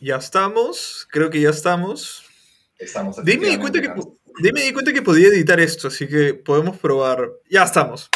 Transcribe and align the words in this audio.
ya 0.00 0.16
estamos, 0.16 1.06
creo 1.10 1.30
que 1.30 1.40
ya 1.40 1.50
estamos. 1.50 2.24
Estamos 2.78 3.22
Dime 3.22 3.48
di 3.48 3.58
cuenta 3.58 3.80
que, 3.80 3.92
dime 4.42 4.62
di 4.62 4.72
cuenta 4.72 4.92
que 4.92 5.02
podía 5.02 5.28
editar 5.28 5.60
esto, 5.60 5.88
así 5.88 6.08
que 6.08 6.32
podemos 6.32 6.78
probar. 6.78 7.28
Ya 7.50 7.64
estamos. 7.64 8.08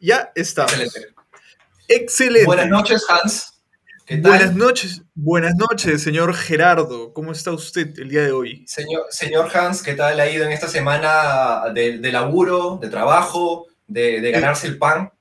Ya 0.00 0.32
estamos. 0.34 0.72
Excelente. 0.72 1.14
Excelente. 1.88 2.46
Buenas 2.46 2.68
noches, 2.68 3.04
Hans. 3.08 3.54
¿Qué 4.06 4.16
tal? 4.16 4.30
Buenas 4.30 4.54
noches, 4.56 5.02
buenas 5.14 5.54
noches, 5.56 6.02
señor 6.02 6.32
Gerardo. 6.32 7.12
¿Cómo 7.12 7.32
está 7.32 7.52
usted 7.52 7.98
el 7.98 8.08
día 8.08 8.22
de 8.22 8.32
hoy? 8.32 8.64
Señor, 8.66 9.04
señor 9.10 9.54
Hans, 9.54 9.82
¿qué 9.82 9.92
tal 9.94 10.18
ha 10.18 10.30
ido 10.30 10.46
en 10.46 10.52
esta 10.52 10.66
semana 10.66 11.70
de, 11.74 11.98
de 11.98 12.12
laburo, 12.12 12.78
de 12.80 12.88
trabajo, 12.88 13.66
de, 13.86 14.22
de 14.22 14.30
ganarse 14.30 14.66
el 14.66 14.78
pan? 14.78 15.12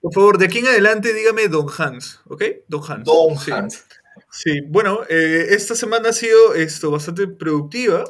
Por 0.00 0.12
favor, 0.12 0.38
de 0.38 0.46
aquí 0.46 0.58
en 0.58 0.66
adelante 0.66 1.12
dígame 1.12 1.46
Don 1.46 1.68
Hans, 1.78 2.20
¿ok? 2.24 2.42
Don 2.66 2.82
Hans. 2.90 3.04
Don 3.04 3.38
Sí. 3.38 3.52
Hans. 3.52 3.84
Sí, 4.30 4.60
bueno, 4.68 5.00
eh, 5.08 5.46
esta 5.50 5.74
semana 5.74 6.10
ha 6.10 6.12
sido 6.12 6.54
esto 6.54 6.90
bastante 6.90 7.26
productiva. 7.28 8.04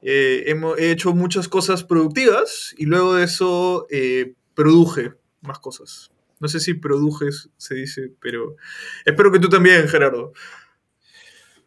Eh, 0.00 0.44
hemos, 0.46 0.78
he 0.78 0.90
hecho 0.90 1.12
muchas 1.12 1.48
cosas 1.48 1.82
productivas 1.84 2.74
y 2.78 2.86
luego 2.86 3.14
de 3.16 3.24
eso 3.24 3.86
eh, 3.90 4.34
produje 4.54 5.12
más 5.40 5.58
cosas. 5.58 6.10
No 6.40 6.46
sé 6.48 6.60
si 6.60 6.74
produjes 6.74 7.50
se 7.56 7.74
dice, 7.74 8.12
pero 8.20 8.54
espero 9.04 9.32
que 9.32 9.40
tú 9.40 9.48
también, 9.48 9.88
Gerardo. 9.88 10.32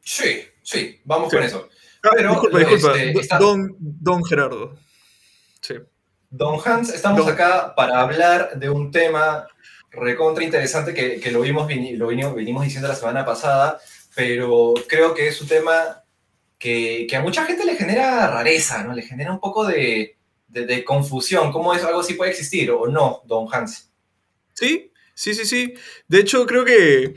Sí, 0.02 0.42
sí, 0.64 1.02
vamos 1.06 1.30
Sí. 1.30 1.36
con 1.38 1.46
eso. 1.46 1.70
Ah, 2.04 2.10
Pero, 2.16 2.30
disculpa, 2.32 2.60
disculpa. 2.60 2.98
este, 2.98 3.20
está- 3.20 3.38
Don, 3.38 3.76
don 3.80 4.24
Gerardo. 4.26 4.76
Sí. 5.62 5.76
Don 6.30 6.58
Hans, 6.66 6.90
estamos 6.94 7.26
Don- 7.26 7.34
acá 7.34 7.76
para 7.76 8.02
hablar 8.02 8.58
de 8.58 8.70
un 8.70 8.90
tema 8.92 9.46
recontra 9.92 10.44
interesante 10.44 10.94
que, 10.94 11.20
que 11.20 11.32
lo, 11.32 11.42
vimos, 11.42 11.70
lo 11.96 12.08
vinimos, 12.08 12.64
diciendo 12.64 12.88
la 12.88 12.96
semana 12.96 13.26
pasada, 13.26 13.80
pero 14.16 14.74
creo 14.88 15.14
que 15.14 15.28
es 15.28 15.42
un 15.42 15.48
tema 15.48 16.04
que, 16.58 17.08
que 17.10 17.16
a 17.16 17.22
mucha 17.22 17.46
gente 17.46 17.66
le 17.66 17.76
genera 17.76 18.28
rareza, 18.28 18.84
¿no? 18.84 18.94
Le 18.94 19.02
genera 19.02 19.32
un 19.32 19.40
poco 19.40 19.66
de, 19.66 20.18
de- 20.48 20.84
confusión. 20.84 21.52
¿Cómo 21.52 21.74
es 21.74 21.84
algo 21.84 22.02
así 22.02 22.14
puede 22.14 22.32
existir 22.32 22.70
o 22.72 22.88
no, 22.88 23.22
Don 23.26 23.48
Hans? 23.52 23.92
Sí, 24.54 24.92
sí, 25.14 25.34
sí, 25.34 25.46
sí. 25.46 25.74
De 26.08 26.20
hecho, 26.20 26.46
creo 26.46 26.64
que 26.64 27.16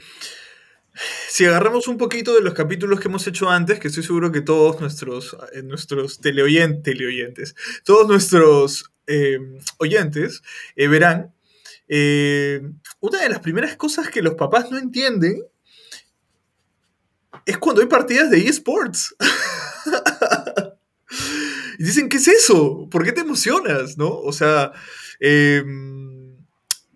si 1.29 1.45
agarramos 1.45 1.89
un 1.89 1.99
poquito 1.99 2.35
de 2.35 2.41
los 2.43 2.55
capítulos 2.55 3.01
que 3.01 3.09
hemos 3.09 3.27
hecho 3.27 3.51
antes, 3.51 3.81
que 3.81 3.89
estoy 3.89 4.05
seguro 4.05 4.31
que 4.31 4.41
todos 4.41 4.81
nuestros, 4.81 5.37
eh, 5.53 5.63
nuestros 5.63 6.21
teleoyen- 6.21 6.83
teleoyentes, 6.83 7.55
todos 7.85 8.07
nuestros 8.07 8.93
eh, 9.07 9.39
oyentes 9.79 10.43
eh, 10.77 10.87
verán, 10.89 11.34
eh, 11.89 12.63
una 13.01 13.21
de 13.21 13.29
las 13.29 13.41
primeras 13.41 13.77
cosas 13.77 14.09
que 14.09 14.23
los 14.23 14.35
papás 14.35 14.71
no 14.71 14.79
entienden 14.79 15.43
es 17.47 17.59
cuando 17.59 17.83
hay 17.83 17.89
partidas 17.89 18.31
de 18.31 18.39
eSports. 18.39 19.15
y 21.79 21.85
dicen, 21.85 22.09
¿qué 22.09 22.17
es 22.17 22.29
eso? 22.29 22.89
¿Por 22.91 23.05
qué 23.05 23.13
te 23.13 23.21
emocionas? 23.21 23.99
¿No? 23.99 24.19
O 24.19 24.33
sea, 24.33 24.73
em, 25.21 26.37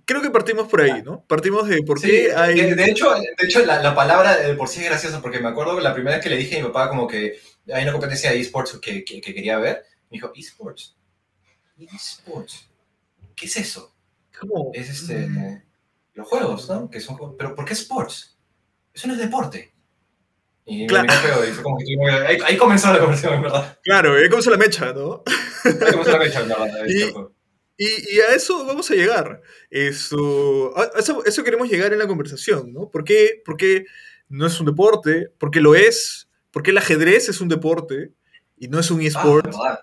creo 0.04 0.22
que 0.22 0.30
partimos 0.30 0.68
por 0.68 0.80
ahí, 0.80 1.02
¿no? 1.02 1.24
Partimos 1.26 1.68
de 1.68 1.82
por 1.82 2.00
Sí, 2.00 2.08
qué 2.08 2.34
hay... 2.34 2.54
de, 2.54 2.74
de 2.74 2.90
hecho, 2.90 3.12
de 3.14 3.46
hecho 3.46 3.64
la, 3.64 3.82
la 3.82 3.94
palabra 3.94 4.36
de 4.36 4.54
por 4.54 4.68
sí 4.68 4.80
es 4.80 4.86
graciosa 4.86 5.20
porque 5.20 5.40
me 5.40 5.48
acuerdo 5.48 5.76
que 5.76 5.82
la 5.82 5.94
primera 5.94 6.16
vez 6.16 6.24
que 6.24 6.30
le 6.30 6.38
dije 6.38 6.58
a 6.58 6.62
mi 6.62 6.68
papá 6.68 6.88
como 6.88 7.06
que 7.06 7.38
hay 7.72 7.82
una 7.82 7.92
competencia 7.92 8.30
de 8.30 8.40
esports 8.40 8.78
que, 8.80 9.04
que, 9.04 9.20
que 9.20 9.34
quería 9.34 9.58
ver, 9.58 9.82
me 10.10 10.16
dijo, 10.16 10.32
esports, 10.34 10.96
esports, 11.78 12.70
¿qué 13.36 13.46
es 13.46 13.56
eso? 13.58 13.94
¿Cómo? 14.40 14.70
Es 14.74 14.88
este, 14.90 15.26
Mm, 15.28 15.62
los 16.14 16.28
juegos, 16.28 16.68
¿no? 16.68 16.90
Que 16.90 17.00
son, 17.00 17.16
pero 17.36 17.54
¿por 17.54 17.64
qué 17.64 17.72
sports? 17.74 18.38
Eso 18.92 19.06
no 19.08 19.14
es 19.14 19.20
deporte. 19.20 19.72
Y 20.64 20.86
Claro. 20.86 21.06
me 21.06 21.48
y 21.48 21.52
fue 21.52 21.62
como 21.62 21.78
que 21.78 22.10
ahí, 22.26 22.38
ahí 22.44 22.56
comenzó 22.58 22.92
la 22.92 22.98
conversación, 22.98 23.34
en 23.34 23.42
verdad. 23.42 23.78
Claro, 23.82 24.14
ahí 24.14 24.28
comenzó 24.28 24.50
la 24.50 24.56
mecha, 24.58 24.92
¿no? 24.92 25.22
Ahí 25.64 25.92
comenzó 25.92 26.12
la 26.12 26.18
mecha, 26.18 26.40
en 26.40 26.48
verdad. 26.48 26.68
Y-. 26.88 27.84
Y, 27.84 28.16
y 28.16 28.20
a 28.20 28.34
eso 28.34 28.66
vamos 28.66 28.90
a 28.90 28.94
llegar. 28.94 29.40
Eso, 29.70 30.76
a 30.76 30.90
eso, 30.98 31.24
eso 31.24 31.44
queremos 31.44 31.68
llegar 31.70 31.92
en 31.92 32.00
la 32.00 32.08
conversación, 32.08 32.72
¿no? 32.72 32.90
¿Por 32.90 33.04
qué, 33.04 33.40
por 33.44 33.56
qué 33.56 33.86
no 34.28 34.46
es 34.46 34.58
un 34.58 34.66
deporte? 34.66 35.32
¿Por 35.38 35.50
qué 35.52 35.60
lo 35.60 35.74
es? 35.76 36.28
¿Por 36.50 36.62
qué 36.64 36.72
el 36.72 36.78
ajedrez 36.78 37.28
es 37.28 37.40
un 37.40 37.48
deporte 37.48 38.12
y 38.56 38.66
no 38.68 38.80
es 38.80 38.90
un 38.90 39.00
Ah, 39.00 39.04
eSport? 39.04 39.46
verdad. 39.46 39.80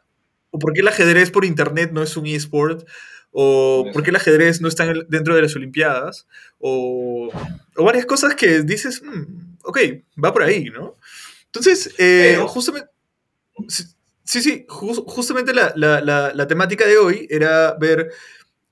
¿O 0.51 0.59
por 0.59 0.73
qué 0.73 0.81
el 0.81 0.87
ajedrez 0.89 1.31
por 1.31 1.45
internet 1.45 1.91
no 1.93 2.03
es 2.03 2.15
un 2.17 2.25
eSport? 2.27 2.85
¿O 3.37 3.83
por 3.91 4.01
qué 4.03 4.11
el 4.11 4.15
ajedrez 4.15 4.61
no 4.61 4.67
está 4.69 4.91
dentro 5.09 5.35
de 5.35 5.41
las 5.41 5.55
Olimpiadas? 5.57 6.25
O, 6.57 7.29
o 7.75 7.83
varias 7.83 8.05
cosas 8.05 8.33
que 8.35 8.61
dices, 8.61 9.01
"Mm, 9.03 9.57
ok, 9.63 9.77
va 10.23 10.31
por 10.31 10.43
ahí, 10.43 10.65
¿no? 10.69 10.97
Entonces, 11.47 11.93
eh, 11.97 12.35
justamente... 12.47 12.89
Sí, 13.67 13.83
sí, 14.23 14.41
sí, 14.41 14.65
jus- 14.69 15.03
justamente 15.07 15.53
la, 15.53 15.73
la- 15.75 16.01
la- 16.01 16.33
la 16.33 16.47
temática 16.47 16.85
de 16.87 16.97
hoy 16.97 17.27
era 17.29 17.73
ver 17.79 18.11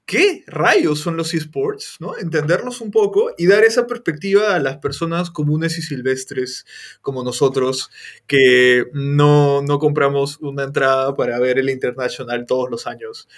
qué 0.06 0.44
rayos 0.48 1.00
son 1.00 1.16
los 1.18 1.34
esports, 1.34 1.96
¿no? 2.00 2.18
Entenderlos 2.18 2.82
un 2.82 2.92
poco 2.92 3.32
y 3.38 3.48
dar 3.48 3.64
esa 3.64 3.88
perspectiva 3.88 4.56
a 4.56 4.60
las 4.60 4.78
personas 4.78 5.32
comunes 5.32 5.78
y 5.78 5.82
silvestres 5.82 6.66
como 7.02 7.24
nosotros 7.24 7.90
que 8.28 8.86
no, 8.94 9.62
no 9.62 9.80
compramos 9.80 10.38
una 10.42 10.64
entrada 10.64 11.16
para 11.16 11.40
ver 11.40 11.60
el 11.60 11.70
Internacional 11.70 12.46
todos 12.46 12.70
los 12.70 12.86
años, 12.88 13.30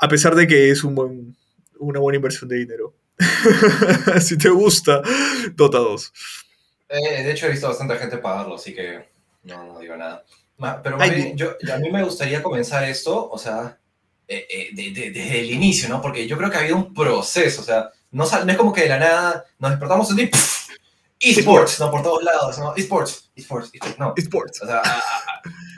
a 0.00 0.08
pesar 0.08 0.34
de 0.34 0.46
que 0.46 0.70
es 0.70 0.82
un 0.84 0.94
buen, 0.94 1.36
una 1.78 2.00
buena 2.00 2.16
inversión 2.16 2.48
de 2.48 2.56
dinero. 2.56 2.94
si 4.20 4.38
te 4.38 4.48
gusta, 4.48 5.02
Dota 5.54 5.78
2. 5.78 6.12
Eh, 6.88 7.22
de 7.22 7.30
hecho, 7.32 7.46
he 7.46 7.50
visto 7.50 7.68
bastante 7.68 7.96
gente 7.96 8.18
pagarlo, 8.18 8.54
así 8.56 8.74
que 8.74 9.08
no, 9.44 9.64
no 9.74 9.78
digo 9.80 9.96
nada. 9.96 10.24
Pero 10.82 10.98
más 10.98 11.10
bien, 11.14 11.36
yo, 11.36 11.52
a 11.72 11.78
mí 11.78 11.90
me 11.90 12.02
gustaría 12.04 12.42
comenzar 12.42 12.84
esto, 12.84 13.30
o 13.30 13.38
sea, 13.38 13.78
eh, 14.28 14.46
eh, 14.50 14.68
de- 14.72 14.90
de- 14.90 15.10
desde 15.10 15.40
el 15.40 15.50
inicio, 15.52 15.88
¿no? 15.88 16.02
Porque 16.02 16.26
yo 16.26 16.36
creo 16.36 16.50
que 16.50 16.56
ha 16.56 16.60
habido 16.60 16.76
un 16.76 16.92
proceso, 16.92 17.62
o 17.62 17.64
sea, 17.64 17.90
no, 18.10 18.24
es 18.24 18.56
como 18.56 18.72
que 18.72 18.82
de 18.82 18.88
la 18.88 18.98
nada 18.98 19.44
nos 19.58 19.70
despertamos 19.70 20.18
y 20.18 20.26
¡puf! 20.26 20.59
Esports, 21.20 21.78
¿no? 21.80 21.90
Por 21.90 22.02
todos 22.02 22.22
lados, 22.24 22.58
¿no? 22.58 22.74
Esports, 22.74 23.30
esports, 23.36 23.70
esports, 23.72 23.98
no. 23.98 24.14
Esports. 24.16 24.62
O 24.62 24.66
sea, 24.66 24.82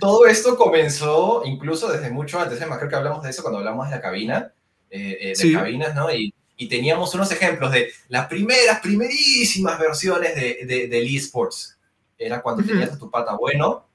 todo 0.00 0.26
esto 0.26 0.56
comenzó 0.56 1.42
incluso 1.44 1.88
desde 1.90 2.10
mucho 2.10 2.40
antes. 2.40 2.60
¿eh? 2.60 2.66
Creo 2.78 2.88
que 2.88 2.96
hablamos 2.96 3.22
de 3.22 3.30
eso 3.30 3.42
cuando 3.42 3.58
hablamos 3.58 3.88
de 3.88 3.96
la 3.96 4.00
cabina, 4.00 4.52
eh, 4.90 5.18
eh, 5.20 5.28
de 5.28 5.34
Sí. 5.36 5.52
cabinas, 5.52 5.94
¿no? 5.94 6.10
Y, 6.12 6.32
y 6.56 6.68
teníamos 6.68 7.14
unos 7.14 7.30
ejemplos 7.32 7.72
de 7.72 7.92
las 8.08 8.26
primeras, 8.28 8.80
primerísimas 8.80 9.78
versiones 9.78 10.34
de, 10.36 10.64
de, 10.66 10.86
del 10.88 11.14
eSports. 11.16 11.78
Era 12.16 12.40
cuando 12.40 12.62
tenías 12.62 12.92
a 12.92 12.98
tu 12.98 13.10
pata 13.10 13.34
bueno 13.34 13.86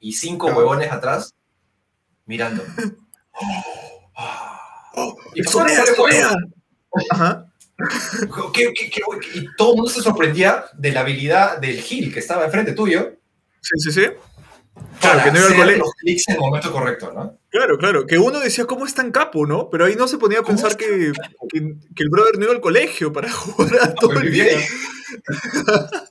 y 0.00 0.12
cinco 0.12 0.46
Claro. 0.46 0.60
huevones 0.60 0.90
atrás 0.90 1.34
mirando. 2.26 2.62
Ah. 4.20 4.60
¡Oh! 4.96 5.16
Y 5.34 5.40
¡Escorea, 5.42 5.78
pasaron 5.78 6.02
varios 6.02 6.20
escorea! 6.22 6.36
Ajá. 7.10 7.47
¿Qué- 8.52 8.72
qué- 8.74 8.90
qué- 8.90 9.02
y 9.34 9.46
todo 9.56 9.70
el 9.70 9.76
mundo 9.76 9.90
se 9.90 10.02
sorprendía 10.02 10.64
de 10.74 10.90
la 10.92 11.00
habilidad 11.00 11.58
del 11.58 11.80
Gil 11.80 12.12
que 12.12 12.18
estaba 12.20 12.44
enfrente 12.44 12.72
tuyo 12.72 13.12
Sí, 13.60 13.74
sí, 13.78 13.92
sí. 13.92 14.06
Claro, 15.00 15.24
que 15.24 15.30
no 15.32 15.38
iba 15.38 15.48
al 15.48 15.56
colegio. 15.56 15.78
los 15.84 15.92
clics 15.94 16.28
en 16.28 16.34
el 16.34 16.40
momento 16.40 16.72
correcto, 16.72 17.12
¿no? 17.12 17.36
Claro, 17.50 17.76
claro, 17.78 18.06
que 18.06 18.18
uno 18.18 18.38
decía 18.40 18.64
cómo 18.64 18.86
es 18.86 18.94
tan 18.94 19.10
capo, 19.10 19.44
¿no? 19.46 19.68
Pero 19.70 19.84
ahí 19.84 19.96
no 19.96 20.06
se 20.08 20.18
ponía 20.18 20.38
a 20.38 20.42
¿Cómo 20.42 20.54
pensar 20.56 20.76
que, 20.76 21.12
que, 21.50 21.74
que 21.94 22.02
el 22.02 22.10
brother 22.10 22.38
no 22.38 22.44
iba 22.44 22.52
al 22.54 22.60
colegio 22.60 23.12
para 23.12 23.30
jugar 23.32 23.70
a 23.82 23.94
todo 23.94 24.12
el 24.20 24.32
día. 24.32 24.46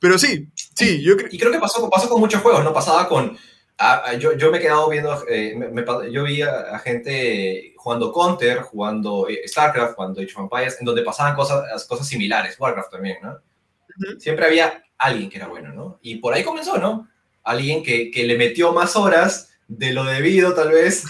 Pero 0.00 0.18
sí, 0.18 0.48
sí, 0.54 1.02
yo 1.02 1.16
creo... 1.16 1.28
Y 1.30 1.38
creo 1.38 1.52
que 1.52 1.58
pasó, 1.58 1.88
pasó 1.90 2.08
con 2.08 2.20
muchos 2.20 2.40
juegos, 2.40 2.64
¿no? 2.64 2.72
Pasaba 2.72 3.06
con... 3.08 3.36
ah, 3.80 4.02
ah, 4.06 4.14
yo, 4.14 4.34
yo 4.36 4.50
me 4.52 4.58
he 4.58 4.60
quedado 4.60 4.88
viendo, 4.88 5.24
eh, 5.28 5.54
me- 5.56 5.68
me 5.68 5.84
yo 6.12 6.24
vi 6.24 6.42
a, 6.42 6.74
a 6.76 6.78
gente 6.78 7.74
jugando 7.76 8.12
Counter, 8.12 8.60
jugando 8.62 9.28
eh, 9.28 9.42
StarCraft, 9.48 9.94
jugando 9.96 10.20
Age 10.20 10.32
of 10.36 10.40
Empires, 10.42 10.76
en 10.80 10.86
donde 10.86 11.02
pasaban 11.02 11.34
cosas, 11.34 11.84
cosas 11.86 12.06
similares, 12.06 12.56
Warcraft 12.60 12.92
también, 12.92 13.18
¿no? 13.22 13.32
Ujú. 13.32 14.20
Siempre 14.20 14.46
había 14.46 14.82
alguien 14.98 15.30
que 15.30 15.38
era 15.38 15.48
bueno, 15.48 15.72
¿no? 15.72 15.98
Y 16.02 16.16
por 16.16 16.34
ahí 16.34 16.44
comenzó, 16.44 16.78
¿no? 16.78 17.08
Alguien 17.42 17.82
que, 17.82 18.10
que 18.10 18.24
le 18.24 18.36
metió 18.38 18.72
más 18.72 18.96
horas 18.96 19.50
de 19.66 19.92
lo 19.92 20.04
debido, 20.04 20.54
tal 20.54 20.70
vez, 20.72 21.04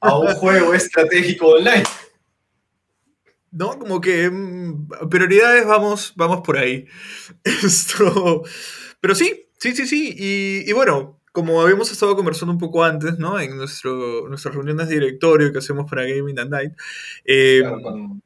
a 0.00 0.18
un 0.18 0.34
juego 0.34 0.74
estratégico 0.74 1.48
online. 1.48 1.84
¿no? 3.50 3.78
Como 3.78 4.00
que 4.00 4.30
mm, 4.30 5.08
prioridades 5.10 5.66
vamos, 5.66 6.12
vamos 6.16 6.40
por 6.40 6.58
ahí. 6.58 6.86
Esto. 7.44 8.42
Pero 9.00 9.14
sí, 9.14 9.48
sí, 9.58 9.74
sí, 9.74 9.86
sí. 9.86 10.14
Y, 10.18 10.68
y 10.68 10.72
bueno, 10.72 11.20
como 11.34 11.60
habíamos 11.60 11.90
estado 11.90 12.14
conversando 12.14 12.52
un 12.52 12.60
poco 12.60 12.84
antes, 12.84 13.18
¿no? 13.18 13.40
En 13.40 13.56
nuestro, 13.56 14.28
nuestras 14.28 14.54
reuniones 14.54 14.88
de 14.88 14.94
directorio 14.94 15.50
que 15.50 15.58
hacemos 15.58 15.90
para 15.90 16.04
Gaming 16.04 16.38
at 16.38 16.46
Night. 16.48 16.72
eh, 17.24 17.58
Claro, 17.60 17.82
con, 17.82 18.22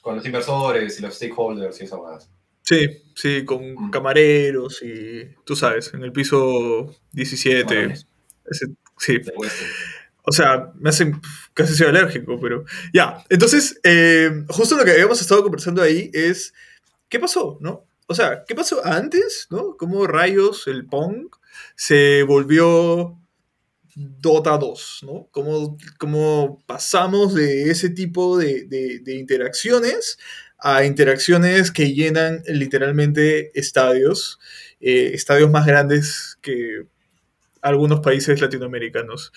con 0.00 0.16
los 0.16 0.24
inversores 0.24 0.98
y 1.00 1.02
los 1.02 1.14
stakeholders 1.16 1.80
y 1.80 1.84
esas 1.84 1.98
cosas. 1.98 2.30
Sí, 2.62 2.86
sí, 3.16 3.44
con 3.44 3.74
Mm. 3.74 3.90
camareros 3.90 4.80
y 4.82 5.24
tú 5.44 5.56
sabes, 5.56 5.92
en 5.94 6.04
el 6.04 6.12
piso 6.12 6.94
17. 7.10 7.64
Camarones. 7.64 8.06
ese- 8.48 8.68
sí, 8.98 9.18
o 10.22 10.30
sea, 10.30 10.70
me 10.78 10.90
hacen 10.90 11.20
casi 11.54 11.74
soy 11.74 11.88
alérgico, 11.88 12.38
pero 12.40 12.64
ya. 12.94 13.24
Entonces, 13.30 13.80
eh, 13.82 14.30
justo 14.48 14.76
lo 14.76 14.84
que 14.84 14.92
habíamos 14.92 15.20
estado 15.20 15.42
conversando 15.42 15.82
ahí 15.82 16.08
es, 16.14 16.54
¿qué 17.08 17.18
pasó? 17.18 17.58
¿No? 17.60 17.84
o 18.10 18.14
sea, 18.14 18.44
¿qué 18.46 18.54
pasó 18.54 18.80
antes, 18.86 19.48
no? 19.50 19.76
¿Cómo 19.76 20.06
rayos 20.06 20.66
el 20.66 20.86
Pong 20.86 21.26
se 21.78 22.24
volvió 22.24 23.16
Dota 23.94 24.58
2, 24.58 25.00
¿no? 25.06 25.28
¿Cómo, 25.30 26.58
pasamos 26.66 27.34
de 27.34 27.70
ese 27.70 27.90
tipo 27.90 28.36
de, 28.36 28.64
de, 28.64 28.98
de 28.98 29.14
interacciones 29.14 30.18
a 30.58 30.84
interacciones 30.84 31.70
que 31.70 31.94
llenan 31.94 32.42
literalmente 32.48 33.56
estadios, 33.58 34.40
eh, 34.80 35.12
estadios 35.14 35.50
más 35.50 35.66
grandes 35.66 36.36
que 36.42 36.82
algunos 37.62 38.00
países 38.00 38.40
latinoamericanos 38.40 39.32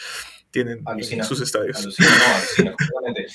tienen 0.52 0.82
Alucina. 0.86 1.24
sus 1.24 1.42
estadios. 1.42 1.78
Alucina, 1.78 2.10
no, 2.10 2.36
alucina 2.36 2.72
completamente. 2.78 3.26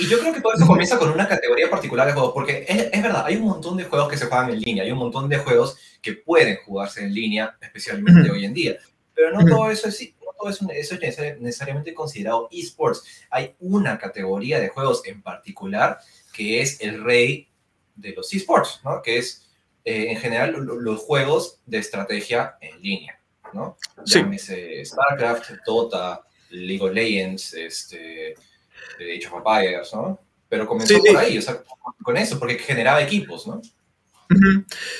Y, 0.00 0.04
y 0.04 0.08
yo 0.08 0.18
creo 0.18 0.32
que 0.34 0.40
todo 0.40 0.52
eso 0.54 0.66
comienza 0.66 0.98
con 0.98 1.10
una 1.10 1.28
categoría 1.28 1.70
particular 1.70 2.06
de 2.06 2.12
juegos, 2.12 2.32
porque 2.34 2.64
es, 2.68 2.88
es 2.92 3.02
verdad, 3.02 3.24
hay 3.26 3.36
un 3.36 3.44
montón 3.44 3.76
de 3.76 3.84
juegos 3.84 4.08
que 4.08 4.16
se 4.16 4.26
juegan 4.26 4.50
en 4.50 4.60
línea, 4.60 4.82
hay 4.84 4.90
un 4.92 4.98
montón 4.98 5.28
de 5.28 5.38
juegos 5.38 5.76
que 6.02 6.14
pueden 6.14 6.58
jugarse 6.64 7.02
en 7.04 7.14
línea, 7.14 7.56
especialmente 7.60 8.30
hoy 8.32 8.44
en 8.44 8.54
día, 8.54 8.76
pero 9.14 9.30
no 9.32 9.44
todo 9.46 9.70
eso 9.70 9.88
es, 9.88 10.00
no 10.20 10.32
todo 10.38 10.50
eso, 10.50 10.66
eso 10.72 10.94
es 10.96 11.00
neces- 11.00 11.38
necesariamente 11.38 11.94
considerado 11.94 12.48
esports. 12.50 13.04
Hay 13.30 13.54
una 13.60 13.96
categoría 13.98 14.58
de 14.58 14.68
juegos 14.68 15.02
en 15.06 15.22
particular 15.22 15.98
que 16.32 16.60
es 16.60 16.80
el 16.80 17.04
rey 17.04 17.48
de 17.94 18.12
los 18.12 18.34
esports, 18.34 18.80
¿no? 18.82 19.00
Que 19.00 19.18
es, 19.18 19.48
eh, 19.84 20.06
en 20.10 20.18
general, 20.18 20.50
lo- 20.52 20.80
los 20.80 20.98
juegos 21.00 21.60
de 21.66 21.78
estrategia 21.78 22.56
en 22.60 22.82
línea, 22.82 23.20
¿no? 23.52 23.76
Sí. 24.04 24.18
Llámese 24.18 24.84
StarCraft, 24.84 25.50
Dota, 25.64 26.22
League 26.50 26.82
of 26.82 26.92
Legends, 26.92 27.54
este, 27.54 28.34
Age 29.00 29.26
of 29.28 29.34
Empires, 29.38 29.90
¿no? 29.94 30.20
Pero 30.48 30.66
comenzó 30.66 30.94
Sí, 30.94 31.00
por 31.06 31.16
ahí, 31.16 31.38
o 31.38 31.42
sea, 31.42 31.62
con 32.02 32.16
eso, 32.16 32.38
porque 32.38 32.58
generaba 32.58 33.02
equipos, 33.02 33.46
¿no? 33.46 33.60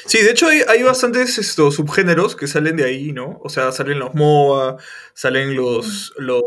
Sí, 0.07 0.19
de 0.19 0.31
hecho 0.31 0.47
hay, 0.49 0.61
hay 0.69 0.83
bastantes 0.83 1.39
estos 1.39 1.77
subgéneros 1.77 2.37
que 2.37 2.47
salen 2.47 2.77
de 2.77 2.85
ahí, 2.85 3.13
¿no? 3.13 3.41
O 3.43 3.49
sea, 3.49 3.73
salen 3.73 3.99
los 3.99 4.15
MOBA, 4.15 4.77
salen 5.15 5.57
los, 5.57 6.13
los 6.19 6.43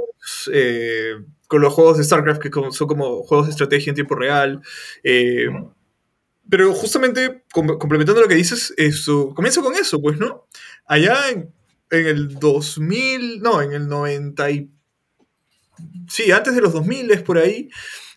eh, 0.53 1.13
con 1.47 1.61
los 1.61 1.73
juegos 1.73 1.97
de 1.97 2.03
StarCraft 2.03 2.41
que 2.41 2.49
son 2.71 2.87
como 2.87 3.23
juegos 3.23 3.47
de 3.47 3.51
estrategia 3.51 3.89
en 3.91 3.95
tiempo 3.95 4.15
real. 4.15 4.61
eh, 5.03 5.47
pero 6.49 6.73
justamente 6.73 7.43
com- 7.51 7.77
complementando 7.77 8.21
lo 8.21 8.27
que 8.27 8.35
dices, 8.35 8.73
eso, 8.77 9.33
comienza 9.35 9.61
con 9.61 9.75
eso, 9.75 9.99
pues, 10.01 10.17
¿no? 10.17 10.47
Allá 10.85 11.29
en, 11.29 11.53
en 11.91 12.07
el 12.07 12.39
2000, 12.39 13.41
no, 13.41 13.61
en 13.61 13.73
el 13.73 13.87
90 13.89 14.49
y... 14.51 14.71
Sí, 16.09 16.31
antes 16.31 16.55
de 16.55 16.61
los 16.61 16.73
2000 16.73 17.11
es 17.11 17.21
por 17.21 17.37
ahí, 17.37 17.69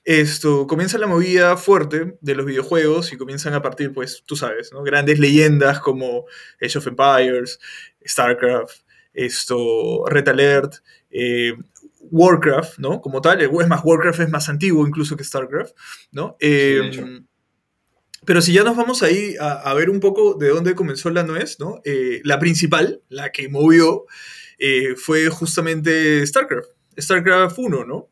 esto, 0.05 0.67
comienza 0.67 0.99
la 0.99 1.07
movida 1.07 1.57
fuerte 1.57 2.17
de 2.21 2.35
los 2.35 2.47
videojuegos 2.47 3.12
y 3.12 3.17
comienzan 3.17 3.55
a 3.55 3.62
partir, 3.62 3.93
pues, 3.93 4.23
tú 4.27 4.37
sabes, 4.37 4.73
¿no? 4.73 4.83
Grandes 4.83 5.19
leyendas 5.19 5.81
como 5.81 6.25
Age 6.62 6.79
of 6.79 6.87
Empires, 6.87 7.61
StarCraft, 8.07 8.83
esto, 9.12 10.05
Red 10.07 10.29
Alert, 10.29 10.77
eh, 11.11 11.55
Warcraft, 12.11 12.79
¿no? 12.79 13.01
Como 13.01 13.21
tal, 13.21 13.41
es 13.41 13.69
más, 13.69 13.81
Warcraft 13.85 14.21
es 14.21 14.31
más 14.31 14.49
antiguo 14.49 14.87
incluso 14.87 15.17
que 15.17 15.25
StarCraft, 15.25 15.73
¿no? 16.12 16.37
Eh, 16.41 16.81
hecho. 16.85 17.07
pero 18.25 18.41
si 18.41 18.53
ya 18.53 18.65
nos 18.65 18.77
vamos 18.77 19.03
ahí 19.03 19.37
a, 19.39 19.53
a 19.53 19.75
ver 19.75 19.91
un 19.91 20.01
poco 20.01 20.35
de 20.35 20.49
dónde 20.49 20.75
comenzó 20.75 21.11
la 21.11 21.25
nuez, 21.25 21.59
¿no? 21.61 21.81
Eh, 21.85 22.21
la 22.25 22.39
principal, 22.39 23.03
la 23.09 23.31
que 23.31 23.49
movió, 23.49 24.07
eh, 24.59 24.95
fue 24.97 25.29
justamente 25.29 26.27
StarCraft, 26.27 26.69
StarCraft 26.99 27.59
1, 27.59 27.85
¿no? 27.85 28.09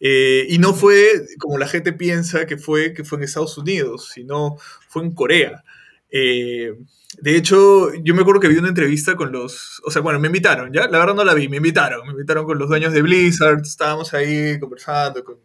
Eh, 0.00 0.46
y 0.48 0.58
no 0.58 0.74
fue 0.74 1.26
como 1.38 1.58
la 1.58 1.66
gente 1.66 1.92
piensa 1.92 2.46
que 2.46 2.56
fue, 2.56 2.92
que 2.92 3.04
fue 3.04 3.18
en 3.18 3.24
Estados 3.24 3.58
Unidos, 3.58 4.10
sino 4.14 4.56
fue 4.88 5.02
en 5.02 5.14
Corea. 5.14 5.64
Eh, 6.10 6.72
de 7.20 7.36
hecho, 7.36 7.92
yo 8.02 8.14
me 8.14 8.22
acuerdo 8.22 8.40
que 8.40 8.48
vi 8.48 8.56
una 8.56 8.68
entrevista 8.68 9.16
con 9.16 9.32
los. 9.32 9.80
O 9.84 9.90
sea, 9.90 10.02
bueno, 10.02 10.20
me 10.20 10.28
invitaron, 10.28 10.72
¿ya? 10.72 10.88
La 10.88 10.98
verdad 10.98 11.14
no 11.14 11.24
la 11.24 11.34
vi, 11.34 11.48
me 11.48 11.56
invitaron. 11.58 12.06
Me 12.06 12.12
invitaron 12.12 12.44
con 12.44 12.58
los 12.58 12.68
dueños 12.68 12.92
de 12.92 13.02
Blizzard, 13.02 13.60
estábamos 13.62 14.12
ahí 14.14 14.58
conversando 14.60 15.24
con 15.24 15.38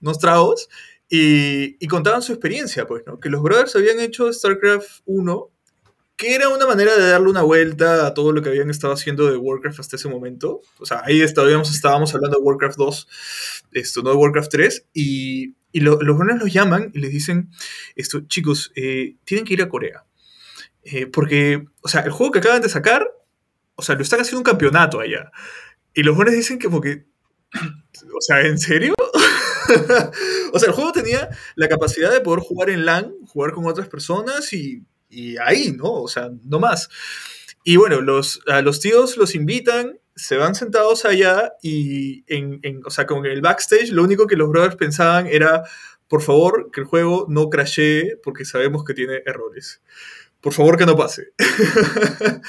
unos 0.00 0.18
tragos 0.18 0.68
y, 1.08 1.76
y 1.84 1.88
contaban 1.88 2.22
su 2.22 2.32
experiencia, 2.32 2.86
pues, 2.86 3.02
¿no? 3.06 3.18
Que 3.18 3.30
los 3.30 3.42
brothers 3.42 3.76
habían 3.76 4.00
hecho 4.00 4.32
StarCraft 4.32 5.00
1, 5.06 5.50
que 6.20 6.34
era 6.34 6.50
una 6.50 6.66
manera 6.66 6.94
de 6.96 7.08
darle 7.08 7.30
una 7.30 7.40
vuelta 7.42 8.06
a 8.06 8.12
todo 8.12 8.32
lo 8.32 8.42
que 8.42 8.50
habían 8.50 8.68
estado 8.68 8.92
haciendo 8.92 9.30
de 9.30 9.38
Warcraft 9.38 9.80
hasta 9.80 9.96
ese 9.96 10.08
momento. 10.08 10.60
O 10.78 10.84
sea, 10.84 11.00
ahí 11.06 11.22
estábamos, 11.22 11.74
estábamos 11.74 12.14
hablando 12.14 12.36
de 12.38 12.44
Warcraft 12.44 12.76
2, 12.76 13.08
esto, 13.72 14.02
no 14.02 14.10
de 14.10 14.16
Warcraft 14.16 14.50
3, 14.50 14.86
y, 14.92 15.54
y 15.72 15.80
lo- 15.80 16.00
los 16.02 16.18
brothers 16.18 16.40
los 16.40 16.52
llaman 16.52 16.90
y 16.94 16.98
les 16.98 17.10
dicen, 17.10 17.50
esto, 17.96 18.20
chicos, 18.28 18.70
eh, 18.76 19.16
tienen 19.24 19.46
que 19.46 19.54
ir 19.54 19.62
a 19.62 19.70
Corea. 19.70 20.04
Eh, 20.82 21.06
porque, 21.06 21.64
o 21.80 21.88
sea, 21.88 22.02
el 22.02 22.10
juego 22.10 22.32
que 22.32 22.40
acaban 22.40 22.60
de 22.60 22.68
sacar, 22.68 23.10
o 23.74 23.82
sea, 23.82 23.94
lo 23.94 24.02
están 24.02 24.20
haciendo 24.20 24.40
un 24.40 24.44
campeonato 24.44 25.00
allá. 25.00 25.30
Y 25.94 26.02
los 26.02 26.14
jóvenes 26.14 26.34
dicen 26.36 26.58
que 26.58 26.68
porque, 26.68 27.06
o 28.14 28.20
sea, 28.20 28.42
¿en 28.42 28.58
serio? 28.58 28.94
o 30.52 30.58
sea, 30.58 30.68
el 30.68 30.74
juego 30.74 30.92
tenía 30.92 31.30
la 31.54 31.68
capacidad 31.68 32.12
de 32.12 32.20
poder 32.20 32.40
jugar 32.40 32.68
en 32.70 32.84
LAN, 32.84 33.14
jugar 33.26 33.52
con 33.52 33.64
otras 33.66 33.88
personas 33.88 34.52
y, 34.52 34.84
y 35.10 35.36
ahí, 35.38 35.72
¿no? 35.76 35.92
O 35.92 36.08
sea, 36.08 36.30
no 36.44 36.60
más. 36.60 36.88
Y 37.64 37.76
bueno, 37.76 38.00
los, 38.00 38.40
los 38.62 38.80
tíos 38.80 39.16
los 39.16 39.34
invitan, 39.34 39.98
se 40.16 40.36
van 40.36 40.54
sentados 40.54 41.04
allá 41.04 41.52
y, 41.62 42.24
en, 42.26 42.60
en- 42.62 42.82
o 42.86 42.90
sea, 42.90 43.06
con 43.06 43.26
el 43.26 43.40
backstage, 43.42 43.90
lo 43.90 44.02
único 44.02 44.26
que 44.26 44.36
los 44.36 44.48
brothers 44.48 44.76
pensaban 44.76 45.26
era, 45.26 45.62
por 46.08 46.22
favor, 46.22 46.70
que 46.72 46.80
el 46.80 46.86
juego 46.86 47.26
no 47.28 47.50
crashee 47.50 48.16
porque 48.22 48.44
sabemos 48.44 48.84
que 48.84 48.94
tiene 48.94 49.22
errores. 49.26 49.82
Por 50.40 50.54
favor, 50.54 50.78
que 50.78 50.86
no 50.86 50.96
pase. 50.96 51.32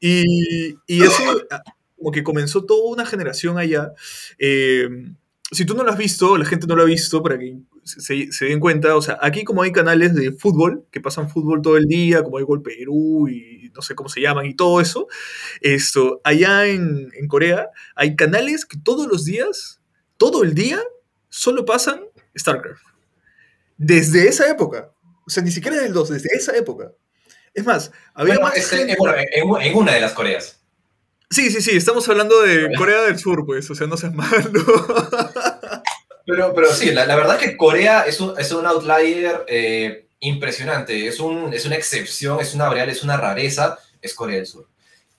y, 0.00 0.74
y 0.86 1.02
eso 1.02 1.22
ah, 1.50 1.62
como 1.96 2.10
que 2.12 2.22
comenzó 2.22 2.64
toda 2.64 2.90
una 2.90 3.06
generación 3.06 3.58
allá. 3.58 3.92
Eh, 4.38 4.88
si 5.50 5.64
tú 5.64 5.74
no 5.74 5.82
lo 5.84 5.90
has 5.90 5.98
visto, 5.98 6.36
la 6.36 6.44
gente 6.44 6.66
no 6.66 6.76
lo 6.76 6.82
ha 6.82 6.86
visto, 6.86 7.22
para 7.22 7.38
que 7.38 7.56
se, 7.86 8.32
se 8.32 8.44
den 8.46 8.60
cuenta, 8.60 8.96
o 8.96 9.00
sea, 9.02 9.18
aquí 9.22 9.44
como 9.44 9.62
hay 9.62 9.72
canales 9.72 10.14
de 10.14 10.32
fútbol, 10.32 10.84
que 10.90 11.00
pasan 11.00 11.30
fútbol 11.30 11.62
todo 11.62 11.76
el 11.76 11.86
día, 11.86 12.22
como 12.22 12.38
hay 12.38 12.44
Gol 12.44 12.62
Perú 12.62 13.28
y 13.28 13.70
no 13.74 13.80
sé 13.82 13.94
cómo 13.94 14.08
se 14.08 14.20
llaman 14.20 14.46
y 14.46 14.54
todo 14.54 14.80
eso, 14.80 15.06
esto, 15.60 16.20
allá 16.24 16.66
en, 16.66 17.10
en 17.14 17.28
Corea 17.28 17.70
hay 17.94 18.16
canales 18.16 18.66
que 18.66 18.76
todos 18.78 19.06
los 19.06 19.24
días, 19.24 19.80
todo 20.18 20.42
el 20.42 20.54
día, 20.54 20.80
solo 21.28 21.64
pasan 21.64 22.00
StarCraft. 22.36 22.82
Desde 23.78 24.28
esa 24.28 24.48
época. 24.50 24.92
O 25.26 25.30
sea, 25.30 25.42
ni 25.42 25.50
siquiera 25.50 25.78
del 25.80 25.92
2, 25.92 26.08
desde 26.10 26.28
esa 26.36 26.56
época. 26.56 26.92
Es 27.52 27.64
más, 27.64 27.90
había 28.14 28.34
Bueno, 28.34 28.48
más 28.48 28.56
este, 28.56 28.76
gente- 28.78 28.96
en, 29.34 29.62
en 29.62 29.74
una 29.76 29.92
de 29.92 30.00
las 30.00 30.12
Coreas. 30.12 30.62
Sí, 31.28 31.50
sí, 31.50 31.60
sí, 31.60 31.72
estamos 31.76 32.08
hablando 32.08 32.40
de 32.42 32.70
Corea 32.78 33.02
del 33.02 33.18
Sur, 33.18 33.44
pues, 33.44 33.68
o 33.70 33.74
sea, 33.74 33.86
no 33.88 33.96
seas 33.96 34.14
malo. 34.14 34.62
Pero, 36.26 36.52
pero 36.54 36.72
sí, 36.74 36.90
la, 36.90 37.06
la 37.06 37.16
verdad 37.16 37.38
que 37.38 37.56
Corea 37.56 38.02
es 38.02 38.20
un, 38.20 38.38
es 38.38 38.50
un 38.52 38.66
outlier 38.66 39.44
eh, 39.48 40.06
impresionante, 40.20 41.06
es, 41.06 41.20
un, 41.20 41.54
es 41.54 41.64
una 41.66 41.76
excepción, 41.76 42.40
es 42.40 42.54
una 42.54 42.66
variable, 42.68 42.92
es 42.92 43.02
una 43.04 43.16
rareza, 43.16 43.78
es 44.02 44.12
Corea 44.14 44.36
del 44.36 44.46
Sur. 44.46 44.68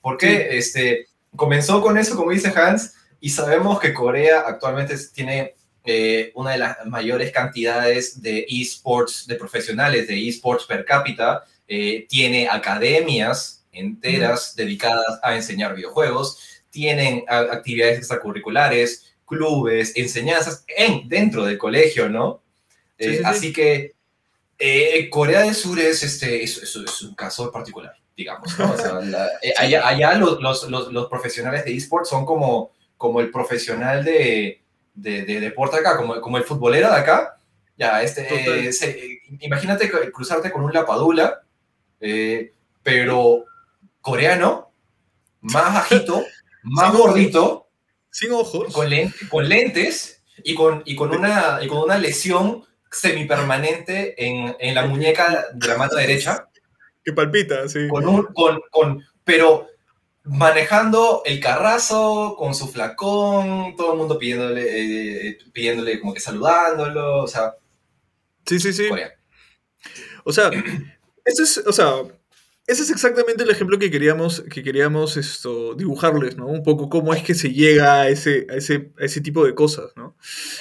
Porque 0.00 0.56
este, 0.58 1.06
comenzó 1.34 1.80
con 1.80 1.96
eso, 1.98 2.14
como 2.16 2.30
dice 2.30 2.52
Hans, 2.54 2.94
y 3.20 3.30
sabemos 3.30 3.80
que 3.80 3.94
Corea 3.94 4.40
actualmente 4.46 4.94
es- 4.94 5.12
tiene 5.12 5.54
eh, 5.84 6.32
una 6.34 6.50
de 6.52 6.58
las 6.58 6.84
mayores 6.86 7.32
cantidades 7.32 8.20
de 8.20 8.44
esports, 8.48 9.26
de 9.26 9.36
profesionales 9.36 10.06
de 10.06 10.28
esports 10.28 10.66
per 10.66 10.84
cápita, 10.84 11.44
eh, 11.66 12.06
tiene 12.08 12.48
academias 12.48 13.64
enteras 13.72 14.54
dedicadas 14.56 15.18
a 15.22 15.34
enseñar 15.34 15.74
videojuegos, 15.74 16.62
tienen 16.70 17.24
actividades 17.28 17.98
extracurriculares, 17.98 19.14
clubes, 19.28 19.92
enseñanzas 19.96 20.64
en, 20.76 21.08
dentro 21.08 21.44
del 21.44 21.58
colegio, 21.58 22.08
¿no? 22.08 22.42
Sí, 22.98 23.04
Eh, 23.04 23.10
sí, 23.12 23.16
sí. 23.18 23.22
Así 23.24 23.52
que 23.52 23.94
eh, 24.58 25.08
Corea 25.10 25.42
del 25.42 25.54
Sur 25.54 25.78
es, 25.78 26.02
este, 26.02 26.42
es, 26.42 26.56
es- 26.58 26.74
es 26.76 27.02
un 27.02 27.14
caso 27.14 27.52
particular, 27.52 27.94
digamos, 28.16 28.58
¿no? 28.58 28.72
O 28.72 28.76
sea, 28.76 28.92
la- 29.02 29.28
eh, 29.42 29.52
allá 29.56 29.86
allá 29.86 30.14
los, 30.14 30.40
los, 30.40 30.68
los, 30.68 30.92
los 30.92 31.06
profesionales 31.08 31.64
de 31.64 31.76
esports 31.76 32.08
son 32.08 32.24
como, 32.26 32.72
como 32.96 33.20
el 33.20 33.30
profesional 33.30 34.04
de, 34.04 34.60
de, 34.94 35.22
de 35.24 35.40
deporte 35.40 35.76
acá, 35.76 35.96
como, 35.96 36.20
como 36.20 36.38
el 36.38 36.44
futbolero 36.44 36.90
de 36.90 36.96
acá. 36.96 37.36
Ya, 37.76 38.02
este, 38.02 38.26
eh, 38.66 38.72
se- 38.72 38.90
eh, 38.90 39.22
imagínate 39.40 39.88
cruzarte 40.10 40.50
con 40.50 40.64
un 40.64 40.72
lapadula, 40.72 41.42
pero 42.82 43.44
coreano, 44.00 44.72
más 45.40 45.74
bajito, 45.74 46.24
más 46.64 46.92
gordito, 46.92 47.67
Sin 48.18 48.32
ojos. 48.32 48.72
con, 48.72 48.88
len- 48.90 49.12
con 49.28 49.48
lentes 49.48 50.22
y 50.42 50.54
con, 50.54 50.82
y, 50.84 50.94
con 50.96 51.14
una, 51.14 51.58
y 51.62 51.66
con 51.68 51.78
una 51.78 51.98
lesión 51.98 52.64
semipermanente 52.90 54.14
en, 54.24 54.56
en 54.58 54.74
la 54.74 54.86
muñeca 54.86 55.46
de 55.52 55.68
la 55.68 55.76
mano 55.76 55.94
derecha, 55.94 56.48
Que 57.04 57.12
palpita, 57.12 57.68
sí. 57.68 57.86
con 57.88 58.06
un, 58.08 58.24
con, 58.32 58.60
con, 58.70 59.04
pero 59.24 59.68
manejando 60.24 61.22
el 61.24 61.40
carrazo 61.40 62.34
con 62.38 62.54
su 62.54 62.68
flacón, 62.68 63.74
todo 63.76 63.92
el 63.92 63.98
mundo 63.98 64.18
pidiéndole, 64.18 65.28
eh, 65.30 65.38
pidiéndole 65.52 66.00
como 66.00 66.12
que 66.14 66.20
saludándolo, 66.20 67.22
o 67.22 67.26
sea, 67.28 67.54
Sí, 68.46 68.58
sí, 68.58 68.72
sí. 68.72 68.88
Corea. 68.88 69.12
O 70.24 70.32
sea, 70.32 70.50
Ese 71.24 71.42
es, 71.42 71.58
o 71.58 71.72
sea, 71.72 71.92
ese 72.68 72.82
es 72.82 72.90
exactamente 72.90 73.44
el 73.44 73.50
ejemplo 73.50 73.78
que 73.78 73.90
queríamos, 73.90 74.42
que 74.42 74.62
queríamos 74.62 75.16
esto, 75.16 75.74
dibujarles, 75.74 76.36
¿no? 76.36 76.46
Un 76.46 76.62
poco 76.62 76.90
cómo 76.90 77.14
es 77.14 77.22
que 77.22 77.34
se 77.34 77.50
llega 77.50 78.02
a 78.02 78.08
ese, 78.10 78.46
a 78.50 78.56
ese, 78.56 78.92
a 79.00 79.06
ese 79.06 79.22
tipo 79.22 79.42
de 79.46 79.54
cosas, 79.54 79.90
¿no? 79.96 80.14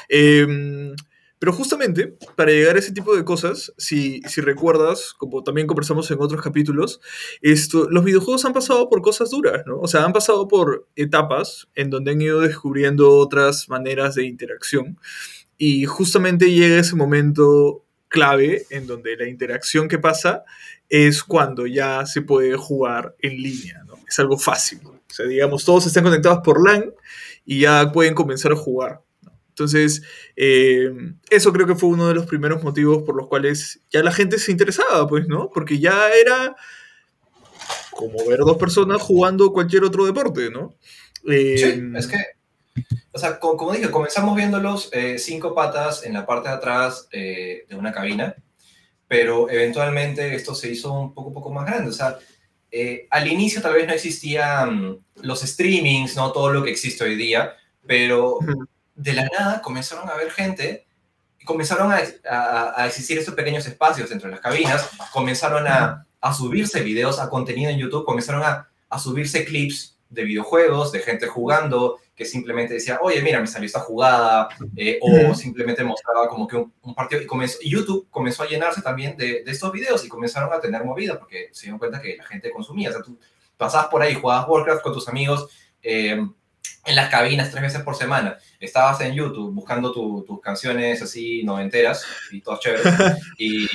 Em, 0.07 0.95
pero 1.37 1.51
justamente, 1.51 2.17
para 2.37 2.51
llegar 2.51 2.77
a 2.77 2.79
ese 2.79 2.93
tipo 2.93 3.13
de 3.13 3.25
cosas, 3.25 3.73
si, 3.77 4.21
si 4.21 4.39
recuerdas, 4.39 5.13
como 5.17 5.43
también 5.43 5.67
conversamos 5.67 6.09
en 6.09 6.21
otros 6.21 6.41
capítulos, 6.41 7.01
esto, 7.41 7.89
los 7.89 8.05
videojuegos 8.05 8.45
han 8.45 8.53
pasado 8.53 8.87
por 8.87 9.01
cosas 9.01 9.29
duras, 9.29 9.63
¿no? 9.65 9.77
O 9.77 9.87
sea, 9.89 10.05
han 10.05 10.13
pasado 10.13 10.47
por 10.47 10.87
etapas 10.95 11.67
en 11.75 11.89
donde 11.89 12.11
han 12.11 12.21
ido 12.21 12.39
descubriendo 12.39 13.17
otras 13.17 13.67
maneras 13.67 14.15
de 14.15 14.25
interacción. 14.25 14.97
Y 15.57 15.83
justamente 15.83 16.53
llega 16.53 16.79
ese 16.79 16.95
momento 16.95 17.83
clave 18.07 18.65
en 18.69 18.87
donde 18.87 19.17
la 19.17 19.27
interacción 19.27 19.87
que 19.87 19.99
pasa 19.99 20.45
es 20.89 21.23
cuando 21.23 21.67
ya 21.67 22.05
se 22.05 22.21
puede 22.21 22.55
jugar 22.55 23.15
en 23.19 23.41
línea, 23.41 23.83
¿no? 23.85 23.95
Es 24.07 24.17
algo 24.19 24.37
fácil. 24.37 24.79
O 24.85 25.13
sea, 25.13 25.25
digamos, 25.25 25.65
todos 25.65 25.85
están 25.85 26.03
conectados 26.03 26.39
por 26.43 26.65
LAN 26.65 26.93
y 27.45 27.61
ya 27.61 27.91
pueden 27.91 28.13
comenzar 28.13 28.51
a 28.51 28.55
jugar. 28.55 29.01
Entonces, 29.49 30.03
eh, 30.35 30.91
eso 31.31 31.51
creo 31.51 31.65
que 31.65 31.75
fue 31.75 31.89
uno 31.89 32.07
de 32.07 32.13
los 32.13 32.27
primeros 32.27 32.63
motivos 32.63 33.01
por 33.03 33.15
los 33.15 33.27
cuales 33.27 33.81
ya 33.89 34.03
la 34.03 34.11
gente 34.11 34.37
se 34.37 34.51
interesaba, 34.51 35.07
pues, 35.07 35.27
¿no? 35.27 35.49
Porque 35.49 35.79
ya 35.79 36.09
era 36.09 36.55
como 37.91 38.23
ver 38.27 38.39
dos 38.39 38.57
personas 38.57 39.01
jugando 39.01 39.51
cualquier 39.51 39.83
otro 39.83 40.05
deporte, 40.05 40.51
¿no? 40.51 40.75
sí, 41.23 41.33
eh, 41.33 41.91
es 41.95 42.05
que, 42.05 42.17
o 43.11 43.17
sea, 43.17 43.39
como, 43.39 43.73
dije, 43.73 43.89
comenzamos 43.89 44.35
viéndolos 44.35 44.89
eh, 44.93 45.17
cinco 45.17 45.55
patas 45.55 46.05
en 46.05 46.13
la 46.13 46.27
parte 46.27 46.49
de 46.49 46.55
atrás 46.55 47.09
de 47.09 47.65
una 47.71 47.91
cabina, 47.91 48.35
pero 49.07 49.49
eventualmente 49.49 50.35
esto 50.35 50.53
se 50.53 50.71
hizo 50.71 50.91
un 50.93 51.13
poco, 51.13 51.33
poco 51.33 51.51
más 51.51 51.65
grande. 51.65 51.89
O 51.89 51.93
sea, 51.93 52.17
al 53.09 53.27
inicio 53.27 53.61
tal 53.61 53.73
vez 53.73 53.87
no 53.87 53.93
existían 53.93 54.99
los 55.15 55.41
streamings, 55.41 56.15
¿no? 56.15 56.31
Todo 56.31 56.51
lo 56.51 56.63
que 56.63 56.71
existe 56.71 57.03
hoy 57.03 57.15
día, 57.15 57.55
pero 57.85 58.39
de 58.95 59.13
la 59.13 59.25
nada 59.25 59.61
comenzaron 59.61 60.09
a 60.09 60.15
ver 60.15 60.31
gente, 60.31 60.87
comenzaron 61.45 61.91
a, 61.91 62.85
existir 62.85 63.17
estos 63.17 63.35
pequeños 63.35 63.65
espacios 63.65 64.11
entre 64.11 64.29
las 64.29 64.41
cabinas, 64.41 64.89
comenzaron 65.13 65.65
a, 65.67 66.03
subirse 66.33 66.81
videos, 66.81 67.19
a 67.19 67.29
contenido 67.29 67.71
en 67.71 67.77
YouTube, 67.77 68.05
comenzaron 68.05 68.43
a, 68.43 68.99
subirse 68.99 69.45
clips 69.45 69.97
de 70.09 70.23
videojuegos, 70.23 70.91
de 70.91 70.99
gente 70.99 71.27
jugando, 71.27 71.99
que 72.17 72.25
simplemente 72.25 72.73
decía, 72.73 72.97
oye, 72.99 73.21
mira, 73.21 73.39
me 73.39 73.45
salió 73.45 73.67
esta 73.67 73.79
jugada, 73.79 74.49
eh, 74.75 74.97
o 75.01 75.35
simplemente 75.35 75.83
mostraba 75.83 76.27
como 76.27 76.47
que 76.47 76.55
un, 76.55 76.95
partido, 76.95 77.21
y, 77.21 77.27
comenzó, 77.27 77.59
YouTube 77.63 78.07
comenzó 78.09 78.41
a 78.41 78.47
llenarse 78.47 78.81
también 78.81 79.15
de, 79.15 79.43
estos 79.45 79.71
videos 79.71 80.03
y 80.03 80.09
comenzaron 80.09 80.51
a 80.51 80.59
tener 80.59 80.83
movida, 80.83 81.19
porque 81.19 81.49
se 81.51 81.67
dieron 81.67 81.77
cuenta 81.77 82.01
que 82.01 82.17
la 82.17 82.25
gente 82.25 82.49
consumía, 82.49 82.89
o 82.89 82.93
sea, 82.93 83.03
tú 83.03 83.19
pasabas 83.55 83.87
por 83.89 84.01
ahí, 84.01 84.15
jugabas 84.15 84.49
Warcraft 84.49 84.81
con 84.81 84.93
tus 84.93 85.07
amigos, 85.07 85.47
eh, 85.83 86.19
en 86.85 86.95
las 86.95 87.09
cabinas 87.09 87.51
tres 87.51 87.61
veces 87.61 87.81
por 87.81 87.95
semana. 87.95 88.37
Estabas 88.59 88.99
en 89.01 89.13
YouTube 89.13 89.53
buscando 89.53 89.91
tus 89.91 90.41
canciones 90.41 91.01
así 91.01 91.43
noventeras 91.43 92.03
y 92.31 92.41
todas 92.41 92.61
chéveres. 92.61 92.85
y, 93.37 93.67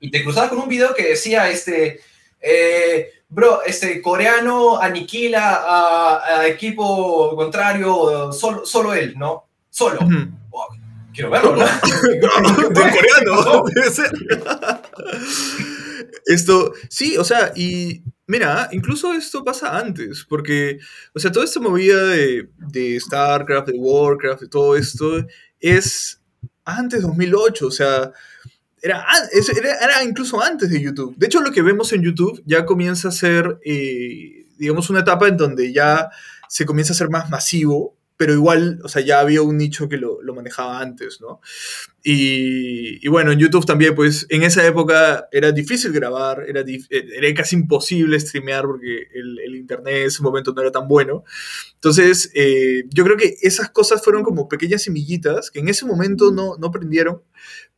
y, 0.00 0.10
te 0.10 0.24
cruzabas 0.24 0.48
con 0.48 0.58
un 0.58 0.68
video 0.68 0.94
que 0.94 1.10
decía, 1.10 1.48
este, 1.48 2.00
eh, 2.40 3.12
bro, 3.28 3.62
este 3.64 4.00
coreano 4.00 4.80
aniquila 4.80 5.64
a, 5.66 6.46
equipo 6.46 7.34
contrario, 7.36 8.32
solo, 8.32 8.64
solo 8.64 8.94
él, 8.94 9.14
¿no? 9.16 9.44
Solo. 9.70 9.98
Oh, 10.50 10.66
quiero 11.12 11.30
verlo, 11.30 11.56
¿no? 11.56 11.64
coreano, 12.74 13.64
debe 13.74 13.90
ser. 13.90 14.12
Esto, 16.26 16.72
sí, 16.88 17.16
o 17.16 17.24
sea, 17.24 17.52
y 17.56 18.02
Mira, 18.28 18.68
incluso 18.72 19.14
esto 19.14 19.42
pasa 19.42 19.78
antes, 19.78 20.26
porque, 20.28 20.78
o 21.14 21.18
sea, 21.18 21.32
toda 21.32 21.46
esta 21.46 21.60
movida 21.60 22.04
de, 22.08 22.46
de 22.58 23.00
StarCraft, 23.00 23.68
de 23.68 23.78
Warcraft, 23.78 24.42
de 24.42 24.48
todo 24.48 24.76
esto, 24.76 25.24
es 25.58 26.20
antes 26.62 27.00
de 27.00 27.06
2008, 27.08 27.66
o 27.66 27.70
sea, 27.70 28.12
era, 28.82 29.04
era, 29.82 30.04
incluso 30.04 30.42
antes 30.42 30.70
de 30.70 30.80
YouTube. 30.80 31.14
De 31.16 31.26
hecho, 31.26 31.40
lo 31.40 31.52
que 31.52 31.62
vemos 31.62 31.92
en 31.92 32.02
YouTube 32.02 32.42
ya 32.46 32.64
comienza 32.64 33.08
a 33.08 33.12
ser, 33.12 33.58
eh, 33.64 34.46
digamos, 34.56 34.90
una 34.90 35.00
etapa 35.00 35.28
en 35.28 35.36
donde 35.36 35.72
ya 35.72 36.10
se 36.48 36.64
comienza 36.64 36.92
a 36.92 36.96
ser 36.96 37.10
más 37.10 37.30
masivo, 37.30 37.96
pero 38.18 38.32
igual, 38.32 38.80
o 38.82 38.88
sea, 38.88 39.00
ya 39.00 39.20
había 39.20 39.42
un 39.42 39.56
nicho 39.56 39.88
que 39.88 39.96
lo, 39.96 40.20
lo 40.22 40.34
manejaba 40.34 40.80
antes, 40.80 41.20
¿no? 41.20 41.40
Y, 42.02 42.98
y, 43.04 43.08
bueno, 43.08 43.30
en 43.30 43.38
YouTube 43.38 43.64
también, 43.64 43.94
pues 43.94 44.26
en 44.28 44.42
esa 44.42 44.66
época 44.66 45.28
era 45.30 45.52
difícil 45.52 45.92
grabar, 45.92 46.44
era, 46.48 46.64
era 46.90 47.34
casi 47.34 47.54
imposible 47.54 48.18
streamear 48.18 48.64
porque 48.64 49.06
el, 49.14 49.38
el, 49.38 49.54
internet 49.54 49.94
en 49.98 50.06
ese 50.08 50.22
momento 50.24 50.52
no 50.52 50.60
era 50.60 50.72
tan 50.72 50.88
bueno. 50.88 51.22
Entonces, 51.74 52.32
eh, 52.34 52.82
yo 52.90 53.04
creo 53.04 53.16
que 53.16 53.36
esas 53.42 53.70
cosas 53.70 54.02
fueron 54.02 54.24
como 54.24 54.48
pequeñas 54.48 54.82
semillitas 54.82 55.52
que 55.52 55.60
en 55.60 55.68
ese 55.68 55.86
momento 55.86 56.32
no, 56.32 56.56
no 56.58 56.72
prendieron, 56.72 57.22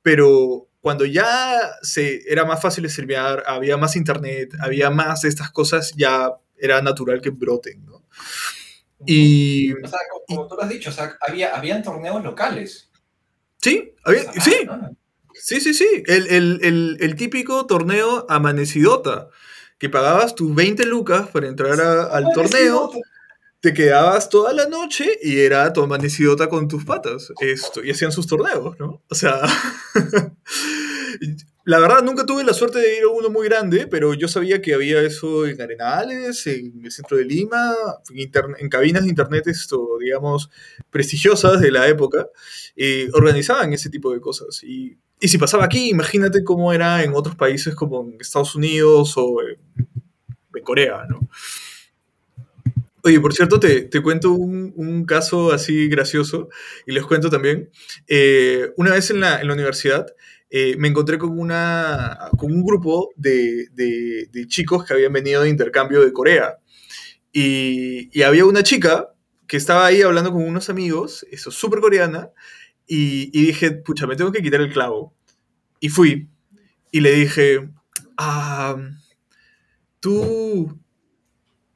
pero 0.01 0.70
cuando 0.81 1.05
ya 1.05 1.61
se, 1.83 2.23
era 2.27 2.45
más 2.45 2.61
fácil 2.61 2.89
streamear, 2.89 3.45
había 3.47 3.77
más 3.77 3.97
internet, 3.97 4.55
había 4.61 4.91
más 4.91 5.23
de 5.23 5.29
estas 5.29 5.51
cosas, 5.51 5.93
ya 5.97 6.31
era 6.57 6.81
natural 6.81 7.21
que 7.21 7.31
broten, 7.31 7.85
¿no? 7.85 8.05
Y, 9.07 9.73
o 9.73 9.89
sea, 9.89 9.99
como, 10.27 10.47
tú 10.47 10.57
lo 10.57 10.63
has 10.63 10.69
dicho, 10.69 10.91
o 10.91 10.93
sea, 10.93 11.17
había, 11.21 11.55
habían 11.57 11.83
torneos 11.83 12.23
locales. 12.23 12.91
Sí, 13.63 13.95
sí. 14.43 14.69
Sí, 15.35 15.61
sí, 15.61 15.73
sí. 15.73 16.03
El, 16.07 16.27
el, 16.63 16.99
el, 17.01 17.15
típico 17.17 17.65
torneo 17.67 18.27
amanecidota, 18.29 19.29
que 19.79 19.89
pagabas 19.89 20.35
tus 20.35 20.55
20 20.55 20.85
lucas 20.85 21.29
para 21.29 21.49
entrar 21.49 21.81
al 21.81 22.27
torneo, 22.35 22.91
te 23.61 23.75
quedabas 23.75 24.29
toda 24.29 24.53
la 24.53 24.67
noche 24.67 25.19
y 25.23 25.39
era 25.39 25.73
tu 25.73 25.83
amanecidota 25.83 26.49
con 26.49 26.69
tus 26.69 26.85
patas. 26.85 27.33
Esto, 27.41 27.85
y 27.85 27.91
hacían 27.91 28.13
sus 28.13 28.27
torneos, 28.27 28.79
¿no? 28.79 29.03
O 29.09 29.15
sea, 29.15 29.41
La 31.65 31.79
verdad, 31.79 32.03
nunca 32.03 32.25
tuve 32.25 32.43
la 32.43 32.55
suerte 32.55 32.79
de 32.79 32.97
ir 32.97 33.03
a 33.05 33.09
uno 33.09 33.29
muy 33.29 33.47
grande, 33.47 33.87
pero 33.87 34.15
yo 34.15 34.29
sabía 34.29 34.63
que 34.63 34.73
había 34.73 35.03
eso 35.03 35.47
en 35.47 35.61
Arenales, 35.61 36.47
en 36.47 36.85
el 36.85 36.91
centro 36.91 37.19
de 37.19 37.25
Lima, 37.25 37.75
en, 38.59 38.69
cabinas 38.71 39.05
de 39.05 39.11
internet, 39.11 39.47
esto, 39.47 39.99
digamos, 40.01 40.51
prestigiosas 40.91 41.61
de 41.61 41.71
la 41.71 41.87
época, 41.87 42.27
eh, 42.77 43.09
organizaban 43.13 43.73
ese 43.75 43.91
tipo 43.91 44.13
de 44.13 44.21
cosas. 44.21 44.65
Y, 44.65 44.99
y, 45.21 45.29
si 45.29 45.37
pasaba 45.37 45.67
aquí, 45.67 45.91
imagínate 45.91 46.43
cómo 46.43 46.73
era 46.73 47.05
en 47.05 47.13
otros 47.15 47.37
países 47.37 47.75
como 47.75 48.03
en 48.03 48.17
Estados 48.19 48.55
Unidos 48.55 49.15
o 49.17 49.37
en, 49.43 49.59
Corea, 50.65 51.05
¿no? 51.09 51.21
Oye, 53.03 53.21
por 53.21 53.33
cierto, 53.33 53.59
te, 53.59 53.83
te 53.83 54.03
cuento 54.03 54.33
un, 54.33 54.73
un, 54.77 55.05
caso 55.07 55.53
así 55.53 55.89
gracioso 55.89 56.49
y 56.87 56.93
les 56.93 57.05
cuento 57.05 57.31
también. 57.31 57.71
Eh, 58.07 58.73
una 58.77 58.93
vez 58.93 59.11
en 59.11 59.21
la, 59.21 59.41
en 59.41 59.49
la 59.49 59.55
universidad 59.55 60.07
eh, 60.51 60.77
me 60.79 60.89
encontré 60.89 61.17
con, 61.17 61.39
una, 61.39 62.19
con 62.37 62.53
un 62.53 62.65
grupo 62.65 63.11
de, 63.17 63.69
de, 63.73 64.47
chicos 64.49 64.85
que 64.85 64.93
habían 64.93 65.13
venido 65.13 65.43
de 65.43 65.49
intercambio 65.49 66.05
de 66.05 66.13
Corea. 66.13 66.59
Y, 67.33 68.11
y, 68.19 68.23
había 68.23 68.45
una 68.45 68.65
chica 68.65 69.15
que 69.47 69.57
estaba 69.57 69.87
ahí 69.87 70.03
hablando 70.03 70.33
con 70.33 70.43
unos 70.43 70.69
amigos, 70.69 71.25
eso, 71.31 71.51
súper 71.53 71.81
coreana, 71.81 72.31
y, 72.87 73.31
y, 73.33 73.47
dije, 73.47 73.71
pucha, 73.71 74.07
me 74.09 74.17
tengo 74.17 74.33
que 74.33 74.43
quitar 74.43 74.61
el 74.61 74.73
clavo. 74.73 75.15
Y 75.79 75.89
fui, 75.89 76.29
y 76.91 77.01
le 77.01 77.13
dije, 77.13 77.71
ah, 78.19 78.77
¿tú, 80.01 80.79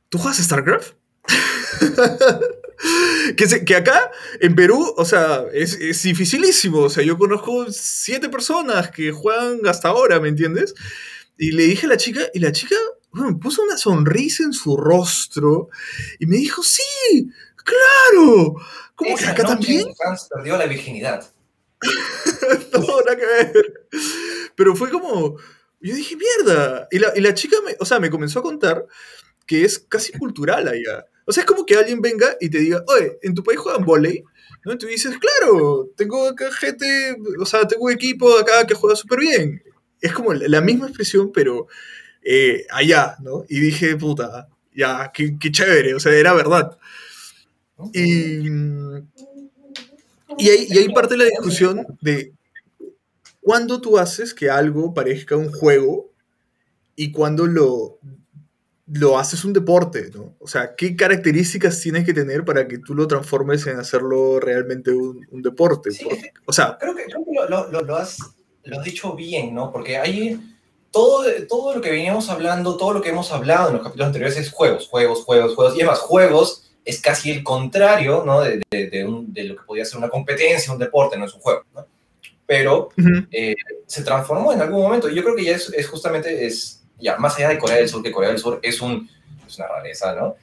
¿tú 0.09 0.19
juegas 0.19 0.39
StarCraft? 0.39 0.95
que, 3.37 3.65
que 3.65 3.77
acá, 3.77 4.11
en 4.41 4.55
Perú, 4.55 4.95
o 4.97 5.05
sea, 5.05 5.45
es, 5.53 5.75
es, 5.75 6.03
dificilísimo. 6.03 6.81
O 6.81 6.91
sea, 6.91 7.05
yo 7.05 7.19
conozco 7.19 7.67
siete 7.71 8.29
personas 8.29 8.91
que 8.91 9.13
juegan 9.13 9.67
hasta 9.67 9.89
ahora, 9.89 10.21
¿me 10.21 10.29
entiendes? 10.29 10.75
Y 11.37 11.53
le 11.53 11.65
dije 11.65 11.87
a 11.87 11.91
la 11.91 11.97
chica, 11.97 12.21
y 12.33 12.41
la 12.41 12.53
chica, 12.53 12.77
bueno, 13.11 13.39
puso 13.39 13.63
una 13.63 13.77
sonrisa 13.77 14.45
en 14.45 14.53
su 14.53 14.77
rostro 14.77 15.69
y 16.19 16.27
me 16.27 16.37
dijo, 16.37 16.63
sí, 16.63 17.31
claro. 17.57 18.57
¿Cómo 18.95 19.17
que 19.17 19.27
acá 19.27 19.45
también? 19.45 19.89
Hans 20.05 20.29
perdió 20.33 20.57
la 20.57 20.67
virginidad. 20.67 21.33
no, 22.73 22.81
nada 23.01 23.17
que 23.17 23.27
ver. 23.27 23.89
Pero 24.55 24.77
fue 24.77 24.91
como, 24.91 25.37
yo 25.81 25.95
dije, 25.95 26.17
mierda. 26.17 26.89
Y 26.91 26.99
la, 26.99 27.13
y 27.15 27.21
la 27.21 27.35
chica, 27.35 27.57
me, 27.65 27.77
o 27.79 27.85
sea, 27.85 27.99
me 28.01 28.11
comenzó 28.11 28.39
a 28.39 28.43
contar 28.43 28.87
que 29.47 29.65
es 29.65 29.79
casi 29.79 30.13
cultural 30.13 30.69
allá. 30.69 31.07
O 31.27 31.33
sea, 31.33 31.43
es 31.43 31.47
como 31.47 31.65
que 31.65 31.77
alguien 31.77 32.01
venga 32.01 32.37
y 32.41 32.49
te 32.49 32.59
diga, 32.59 32.85
oye, 32.87 33.19
¿en 33.23 33.35
tu 33.35 33.43
país 33.43 33.59
juegan 33.59 33.85
volei? 33.85 34.23
¿No? 34.65 34.73
Y 34.73 34.79
tú 34.79 34.87
dices, 34.87 35.17
claro, 35.19 35.91
tengo 35.97 36.29
acá 36.29 36.51
gente, 36.53 37.17
o 37.39 37.47
sea, 37.47 37.67
tengo 37.67 37.85
un 37.85 37.93
equipo 37.93 38.39
acá 38.39 38.67
que 38.67 38.75
juega 38.75 38.97
súper 38.97 39.21
bien. 39.21 39.63
Es 40.01 40.13
como 40.13 40.33
la 40.35 40.61
misma 40.61 40.87
expresión, 40.87 41.33
pero 41.33 41.67
eh, 42.23 42.67
allá, 42.71 43.17
¿no? 43.21 43.45
Y 43.49 43.61
dije, 43.61 43.97
puta, 43.97 44.49
ya, 44.75 45.11
qué, 45.13 45.37
qué, 45.39 45.51
chévere, 45.51 45.95
o 45.95 46.01
sea, 46.01 46.13
era 46.13 46.33
verdad. 46.33 46.79
Y, 47.93 48.49
y, 50.39 50.49
ahí, 50.49 50.67
y 50.69 50.79
ahí 50.79 50.89
parte 50.95 51.17
la 51.17 51.25
discusión 51.25 51.87
de 52.01 52.33
cuándo 53.41 53.81
tú 53.81 53.99
haces 53.99 54.35
que 54.35 54.51
algo 54.51 54.95
parezca 54.95 55.37
un 55.37 55.53
juego 55.53 56.13
y 56.97 57.13
cuando 57.13 57.47
lo, 57.47 57.99
lo 58.87 59.19
haces 59.19 59.45
un 59.45 59.53
deporte, 59.53 60.11
¿no? 60.15 60.35
O 60.41 60.47
sea, 60.47 60.75
¿qué 60.77 60.95
características 60.95 61.81
tienes 61.81 62.05
que 62.05 62.13
tener 62.13 62.45
para 62.45 62.69
que 62.69 62.79
tú 62.79 62.95
lo 62.95 63.07
transformes 63.09 63.67
en 63.67 63.79
hacerlo 63.79 64.41
realmente 64.41 64.91
un, 64.91 65.27
un 65.31 65.43
deporte? 65.43 65.91
o 66.45 66.53
sea... 66.53 66.77
Creo 66.79 66.95
que, 66.95 67.05
creo 67.05 67.25
que 67.25 67.33
lo, 67.33 67.71
lo, 67.71 67.81
lo, 67.81 67.97
has, 67.97 68.19
lo 68.65 68.79
has 68.79 68.85
dicho 68.85 69.15
bien, 69.15 69.55
¿no? 69.55 69.73
Porque 69.73 69.97
hay 69.97 70.39
todo, 70.91 71.25
todo 71.49 71.75
lo 71.75 71.81
que 71.81 71.91
veníamos 71.91 72.29
hablando, 72.29 72.77
todo 72.77 72.93
lo 72.93 73.01
que 73.03 73.09
hemos 73.09 73.33
hablado 73.33 73.69
en 73.69 73.75
los 73.75 73.83
capítulos 73.83 74.07
anteriores 74.09 74.37
es 74.37 74.51
juegos, 74.53 74.87
juegos, 74.87 75.25
juegos, 75.25 75.55
juegos. 75.55 75.75
Y 75.77 75.81
además, 75.81 75.99
juegos 76.01 76.71
es 76.85 77.01
casi 77.01 77.31
el 77.33 77.43
contrario, 77.43 78.23
¿no? 78.25 78.43
De, 78.43 78.63
de, 78.71 78.91
de, 78.91 79.05
un, 79.07 79.33
de 79.33 79.45
lo 79.45 79.57
que 79.57 79.65
podría 79.65 79.87
ser 79.87 79.99
una 79.99 80.11
competencia, 80.11 80.73
un 80.73 80.79
deporte, 80.79 81.19
no 81.19 81.25
es 81.25 81.35
un 81.35 81.41
juego, 81.41 81.63
¿no? 81.75 81.87
Pero 82.47 82.91
uh 82.97 83.03
-huh. 83.03 83.29
eh, 83.33 83.55
se 83.87 84.03
transformó 84.05 84.53
en 84.53 84.61
algún 84.61 84.83
momento. 84.83 85.09
Y 85.09 85.15
yo 85.15 85.25
creo 85.25 85.35
que 85.35 85.45
ya 85.45 85.57
es, 85.57 85.73
es, 85.73 85.89
justamente, 85.89 86.47
es, 86.47 86.84
ya 86.99 87.17
más 87.17 87.37
allá 87.37 87.49
de 87.51 87.59
Corea 87.59 87.77
del 87.77 87.89
Sur, 87.89 88.03
que 88.03 88.13
Corea 88.13 88.31
del 88.31 88.39
Sur 88.39 88.61
es, 88.63 88.81
un, 88.81 89.09
es 89.47 89.59
una 89.59 89.69
rareza, 89.69 90.15
¿no? 90.15 90.37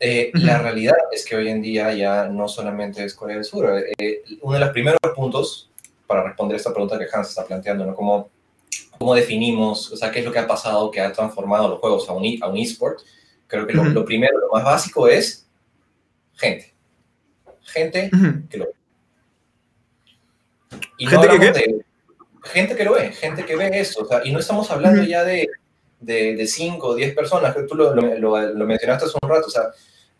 Eh. 0.00 0.30
La 0.34 0.58
realidad 0.58 0.96
es 1.12 1.24
que 1.24 1.36
hoy 1.36 1.48
en 1.48 1.62
día 1.62 1.92
ya 1.94 2.24
no 2.24 2.48
solamente 2.48 3.04
es 3.04 3.14
Corea 3.14 3.36
del 3.36 3.44
Sur. 3.44 3.84
Eh, 3.98 4.22
uno 4.42 4.54
de 4.54 4.60
los 4.60 4.70
primeros 4.70 4.98
puntos 5.14 5.70
para 6.06 6.24
responder 6.24 6.56
esta 6.56 6.72
pregunta 6.72 6.98
que 6.98 7.06
Hans 7.12 7.28
está 7.28 7.44
planteando, 7.44 7.86
¿no? 7.86 7.94
Como 7.94 8.28
cómo 8.98 9.14
definimos, 9.14 9.92
o 9.92 9.96
sea, 9.96 10.10
qué 10.10 10.20
es 10.20 10.24
lo 10.24 10.32
que 10.32 10.38
ha 10.38 10.46
pasado 10.46 10.90
que 10.90 11.00
ha 11.00 11.12
transformado 11.12 11.68
los 11.68 11.78
juegos 11.78 12.08
a 12.08 12.12
un, 12.12 12.38
a 12.40 12.48
un 12.48 12.56
eSport. 12.56 13.00
Creo 13.46 13.66
que 13.66 13.76
uh 13.76 13.80
-huh. 13.82 13.84
lo, 13.88 13.90
lo, 14.00 14.04
primero, 14.04 14.38
lo 14.38 14.48
más 14.52 14.64
básico 14.64 15.08
es 15.08 15.46
gente. 16.34 16.72
Gente 17.62 18.10
uh 18.12 18.16
-huh. 18.16 18.48
que 18.48 18.58
lo 18.58 18.64
ve. 18.66 18.72
Y 20.98 21.06
¿Gente, 21.06 21.26
no 21.26 21.40
que 21.40 21.52
de, 21.52 21.84
gente 22.44 22.76
que 22.76 22.84
lo 22.84 22.94
ve, 22.94 23.12
gente 23.12 23.44
que 23.44 23.56
ve 23.56 23.80
esto. 23.80 24.02
O 24.02 24.06
sea, 24.06 24.20
y 24.24 24.32
no 24.32 24.38
estamos 24.38 24.70
hablando 24.70 25.02
uh 25.02 25.04
-huh. 25.04 25.08
ya 25.08 25.24
de, 25.24 25.48
de, 26.04 26.46
5 26.46 26.86
o 26.86 26.94
10 26.94 27.14
personas, 27.14 27.54
que 27.54 27.62
tú 27.62 27.74
lo, 27.74 27.94
lo, 27.94 28.54
lo, 28.54 28.66
mencionaste 28.66 29.06
hace 29.06 29.18
un 29.20 29.28
rato. 29.28 29.46
O 29.46 29.50
sea, 29.50 29.70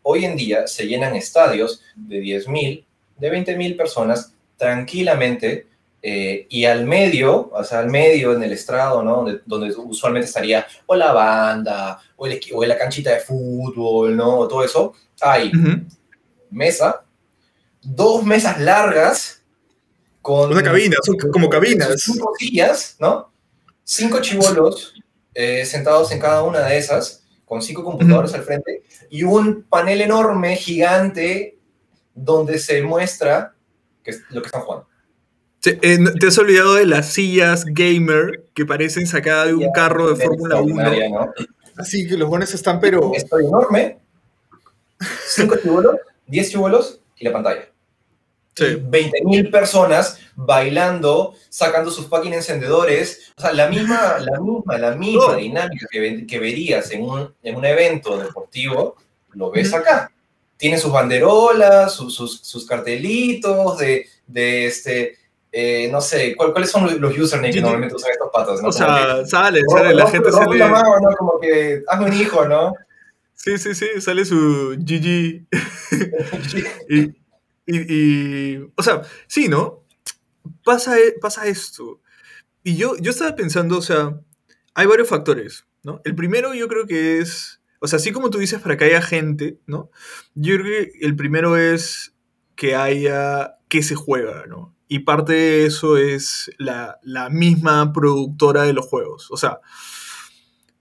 hoy 0.03 0.25
en 0.25 0.37
día 0.37 0.67
se 0.67 0.87
llenan 0.87 1.15
estadios 1.15 1.83
de 1.95 2.21
10.000, 2.21 2.85
de 3.19 3.33
20.000 3.33 3.77
personas 3.77 4.33
tranquilamente 4.57 5.67
eh, 6.03 6.47
y 6.51 6.65
al 6.65 6.85
medio, 6.85 7.51
o 7.53 7.65
sea, 7.65 7.81
al 7.81 7.91
medio 7.91 8.35
en 8.35 8.43
el 8.43 8.53
estrado, 8.53 9.03
¿no? 9.03 9.17
Donde, 9.17 9.41
donde 9.47 9.75
usualmente 9.77 10.27
estaría 10.27 10.67
o 10.87 10.95
la 10.95 11.13
banda, 11.13 12.01
o, 12.17 12.27
el, 12.27 12.41
o 12.53 12.65
la 12.65 12.77
canchita 12.77 13.11
de 13.11 13.21
fútbol, 13.21 14.17
¿no? 14.17 14.47
Todo 14.47 14.65
eso, 14.65 14.95
hay 15.21 15.49
uh 15.49 15.53
-huh. 15.53 15.85
mesa, 16.51 17.05
dos 17.83 18.25
mesas 18.25 18.61
largas, 18.61 19.41
con... 20.21 20.51
Una 20.51 20.63
cabina, 20.63 20.97
son 21.03 21.17
como 21.31 21.51
cabinas. 21.51 22.01
Cinco 22.01 22.33
sillas, 22.39 22.97
¿no? 22.99 23.31
Cinco 23.83 24.21
chivolos 24.21 24.95
eh, 25.35 25.65
sentados 25.65 26.11
en 26.13 26.21
cada 26.21 26.43
una 26.43 26.61
de 26.61 26.79
esas, 26.79 27.25
con 27.45 27.61
cinco 27.61 27.85
computadores 27.85 28.31
uh 28.31 28.35
-huh. 28.35 28.39
al 28.39 28.45
frente, 28.45 28.83
y 29.11 29.23
un 29.23 29.65
panel 29.65 30.01
enorme, 30.01 30.57
gigante, 30.57 31.59
donde 32.15 32.59
se 32.59 32.83
muestra 32.83 33.55
que 34.05 34.11
es 34.13 34.23
lo 34.31 34.43
que 34.43 34.47
están 34.47 34.63
jugando. 34.63 34.87
Eh, 35.67 35.99
te 36.21 36.27
has 36.27 36.39
olvidado 36.39 36.75
de 36.75 36.85
las 36.85 37.07
sillas 37.07 37.65
gamer 37.65 38.45
que 38.55 38.67
parecen 38.67 39.07
sacadas 39.07 39.47
de 39.47 39.55
un 39.55 39.73
carro 39.73 40.13
de 40.13 40.23
Fórmula 40.23 40.61
1. 40.61 41.09
¿no? 41.09 41.33
Así 41.79 42.07
que 42.07 42.19
los 42.19 42.29
buenos 42.29 42.53
están, 42.53 42.81
pero. 42.81 43.13
Esto 43.15 43.39
enorme. 43.39 43.99
Cinco 45.27 45.57
chibolos, 45.63 45.97
diez 46.27 46.51
chibolos 46.51 47.01
y 47.17 47.25
la 47.25 47.33
pantalla. 47.33 47.63
Sí. 48.55 48.65
20.000 48.65 49.51
personas 49.51 50.19
bailando, 50.37 51.35
sacando 51.49 51.91
sus 51.91 52.07
fucking 52.07 52.35
encendedores. 52.35 53.33
O 53.37 53.41
sea, 53.41 53.53
la 53.53 53.69
misma, 53.69 54.19
la 54.19 54.41
misma, 54.41 54.79
la 54.79 54.91
misma 54.95 55.37
dinámica 55.37 55.87
que, 55.91 56.27
que, 56.27 56.39
verías 56.39 56.91
en 56.91 57.03
un, 57.03 57.35
en 57.43 57.57
un 57.57 57.65
evento 57.65 58.17
deportivo, 58.17 58.97
lo 59.33 59.51
ves 59.51 59.71
mm 59.71 59.75
-hmm. 59.75 59.79
acá. 59.79 60.11
Tiene 60.57 60.79
sus 60.79 60.93
banderolas, 60.93 61.93
sus, 61.95 62.15
sus, 62.15 62.41
sus 62.41 62.67
cartelitos 62.67 63.79
de, 63.79 64.07
de 64.27 64.67
este 64.67 65.19
eh, 65.57 65.89
no 65.93 66.01
sé, 66.01 66.35
¿cuál, 66.35 66.51
¿cuáles 66.51 66.69
son 66.69 67.01
los 67.01 67.17
usernames 67.17 67.55
que 67.55 67.61
normalmente 67.61 67.95
usan 67.95 68.11
estos 68.11 68.29
patos? 68.33 68.61
¿no? 68.61 68.71
O 68.71 68.73
sea, 68.73 69.21
que, 69.21 69.27
sale, 69.27 69.61
sale, 69.69 69.95
la 69.95 70.11
gente 70.11 70.33
sale... 70.33 70.59
La 70.59 70.67
mano, 70.67 70.99
¿no? 70.99 71.15
Como 71.17 71.39
que, 71.39 71.81
hazme 71.87 72.07
un 72.07 72.13
hijo, 72.13 72.45
¿no? 72.45 72.75
Sí, 73.35 73.57
sí, 73.59 73.73
sí, 73.73 73.87
sale 74.01 74.25
su 74.25 74.75
GG. 74.77 75.47
y, 76.91 77.03
y, 77.67 77.95
y, 77.95 78.73
o 78.75 78.83
sea, 78.83 79.03
sí, 79.29 79.49
¿no? 79.49 79.84
Pasa, 80.65 80.97
pasa 81.21 81.47
esto. 81.47 82.01
Y 82.63 82.77
yo, 82.77 82.97
yo 82.99 83.11
estaba 83.11 83.37
pensando, 83.37 83.79
o 83.79 83.83
sea, 83.83 84.19
hay 84.75 84.87
varios 84.87 85.09
factores, 85.09 85.67
¿no? 85.83 86.01
El 86.05 86.15
primero 86.15 86.55
yo 86.55 86.69
creo 86.69 86.87
que 86.87 87.19
es, 87.19 87.61
o 87.81 87.87
sea, 87.87 87.99
así 87.99 88.13
como 88.13 88.31
tú 88.31 88.39
dices, 88.39 88.61
para 88.61 88.77
que 88.77 88.85
haya 88.85 89.03
gente, 89.03 89.59
¿no? 89.67 89.91
Yo 90.35 90.57
creo 90.57 90.65
que 90.67 90.99
el 91.01 91.17
primero 91.17 91.57
es 91.57 92.15
que 92.57 92.75
haya, 92.75 93.57
que 93.69 93.83
se 93.83 93.95
juega, 93.95 94.47
¿no? 94.47 94.75
y 94.87 95.01
parte 95.01 95.33
de 95.33 95.67
eso 95.67 95.97
es 95.97 96.51
la, 96.59 96.99
la, 97.03 97.31
misma 97.31 97.93
productora 97.93 98.63
de 98.63 98.75
los 98.75 98.87
juegos. 98.87 99.29
O 99.31 99.37
sea, 99.37 99.61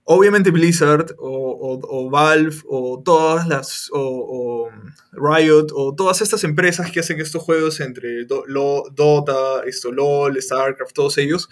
obviamente 0.04 0.50
Blizzard 0.50 1.14
o, 1.18 1.80
o, 1.82 2.10
Valve 2.10 2.56
o 2.68 3.02
todas 3.02 3.48
las, 3.48 3.88
o, 3.92 4.00
o, 4.00 4.70
Riot 5.12 5.68
o 5.74 5.94
todas 5.94 6.20
estas 6.20 6.44
empresas 6.44 6.90
que 6.90 7.00
hacen 7.00 7.20
estos 7.20 7.42
juegos 7.42 7.80
entre 7.80 8.26
Lo, 8.46 8.84
Dota, 8.92 9.62
esto, 9.66 9.90
LOL, 9.90 10.40
StarCraft, 10.40 10.94
todos 10.94 11.18
ellos, 11.18 11.48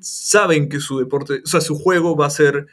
saben 0.00 0.68
que 0.68 0.80
su 0.80 0.98
deporte, 0.98 1.42
o 1.44 1.46
sea, 1.46 1.60
su 1.60 1.76
juego 1.76 2.16
va 2.16 2.26
a 2.26 2.30
ser 2.30 2.66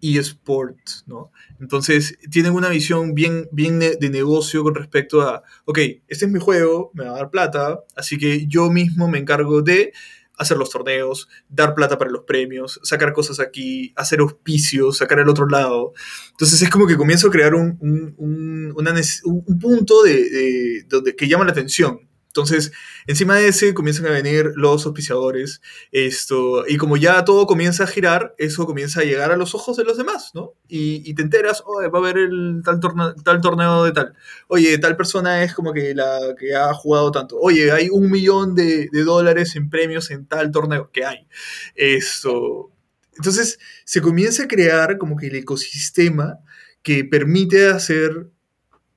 eSport, 0.00 0.78
¿no? 1.06 1.32
Entonces, 1.58 2.18
tienen 2.30 2.52
una 2.52 2.68
visión 2.68 3.14
bien, 3.14 3.48
bien 3.50 3.78
de 3.78 4.10
negocio 4.10 4.62
con 4.62 4.74
respecto 4.74 5.22
a, 5.22 5.42
ok, 5.64 5.78
este 6.06 6.26
es 6.26 6.30
mi 6.30 6.38
juego, 6.38 6.90
me 6.94 7.04
va 7.04 7.12
a 7.12 7.16
dar 7.16 7.30
plata, 7.30 7.80
así 7.96 8.18
que 8.18 8.46
yo 8.46 8.70
mismo 8.70 9.08
me 9.08 9.18
encargo 9.18 9.62
de 9.62 9.92
hacer 10.36 10.56
los 10.56 10.70
torneos, 10.70 11.28
dar 11.48 11.74
plata 11.74 11.98
para 11.98 12.10
los 12.10 12.24
premios, 12.24 12.80
sacar 12.82 13.12
cosas 13.12 13.40
aquí, 13.40 13.92
hacer 13.96 14.20
auspicios, 14.20 14.98
sacar 14.98 15.18
al 15.18 15.28
otro 15.28 15.48
lado. 15.48 15.92
Entonces 16.30 16.60
es 16.62 16.70
como 16.70 16.86
que 16.86 16.96
comienzo 16.96 17.28
a 17.28 17.30
crear 17.30 17.54
un, 17.54 17.78
un, 17.80 18.14
un, 18.18 18.72
una, 18.76 18.94
un 19.24 19.58
punto 19.58 20.02
de, 20.02 20.84
de, 20.84 21.00
de, 21.04 21.16
que 21.16 21.28
llama 21.28 21.44
la 21.44 21.52
atención. 21.52 22.05
Entonces, 22.36 22.72
encima 23.06 23.36
de 23.36 23.48
ese 23.48 23.72
comienzan 23.72 24.06
a 24.06 24.10
venir 24.10 24.52
los 24.56 24.84
auspiciadores, 24.84 25.62
esto, 25.90 26.66
y 26.68 26.76
como 26.76 26.98
ya 26.98 27.24
todo 27.24 27.46
comienza 27.46 27.84
a 27.84 27.86
girar, 27.86 28.34
eso 28.36 28.66
comienza 28.66 29.00
a 29.00 29.04
llegar 29.04 29.32
a 29.32 29.38
los 29.38 29.54
ojos 29.54 29.78
de 29.78 29.84
los 29.84 29.96
demás, 29.96 30.32
¿no? 30.34 30.52
Y, 30.68 31.14
te 31.14 31.22
enteras, 31.22 31.62
oh, 31.64 31.80
va 31.90 31.98
a 31.98 32.02
haber 32.02 32.18
el 32.18 32.60
tal, 32.62 32.78
torneo, 32.78 33.14
tal 33.24 33.40
torneo 33.40 33.84
de 33.84 33.92
tal. 33.92 34.14
Oye, 34.48 34.76
tal 34.76 34.96
persona 34.96 35.42
es 35.44 35.54
como 35.54 35.72
que 35.72 35.94
la 35.94 36.34
que 36.38 36.54
ha 36.54 36.74
jugado 36.74 37.10
tanto. 37.10 37.38
Oye, 37.38 37.72
hay 37.72 37.88
un 37.90 38.10
millón 38.10 38.54
de, 38.54 38.88
de 38.92 39.04
dólares 39.04 39.56
en 39.56 39.70
premios 39.70 40.10
en 40.10 40.26
tal 40.26 40.50
torneo 40.50 40.90
que 40.92 41.06
hay. 41.06 41.26
Esto. 41.74 42.70
Entonces, 43.16 43.58
se 43.84 44.02
comienza 44.02 44.42
a 44.42 44.48
crear 44.48 44.98
como 44.98 45.16
que 45.16 45.28
el 45.28 45.36
ecosistema 45.36 46.40
que 46.82 47.04
permite 47.04 47.68
hacer 47.68 48.28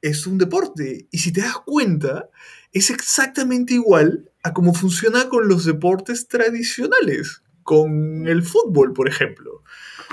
es 0.01 0.27
un 0.27 0.37
deporte. 0.37 1.07
Y 1.11 1.19
si 1.19 1.31
te 1.31 1.41
das 1.41 1.57
cuenta, 1.65 2.29
es 2.71 2.89
exactamente 2.89 3.73
igual 3.73 4.29
a 4.43 4.53
cómo 4.53 4.73
funciona 4.73 5.29
con 5.29 5.47
los 5.47 5.65
deportes 5.65 6.27
tradicionales, 6.27 7.41
con 7.63 8.27
el 8.27 8.43
fútbol, 8.43 8.93
por 8.93 9.07
ejemplo. 9.07 9.63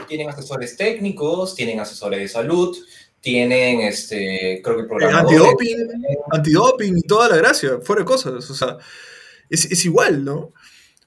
Tienen 0.09 0.29
asesores 0.29 0.77
técnicos, 0.77 1.55
tienen 1.55 1.81
asesores 1.81 2.20
de 2.20 2.29
salud, 2.29 2.77
tienen, 3.20 3.81
este, 3.81 4.61
creo 4.62 4.77
que 4.77 4.83
eh, 4.83 4.87
programadores. 4.87 5.40
Antidoping, 5.40 5.77
antidoping 6.33 6.99
y 6.99 7.03
toda 7.03 7.29
la 7.29 7.37
gracia, 7.37 7.81
fuera 7.83 8.03
de 8.03 8.07
cosas, 8.07 8.51
o 8.51 8.55
sea, 8.55 8.79
es, 9.51 9.64
es 9.64 9.85
igual, 9.85 10.25
¿no? 10.25 10.53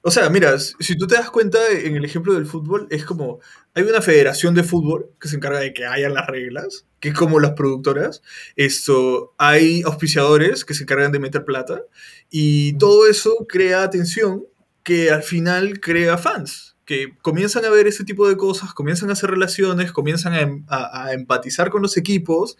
O 0.02 0.10
sea, 0.10 0.30
mira, 0.30 0.58
si 0.58 0.96
tú 0.96 1.06
te 1.06 1.14
das 1.14 1.30
cuenta 1.30 1.58
en 1.72 1.94
el 1.94 2.04
ejemplo 2.04 2.32
del 2.32 2.46
fútbol, 2.46 2.86
es 2.90 3.04
como, 3.04 3.40
hay 3.74 3.82
una 3.82 4.00
federación 4.00 4.54
de 4.54 4.64
fútbol 4.64 5.10
que 5.20 5.28
se 5.28 5.36
encarga 5.36 5.60
de 5.60 5.74
que 5.74 5.84
hayan 5.84 6.14
las 6.14 6.26
reglas, 6.26 6.86
que 7.00 7.12
como 7.12 7.40
las 7.40 7.52
productoras, 7.52 8.22
esto, 8.56 9.34
hay 9.38 9.82
auspiciadores 9.82 10.64
que 10.64 10.74
se 10.74 10.84
encargan 10.84 11.12
de 11.12 11.18
meter 11.18 11.44
plata, 11.44 11.82
y 12.30 12.74
todo 12.78 13.08
eso 13.08 13.46
crea 13.48 13.82
atención 13.82 14.44
que 14.82 15.10
al 15.10 15.22
final 15.22 15.80
crea 15.80 16.18
fans, 16.18 16.76
que 16.84 17.16
comienzan 17.22 17.64
a 17.64 17.70
ver 17.70 17.86
ese 17.86 18.04
tipo 18.04 18.28
de 18.28 18.36
cosas, 18.36 18.74
comienzan 18.74 19.10
a 19.10 19.14
hacer 19.14 19.30
relaciones, 19.30 19.92
comienzan 19.92 20.64
a, 20.68 20.76
a, 20.76 21.06
a 21.06 21.12
empatizar 21.12 21.70
con 21.70 21.82
los 21.82 21.96
equipos, 21.96 22.58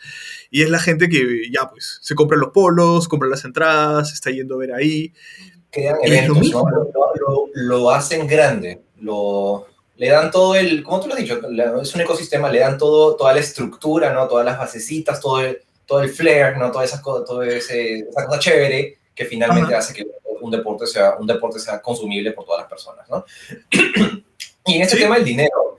y 0.51 0.63
es 0.63 0.71
la 0.71 0.79
gente 0.79 1.09
que 1.09 1.51
ya 1.53 1.69
pues 1.69 1.99
se 2.01 2.15
compra 2.15 2.39
los 2.39 2.51
polos, 2.51 3.09
compra 3.09 3.29
las 3.29 3.45
entradas, 3.45 4.13
está 4.13 4.31
yendo 4.31 4.55
a 4.55 4.59
ver 4.59 4.73
ahí, 4.73 5.13
crean 5.71 5.97
eventos, 6.03 6.49
lo, 6.49 6.63
¿no? 6.63 6.71
lo, 6.71 6.91
lo, 7.15 7.49
lo, 7.55 7.91
hacen 7.91 8.27
grande, 8.27 8.81
lo, 9.01 9.67
le 10.01 10.09
dan 10.09 10.31
todo 10.31 10.55
el, 10.55 10.83
como 10.83 10.99
tú 10.99 11.09
lo 11.09 11.13
has 11.13 11.21
dicho, 11.21 11.39
es 11.83 11.95
un 11.95 12.01
ecosistema, 12.01 12.49
le 12.49 12.61
dan 12.61 12.79
todo, 12.79 13.17
toda 13.17 13.35
la 13.35 13.41
estructura, 13.41 14.11
¿no? 14.15 14.27
todas 14.29 14.47
las 14.47 14.57
basecitas, 14.57 15.21
todo 15.21 15.43
el, 15.43 15.61
todo 15.85 16.01
el 16.01 16.09
flair, 16.09 16.57
¿no? 16.57 16.73
toda 16.73 16.87
esa, 16.87 17.03
todo 17.03 17.43
ese, 17.43 17.99
esa 17.99 18.25
cosa 18.25 18.39
chévere 18.39 18.97
que 19.15 19.27
finalmente 19.27 19.75
Ajá. 19.75 19.81
hace 19.81 19.93
que 19.93 20.07
un 20.41 20.51
deporte, 20.51 20.87
sea, 20.87 21.17
un 21.19 21.27
deporte 21.27 21.59
sea 21.59 21.83
consumible 21.83 22.33
por 22.33 22.47
todas 22.47 22.63
las 22.63 22.71
personas. 22.71 23.07
¿no? 23.11 23.27
y 24.65 24.77
en 24.77 24.81
este 24.81 24.97
sí. 24.97 25.03
tema 25.03 25.19
el 25.19 25.25
dinero, 25.25 25.79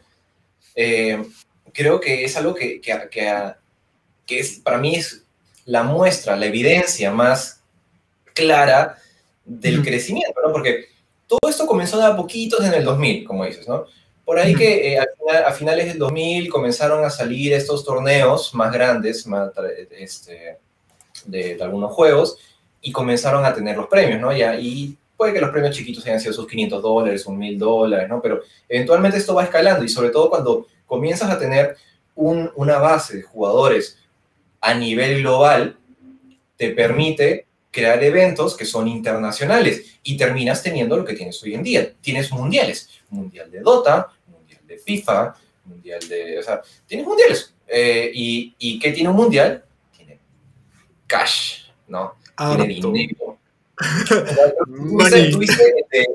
eh, 0.75 1.25
creo 1.73 1.99
que 1.99 2.23
es 2.23 2.37
algo 2.37 2.53
que, 2.53 2.79
que, 2.79 3.09
que, 3.09 4.39
es, 4.39 4.59
para 4.59 4.77
mí 4.77 4.97
es 4.97 5.23
la 5.65 5.81
muestra, 5.81 6.35
la 6.35 6.45
evidencia 6.45 7.09
más 7.09 7.63
clara 8.35 8.99
del 9.45 9.81
crecimiento, 9.81 10.39
¿no? 10.45 10.51
Porque 10.53 10.89
todo 11.25 11.49
esto 11.49 11.65
comenzó 11.65 11.97
de 11.97 12.05
a 12.05 12.15
poquitos 12.15 12.63
en 12.63 12.75
el 12.75 12.83
2000, 12.83 13.25
como 13.25 13.45
dices, 13.45 13.67
¿no? 13.67 13.87
Por 14.31 14.39
ahí 14.39 14.55
que 14.55 14.93
eh, 14.93 14.97
a 14.97 15.51
finales 15.51 15.87
del 15.87 15.97
2000 15.97 16.47
comenzaron 16.49 17.03
a 17.03 17.09
salir 17.09 17.51
estos 17.51 17.83
torneos 17.83 18.55
más 18.55 18.71
grandes 18.71 19.27
más, 19.27 19.51
este, 19.99 20.57
de, 21.25 21.57
algunos 21.61 21.91
juegos 21.91 22.37
y 22.81 22.93
comenzaron 22.93 23.43
a 23.43 23.53
tener 23.53 23.75
los 23.75 23.87
premios, 23.87 24.21
¿no? 24.21 24.33
Ya, 24.33 24.57
y 24.57 24.97
puede 25.17 25.33
que 25.33 25.41
los 25.41 25.49
premios 25.49 25.75
chiquitos 25.75 26.05
hayan 26.05 26.21
sido 26.21 26.31
sus 26.31 26.47
500 26.47 26.81
dólares, 26.81 27.25
un 27.25 27.37
1000 27.37 27.59
dólares, 27.59 28.07
¿no? 28.07 28.21
Pero 28.21 28.39
eventualmente 28.69 29.17
esto 29.17 29.35
va 29.35 29.43
escalando 29.43 29.83
y 29.83 29.89
sobre 29.89 30.11
todo 30.11 30.29
cuando 30.29 30.65
comienzas 30.85 31.29
a 31.29 31.37
tener 31.37 31.75
un, 32.15 32.49
una 32.55 32.77
base 32.77 33.17
de 33.17 33.23
jugadores 33.23 33.97
a 34.61 34.73
nivel 34.73 35.23
global, 35.23 35.75
te 36.55 36.69
permite 36.69 37.47
crear 37.69 38.01
eventos 38.03 38.55
que 38.55 38.65
son 38.65 38.87
internacionales 38.87 39.99
y 40.03 40.17
terminas 40.17 40.61
teniendo 40.61 40.97
lo 40.97 41.05
que 41.05 41.15
tienes 41.15 41.41
hoy 41.43 41.55
en 41.55 41.63
día. 41.63 41.93
Tienes 42.01 42.31
mundiales, 42.31 42.89
mundial 43.09 43.49
de 43.49 43.61
Dota, 43.61 44.09
de 44.71 44.77
FIFA, 44.79 45.35
mundial 45.65 45.99
de... 46.07 46.39
O 46.39 46.43
sea, 46.43 46.61
tienes 46.87 47.05
mundiales. 47.05 47.53
Eh, 47.67 48.11
y, 48.13 48.55
¿Y 48.57 48.79
qué 48.79 48.91
tiene 48.91 49.09
un 49.09 49.15
mundial? 49.15 49.63
Tiene 49.95 50.19
cash, 51.07 51.65
¿no? 51.87 52.15
Tiene 52.37 52.67
dinero. 52.67 53.37
¿Tuviste, 55.31 55.63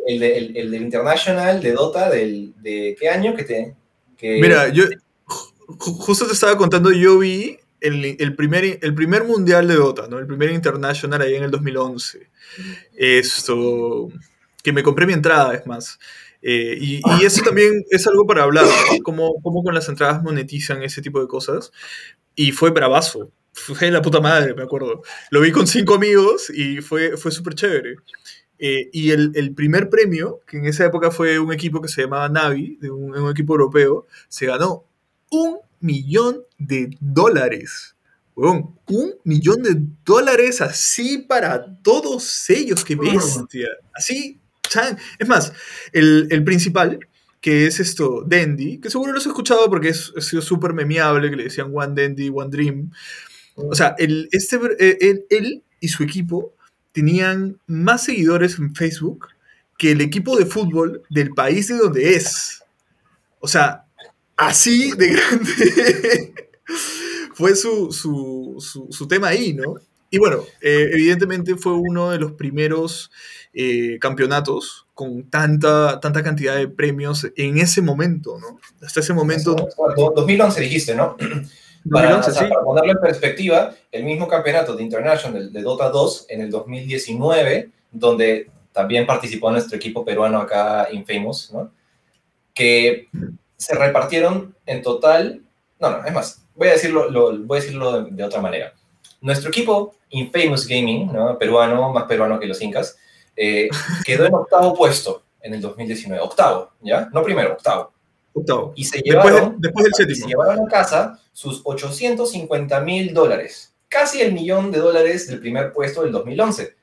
el, 0.07 0.23
el, 0.23 0.57
el, 0.57 0.71
del 0.71 0.83
International 0.83 1.61
de 1.61 1.73
Dota 1.73 2.09
del, 2.09 2.55
de 2.62 2.97
qué 2.99 3.09
año 3.09 3.35
que 3.35 3.45
te... 3.45 3.75
Que... 4.16 4.40
Mira, 4.40 4.69
yo 4.69 4.85
justo 5.66 6.27
te 6.27 6.33
estaba 6.33 6.57
contando, 6.57 6.92
yo 6.92 7.19
vi 7.19 7.59
el, 7.81 8.35
primer, 8.37 8.79
el 8.83 8.95
primer 8.95 9.25
mundial 9.25 9.69
de 9.69 9.75
Dota, 9.75 10.09
¿no? 10.09 10.19
El 10.19 10.27
primer 10.27 10.51
international 10.51 11.23
ahí 11.23 11.35
en 11.35 11.45
el 11.45 11.51
2011. 11.51 12.29
Esto, 12.95 14.09
que 14.62 14.73
me 14.73 14.83
compré 14.83 15.07
mi 15.07 15.12
entrada, 15.12 15.55
es 15.55 15.66
más. 15.66 15.99
Eh, 16.49 16.79
y, 16.81 17.01
y, 17.05 17.25
eso 17.25 17.43
también 17.43 17.85
es 17.91 18.07
algo 18.07 18.25
para 18.25 18.45
hablar, 18.45 18.67
cómo, 19.03 19.35
cómo, 19.43 19.65
con 19.65 19.75
las 19.75 19.89
entradas 19.89 20.23
monetizan 20.23 20.81
ese 20.85 21.03
tipo 21.03 21.21
de 21.21 21.27
cosas. 21.27 21.73
Y 22.37 22.53
fue 22.53 22.71
bravazo. 22.71 23.33
Fue 23.53 23.91
la 23.91 24.01
puta 24.01 24.21
madre, 24.21 24.55
me 24.55 24.63
acuerdo. 24.63 25.03
Lo 25.31 25.41
vi 25.41 25.51
con 25.51 25.67
cinco 25.67 25.95
amigos 25.95 26.49
y 26.51 26.83
fue, 26.83 27.17
fue 27.17 27.33
súper 27.33 27.55
chévere. 27.55 27.97
Eh, 28.61 28.89
y 28.93 29.11
el, 29.11 29.33
el, 29.35 29.55
primer 29.55 29.91
premio, 29.91 30.41
que 30.47 30.59
en 30.59 30.67
esa 30.67 30.85
época 30.85 31.11
fue 31.11 31.41
un 31.41 31.53
equipo 31.53 31.81
que 31.83 31.89
se 31.89 32.03
llamaba 32.03 32.29
Navi, 32.29 32.79
de 32.81 32.93
un, 32.93 33.13
un 33.19 33.29
equipo 33.29 33.55
europeo, 33.55 34.07
se 34.29 34.47
ganó 34.47 34.85
un 35.33 35.59
millón 35.81 36.43
de 36.59 36.91
dólares. 37.01 37.97
un 38.37 38.77
millón 39.25 39.65
de 39.65 39.83
dólares 40.05 40.61
así 40.61 41.19
para 41.19 41.77
todos 41.83 42.49
ellos, 42.51 42.85
qué 42.85 42.95
bestia. 42.95 43.67
Así, 43.93 44.39
Es 45.19 45.29
más, 45.29 45.53
el, 45.93 46.29
el, 46.31 46.45
principal, 46.45 47.01
que 47.41 47.67
es 47.67 47.81
esto, 47.81 48.25
Dandy, 48.27 48.79
que 48.79 48.91
seguro 48.91 49.13
lo 49.13 49.19
has 49.19 49.27
escuchado 49.27 49.69
porque 49.69 49.91
es, 49.91 50.13
ha 50.17 50.21
sido 50.21 50.43
súper 50.43 50.73
memeable, 50.73 51.31
que 51.31 51.37
le 51.37 51.45
decían 51.45 51.71
One 51.75 52.01
Dandy, 52.01 52.31
One 52.35 52.51
Dream. 52.51 52.91
O 53.57 53.75
sea, 53.75 53.95
el, 53.99 54.29
este, 54.33 54.59
eh, 54.79 55.25
él 55.31 55.63
y 55.81 55.89
su 55.89 56.03
equipo 56.03 56.55
tenían 56.93 57.59
más 57.67 58.05
seguidores 58.05 58.59
en 58.59 58.75
Facebook 58.75 59.29
que 59.79 59.93
el 59.93 60.01
equipo 60.01 60.37
de 60.37 60.47
fútbol 60.47 61.03
del 61.11 61.31
país 61.31 61.69
de 61.69 61.77
donde 61.77 62.15
es. 62.15 62.63
O 63.41 63.49
sea, 63.49 63.85
así 64.37 64.93
de 64.93 65.09
grande 65.13 66.35
fue 67.35 67.55
su, 67.55 67.93
su, 67.93 68.89
su, 68.91 69.07
tema 69.07 69.29
ahí, 69.29 69.53
¿no? 69.53 69.75
Y 70.11 70.19
bueno, 70.19 70.38
eh, 70.61 70.90
evidentemente 70.92 71.57
fue 71.57 71.73
uno 71.73 72.11
de 72.11 72.19
los 72.19 72.33
primeros 72.33 73.11
eh, 73.53 73.99
campeonatos 74.01 74.87
con 74.95 75.29
tanta, 75.29 76.01
tanta 76.01 76.23
cantidad 76.23 76.57
de 76.57 76.69
premios 76.69 77.27
en 77.37 77.59
ese 77.59 77.83
momento, 77.83 78.38
¿no? 78.38 78.59
Hasta 78.85 79.01
ese 79.01 79.12
momento... 79.12 79.57
2011 80.14 80.61
dijiste, 80.61 80.95
¿no? 80.95 81.16
2011, 81.85 82.33
para, 82.35 82.49
para, 82.49 82.61
ponerlo 82.62 82.92
en 82.92 83.01
perspectiva, 83.01 83.75
el 83.92 84.05
mismo 84.05 84.29
campeonato 84.29 84.77
de 84.77 84.83
International 84.83 85.53
de 85.53 85.62
Dota 85.62 85.90
2 85.90 86.27
en 86.29 86.40
el 86.40 86.51
2019, 86.51 87.71
donde 87.90 88.51
también 88.73 89.07
participó 89.07 89.51
nuestro 89.51 89.77
equipo 89.77 90.05
peruano 90.05 90.38
acá, 90.38 90.88
Infamous, 90.92 91.51
¿no? 91.53 91.73
Que 92.53 93.09
se 93.57 93.75
repartieron 93.75 94.55
en 94.66 94.83
total, 94.83 95.42
no, 95.81 95.90
no, 95.90 96.05
es 96.05 96.12
más, 96.12 96.47
voy 96.55 96.69
a 96.69 96.73
decirlo, 96.73 97.11
lo, 97.11 97.38
voy 97.38 97.59
a 97.59 97.61
decirlo 97.62 98.05
de, 98.05 98.23
otra 98.23 98.40
manera. 98.40 98.75
Nuestro 99.27 99.49
equipo, 99.49 99.97
Infamous 100.11 100.69
Gaming, 100.69 101.12
¿no? 101.12 101.37
peruano, 101.37 101.93
más 101.93 102.05
peruano 102.05 102.39
que 102.39 102.47
los 102.47 102.62
incas, 102.62 102.97
eh, 103.35 103.69
quedó 104.05 104.25
en 104.25 104.35
octavo 104.35 104.73
puesto 104.73 105.25
en 105.41 105.53
el 105.53 105.61
2019. 105.61 106.23
Octavo, 106.23 106.71
¿ya? 106.81 107.09
No 107.12 107.25
primero, 107.25 107.55
octavo. 107.55 107.93
Octavo. 108.33 108.73
Y 108.77 108.85
se 108.85 109.01
llevaron, 109.01 109.57
después, 109.59 109.83
del 109.83 109.95
séptimo. 109.95 110.29
Se 110.29 110.29
llevaron 110.29 110.65
a 110.65 110.71
casa 110.71 111.21
sus 111.33 111.61
850 111.65 112.81
mil 112.83 113.12
dólares. 113.12 113.75
Casi 113.89 114.21
el 114.21 114.33
millón 114.33 114.71
de 114.71 114.79
dólares 114.79 115.27
del 115.27 115.41
primer 115.41 115.73
puesto 115.73 116.05
del 116.05 116.12
2011. 116.12 116.77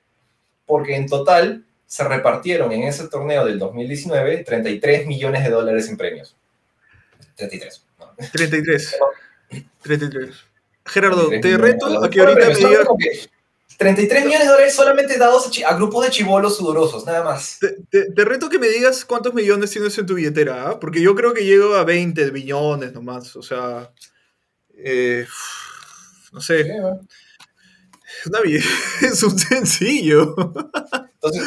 Porque 0.65 0.97
en 0.97 1.07
total 1.07 1.63
se 1.85 2.03
repartieron 2.03 2.73
en 2.73 2.83
ese 2.83 3.07
torneo 3.07 3.45
del 3.45 3.57
2019 3.57 4.43
33 4.43 5.07
millones 5.07 5.45
de 5.45 5.49
dólares 5.49 5.87
en 5.87 5.95
premios. 5.95 6.35
33. 7.37 7.85
33. 8.33 8.97
33. 9.81 10.52
Gerardo, 10.85 11.29
te 11.41 11.57
reto 11.57 12.03
a 12.03 12.09
que 12.09 12.19
ahorita 12.19 12.49
me 12.49 12.55
digas... 12.55 13.29
33 13.77 14.25
millones 14.25 14.47
de 14.47 14.51
dólares 14.51 14.75
solamente 14.75 15.17
dados 15.17 15.49
a, 15.65 15.75
grupos 15.75 16.05
de 16.05 16.11
chivolos 16.11 16.57
sudorosos, 16.57 17.05
nada 17.05 17.23
más. 17.23 17.59
Te, 17.89 18.11
te, 18.11 18.25
reto 18.25 18.49
que 18.49 18.59
me 18.59 18.67
digas 18.67 19.03
cuántos 19.03 19.33
millones 19.33 19.71
tienes 19.71 19.97
en 19.97 20.05
tu 20.05 20.13
billetera, 20.13 20.69
¿ah? 20.69 20.79
porque 20.79 21.01
yo 21.01 21.15
creo 21.15 21.33
que 21.33 21.45
llego 21.45 21.75
a 21.75 21.83
20 21.83 22.31
millones 22.31 22.93
nomás, 22.93 23.35
o 23.35 23.41
sea, 23.41 23.91
eh, 24.77 25.25
no 26.31 26.41
sé. 26.41 26.61
es, 26.61 28.27
una, 28.27 28.39
es 29.01 29.23
un 29.23 29.37
sencillo. 29.37 30.35
Entonces, 31.15 31.43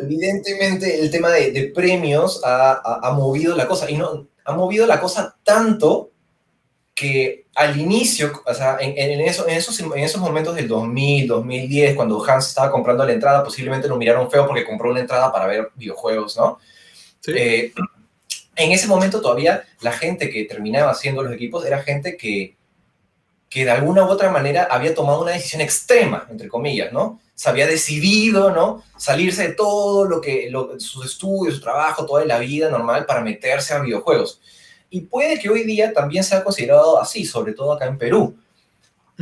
evidentemente 0.00 1.00
el 1.00 1.10
tema 1.10 1.30
de, 1.30 1.50
de 1.50 1.72
premios 1.74 2.40
ha, 2.44 2.72
ha, 2.72 3.08
ha, 3.08 3.12
movido 3.12 3.56
la 3.56 3.66
cosa, 3.66 3.90
y 3.90 3.96
no, 3.96 4.28
ha 4.44 4.52
movido 4.52 4.86
la 4.86 5.00
cosa 5.00 5.36
tanto 5.44 6.10
que 6.94 7.46
al 7.54 7.78
inicio, 7.78 8.42
o 8.46 8.54
sea, 8.54 8.76
en, 8.80 8.94
en, 8.96 9.20
eso, 9.20 9.48
en, 9.48 9.56
esos, 9.56 9.78
en 9.80 9.98
esos 9.98 10.20
momentos 10.20 10.54
del 10.54 10.68
2000, 10.68 11.26
2010, 11.26 11.96
cuando 11.96 12.24
Hans 12.24 12.48
estaba 12.48 12.70
comprando 12.70 13.04
la 13.04 13.12
entrada, 13.12 13.42
posiblemente 13.42 13.88
lo 13.88 13.96
miraron 13.96 14.30
feo 14.30 14.46
porque 14.46 14.64
compró 14.64 14.90
una 14.90 15.00
entrada 15.00 15.32
para 15.32 15.46
ver 15.46 15.70
videojuegos, 15.74 16.36
¿no? 16.36 16.58
Sí. 17.20 17.32
Eh, 17.36 17.72
en 18.56 18.72
ese 18.72 18.86
momento 18.86 19.20
todavía 19.20 19.64
la 19.80 19.92
gente 19.92 20.30
que 20.30 20.44
terminaba 20.44 20.92
haciendo 20.92 21.22
los 21.22 21.32
equipos 21.32 21.64
era 21.66 21.82
gente 21.82 22.16
que, 22.16 22.56
que 23.48 23.64
de 23.64 23.70
alguna 23.70 24.04
u 24.04 24.08
otra 24.08 24.30
manera 24.30 24.68
había 24.70 24.94
tomado 24.94 25.22
una 25.22 25.32
decisión 25.32 25.62
extrema, 25.62 26.26
entre 26.30 26.48
comillas, 26.48 26.92
¿no? 26.92 27.20
Se 27.34 27.48
había 27.48 27.66
decidido, 27.66 28.50
¿no? 28.50 28.84
Salirse 28.96 29.48
de 29.48 29.54
todo 29.54 30.04
lo 30.04 30.20
que, 30.20 30.48
lo, 30.50 30.78
sus 30.78 31.06
estudios, 31.06 31.56
su 31.56 31.60
trabajo, 31.60 32.06
toda 32.06 32.24
la 32.24 32.38
vida 32.38 32.70
normal 32.70 33.06
para 33.06 33.20
meterse 33.20 33.74
a 33.74 33.80
videojuegos. 33.80 34.40
Y 34.94 35.00
puede 35.00 35.40
que 35.40 35.48
hoy 35.48 35.64
día 35.64 35.92
también 35.92 36.22
sea 36.22 36.44
considerado 36.44 37.00
así, 37.00 37.24
sobre 37.24 37.52
todo 37.52 37.72
acá 37.72 37.86
en 37.86 37.98
Perú. 37.98 38.36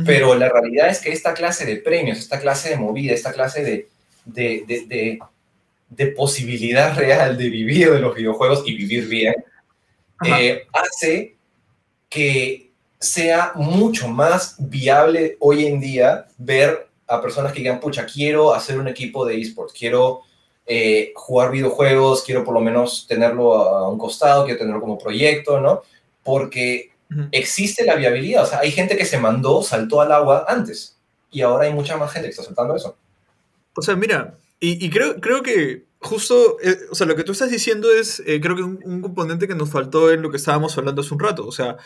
Pero 0.05 0.35
la 0.35 0.47
realidad 0.47 0.87
es 0.87 0.99
que 0.99 1.11
esta 1.11 1.33
clase 1.33 1.65
de 1.65 1.77
premios, 1.77 2.19
esta 2.19 2.39
clase 2.39 2.69
de 2.69 2.77
movida, 2.77 3.11
esta 3.11 3.33
clase 3.33 3.63
de, 3.63 3.89
de, 4.23 4.85
de, 4.87 5.19
de, 5.89 6.07
posibilidad 6.09 6.95
real 6.95 7.35
de 7.39 7.49
vivir 7.49 7.91
de 7.91 7.97
los 7.97 8.13
videojuegos 8.13 8.61
y 8.67 8.75
vivir 8.75 9.07
bien, 9.07 9.33
eh, 10.23 10.61
hace 10.73 11.37
que 12.07 12.69
sea 12.99 13.53
mucho 13.55 14.07
más 14.07 14.55
viable 14.59 15.37
hoy 15.39 15.65
en 15.65 15.79
día 15.79 16.27
ver 16.37 16.87
a 17.07 17.19
personas 17.19 17.51
que 17.51 17.61
digan, 17.61 17.79
pucha, 17.79 18.05
quiero 18.05 18.53
hacer 18.53 18.77
un 18.77 18.89
equipo 18.89 19.25
de 19.25 19.41
esports, 19.41 19.73
quiero 19.73 20.21
eh, 20.65 21.11
jugar 21.15 21.51
videojuegos, 21.51 22.23
quiero 22.23 22.43
por 22.43 22.53
lo 22.53 22.61
menos 22.61 23.05
tenerlo 23.07 23.53
a 23.53 23.89
un 23.89 23.97
costado, 23.97 24.45
quiero 24.45 24.59
tenerlo 24.59 24.81
como 24.81 24.97
proyecto, 24.97 25.59
¿no? 25.59 25.81
Porque 26.23 26.91
existe 27.31 27.85
la 27.85 27.95
viabilidad, 27.95 28.43
o 28.43 28.45
sea, 28.47 28.59
hay 28.59 28.71
gente 28.71 28.97
que 28.97 29.05
se 29.05 29.19
mandó, 29.19 29.61
saltó 29.61 30.01
al 30.01 30.11
agua 30.11 30.45
antes, 30.47 30.97
y 31.29 31.41
ahora 31.41 31.65
hay 31.65 31.73
mucha 31.73 31.95
más 31.95 32.11
gente 32.11 32.27
que 32.27 32.31
está 32.31 32.43
saltando 32.43 32.75
eso. 32.75 32.97
O 33.75 33.81
sea, 33.81 33.95
mira, 33.95 34.35
y, 34.59 34.83
y 34.83 34.89
creo, 34.89 35.19
creo 35.19 35.43
que 35.43 35.83
justo, 36.03 36.57
eh, 36.61 36.77
o 36.91 36.95
sea, 36.95 37.07
lo 37.07 37.15
que 37.15 37.23
tú 37.23 37.31
estás 37.31 37.49
diciendo 37.49 37.91
es, 37.91 38.21
eh, 38.25 38.39
creo 38.41 38.55
que 38.55 38.63
un, 38.63 38.79
un, 38.83 39.01
componente 39.01 39.47
que 39.47 39.55
nos 39.55 39.69
faltó 39.69 40.11
en 40.11 40.21
lo 40.21 40.29
que 40.29 40.37
estábamos 40.37 40.77
hablando 40.77 41.01
hace 41.01 41.13
un 41.13 41.19
rato. 41.19 41.47
O 41.47 41.51
sea, 41.51 41.77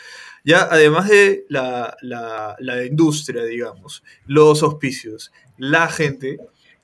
ya 0.44 0.68
además 0.70 1.08
de 1.08 1.46
la, 1.48 1.96
la, 2.02 2.56
la 2.58 2.84
industria, 2.84 3.44
digamos, 3.44 4.02
los 4.26 4.62
auspicios, 4.62 5.32
la 5.56 5.88
gente, 5.88 6.38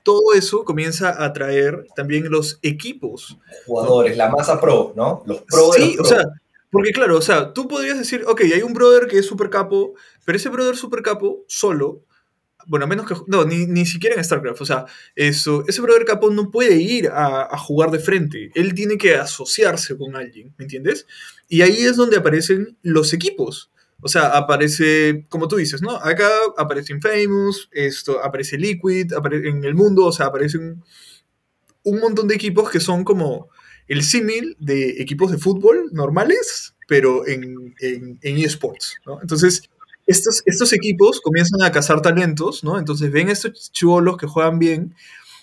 todo 0.05 0.35
eso 0.35 0.63
comienza 0.63 1.09
a 1.09 1.25
atraer 1.25 1.87
también 1.95 2.29
los 2.29 2.59
equipos. 2.61 3.39
Jugadores, 3.65 4.11
¿no? 4.11 4.17
la 4.23 4.29
masa 4.29 4.61
pro, 4.61 4.93
¿no? 4.95 5.23
Los 5.25 5.41
pro 5.41 5.71
de 5.71 5.79
sí, 5.79 5.95
los 5.95 5.95
pro. 5.95 6.03
o 6.03 6.21
sea, 6.21 6.29
Porque 6.69 6.91
claro, 6.91 7.17
o 7.17 7.21
sea, 7.21 7.53
tú 7.53 7.67
podrías 7.67 7.97
decir, 7.97 8.23
ok, 8.27 8.41
hay 8.41 8.61
un 8.61 8.73
brother 8.73 9.07
que 9.07 9.17
es 9.17 9.25
super 9.25 9.49
capo, 9.49 9.95
pero 10.23 10.37
ese 10.37 10.49
brother 10.49 10.77
super 10.77 11.01
capo 11.01 11.43
solo, 11.47 12.03
bueno, 12.67 12.85
a 12.85 12.87
menos 12.87 13.07
que, 13.07 13.15
no, 13.25 13.45
ni, 13.45 13.65
ni 13.65 13.87
siquiera 13.87 14.15
en 14.15 14.23
StarCraft, 14.23 14.61
o 14.61 14.65
sea, 14.65 14.85
eso, 15.15 15.63
ese 15.67 15.81
brother 15.81 16.05
capo 16.05 16.29
no 16.29 16.51
puede 16.51 16.75
ir 16.75 17.07
a, 17.07 17.41
a 17.51 17.57
jugar 17.57 17.89
de 17.89 17.99
frente, 17.99 18.51
él 18.53 18.75
tiene 18.75 18.99
que 18.99 19.15
asociarse 19.15 19.97
con 19.97 20.15
alguien, 20.15 20.53
¿me 20.59 20.65
entiendes? 20.65 21.07
Y 21.49 21.63
ahí 21.63 21.81
es 21.81 21.97
donde 21.97 22.17
aparecen 22.17 22.77
los 22.83 23.11
equipos. 23.11 23.71
O 24.05 24.07
sea, 24.07 24.37
aparece, 24.37 25.25
como 25.29 25.47
tú 25.47 25.55
dices, 25.55 25.81
¿no? 25.81 25.95
Acá 25.95 26.29
aparece 26.57 26.93
Infamous, 26.93 27.69
esto, 27.71 28.23
aparece 28.23 28.55
Liquid, 28.55 29.11
apare 29.13 29.49
en 29.49 29.63
el 29.63 29.73
mundo, 29.73 30.05
o 30.05 30.11
sea, 30.11 30.27
aparecen 30.27 30.83
un 31.81 31.99
montón 31.99 32.27
de 32.27 32.35
equipos 32.35 32.69
que 32.69 32.79
son 32.79 33.03
como 33.03 33.49
el 33.87 34.03
símil 34.03 34.55
de 34.59 35.01
equipos 35.01 35.31
de 35.31 35.39
fútbol 35.39 35.89
normales, 35.91 36.75
pero 36.87 37.27
en, 37.27 37.73
en, 37.81 38.37
eSports, 38.37 38.99
¿no? 39.07 39.19
Entonces, 39.23 39.63
estos, 40.05 40.43
estos 40.45 40.71
equipos 40.73 41.19
comienzan 41.19 41.63
a 41.63 41.71
cazar 41.71 41.99
talentos, 42.03 42.63
¿no? 42.63 42.77
Entonces 42.77 43.11
ven 43.11 43.29
a 43.29 43.31
estos 43.31 43.71
chivolos 43.71 44.17
que 44.17 44.27
juegan 44.27 44.59
bien 44.59 44.93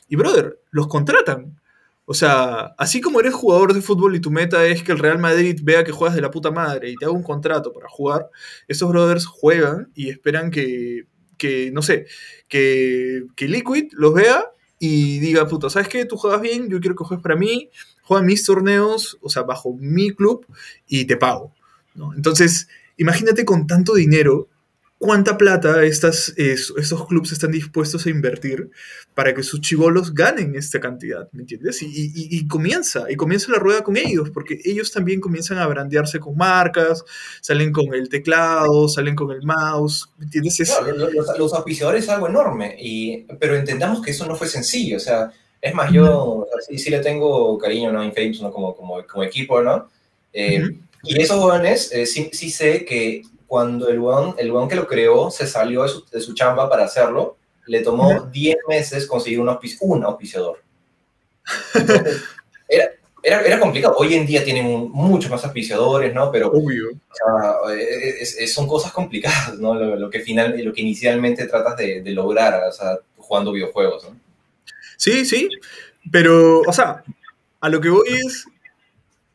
y, 0.09 0.15
brother, 0.15 0.61
los 0.71 0.87
contratan. 0.87 1.61
O 2.05 2.15
sea, 2.15 2.75
así 2.79 3.01
como 3.01 3.21
eres 3.21 3.35
jugador 3.35 3.75
de 3.75 3.81
fútbol 3.81 4.17
y 4.17 4.21
tu 4.21 4.31
meta 4.31 4.67
es 4.67 4.83
que 4.83 4.93
el 4.93 4.99
Real 4.99 5.19
Madrid 5.19 5.61
vea 5.63 5.85
que 5.85 5.93
juegas 5.93 6.17
de 6.17 6.23
la 6.23 6.31
puta 6.31 6.51
madre 6.51 6.91
y 6.91 6.97
te 6.97 7.05
haga 7.05 7.15
un 7.15 7.23
contrato 7.23 7.73
para 7.73 7.89
jugar, 7.89 8.29
estos 8.67 8.89
brothers 8.89 9.27
juegan 9.27 9.91
y 9.95 10.09
esperan 10.09 10.51
que, 10.51 11.05
que 11.39 11.71
no 11.73 11.81
sé, 11.81 12.07
que, 12.49 13.23
que 13.37 13.49
Liquid 13.49 13.93
los 13.93 14.15
vea 14.15 14.47
y 14.79 15.21
diga, 15.21 15.47
puta, 15.47 15.71
¿sabes 15.71 15.89
qué? 15.89 16.05
Tú 16.05 16.17
juegas 16.17 16.41
bien, 16.41 16.69
yo 16.69 16.81
quiero 16.81 16.97
que 16.97 17.05
juegues 17.05 17.23
para 17.23 17.37
mí, 17.37 17.71
juega 18.03 18.25
mis 18.25 18.45
torneos, 18.45 19.17
o 19.23 19.31
sea, 19.31 19.43
bajo 19.43 19.75
mi 19.79 20.11
club 20.11 20.45
y 20.89 21.05
te 21.05 21.17
pago. 21.17 21.55
¿no? 21.95 22.15
Entonces, 22.15 22.69
imagínate 22.97 23.45
con 23.45 23.69
tanto 23.69 23.95
dinero, 23.95 24.49
cuánta 25.03 25.37
plata 25.37 25.85
estas, 25.85 26.33
es, 26.37 26.73
estos 26.79 27.09
clubes 27.09 27.33
están 27.33 27.51
dispuestos 27.51 28.07
a 28.07 28.11
invertir 28.11 28.71
para 29.15 29.35
que 29.35 29.43
sus 29.43 29.61
chivolos 29.61 30.15
ganen 30.15 30.55
esta 30.55 30.79
cantidad, 30.79 31.29
¿me 31.33 31.41
entiendes? 31.41 31.83
Y, 31.83 31.87
y, 31.87 32.13
y, 32.15 32.47
comienza, 32.47 33.11
y 33.11 33.17
comienza 33.17 33.51
la 33.51 33.59
rueda 33.59 33.83
con 33.83 33.97
ellos, 33.97 34.31
porque 34.31 34.61
ellos 34.65 34.93
también 34.93 35.21
comienzan 35.21 35.59
a 35.59 35.67
brandearse 35.67 36.21
con 36.21 36.37
marcas, 36.37 37.05
salen 37.41 37.73
con 37.73 37.93
el 37.93 38.09
teclado, 38.09 38.89
salen 38.89 39.17
con 39.17 39.33
el 39.33 39.43
mouse, 39.43 40.09
¿me 40.19 40.27
entiendes? 40.27 40.61
Es... 40.61 40.71
Claro, 40.71 40.97
los, 40.97 41.37
los, 41.37 41.53
auspiciadores 41.53 42.05
es 42.05 42.09
algo 42.09 42.29
enorme, 42.29 42.77
y, 42.79 43.25
pero 43.41 43.57
entendamos 43.57 44.03
que 44.03 44.13
eso 44.13 44.25
no 44.25 44.37
fue 44.37 44.47
sencillo, 44.47 44.99
o 44.99 45.01
sea, 45.01 45.33
es 45.61 45.75
más, 45.75 45.93
yo 45.93 46.45
o 46.45 46.47
sea, 46.47 46.61
sí, 46.61 46.79
sí, 46.79 46.91
le 46.91 47.01
tengo 47.01 47.59
cariño 47.59 47.91
¿no? 47.91 48.01
a 48.01 48.05
Infamous 48.05 48.41
¿no? 48.41 48.53
como, 48.53 48.77
como, 48.77 49.05
como 49.05 49.25
equipo, 49.25 49.61
¿no? 49.63 49.89
Eh, 50.33 50.63
uh 50.63 50.67
-huh. 50.67 50.79
Y 51.05 51.21
esos 51.21 51.41
jóvenes, 51.41 51.91
eh, 51.93 52.07
sí, 52.07 52.31
sí 52.33 52.49
sé 52.49 52.85
que 52.85 53.23
cuando 53.53 53.91
el 53.91 54.01
weón, 54.01 54.35
el 54.39 54.51
que 54.67 54.77
lo 54.77 54.87
creó 54.87 55.31
se 55.31 55.47
salió 55.47 55.83
de 55.83 55.91
su, 55.91 56.07
de 56.07 56.23
su 56.23 56.33
chamba 56.33 56.71
para 56.71 56.85
hacerlo, 56.85 57.37
le 57.67 57.83
tomó 57.83 58.23
10 58.33 58.57
meses 58.67 59.07
conseguir 59.07 59.41
un, 59.41 59.59
un 59.81 60.05
auspiciador. 60.05 60.63
Entonces, 61.75 62.23
era, 62.67 62.93
era, 63.23 63.43
era, 63.43 63.61
complicado. 63.61 63.95
Hoy 63.99 64.15
en 64.15 64.25
día 64.25 64.43
tienen 64.43 64.89
muchos 64.91 65.31
más 65.31 65.45
auspiciadores, 65.45 66.15
¿no? 66.15 66.33
Pero 66.33 66.51
Obvio. 66.51 66.93
O 66.93 67.15
sea, 67.15 67.75
es, 67.77 68.39
es, 68.39 68.55
son 68.55 68.67
cosas 68.67 68.91
complicadas, 68.91 69.59
¿no? 69.59 69.75
Lo, 69.75 69.97
lo, 69.97 70.09
que, 70.09 70.21
final, 70.21 70.59
lo 70.65 70.73
que 70.73 70.81
inicialmente 70.81 71.47
tratas 71.47 71.77
de, 71.77 72.01
de 72.01 72.11
lograr, 72.13 72.67
o 72.67 72.73
sea, 72.73 73.01
jugando 73.19 73.53
videojuegos, 73.53 74.05
¿no? 74.05 74.19
Sí, 74.97 75.27
sí, 75.27 75.51
pero, 76.11 76.63
o 76.63 76.73
sea, 76.73 77.05
a 77.61 77.69
lo 77.69 77.83
que 77.83 77.91
voy 77.91 78.09
es, 78.09 78.47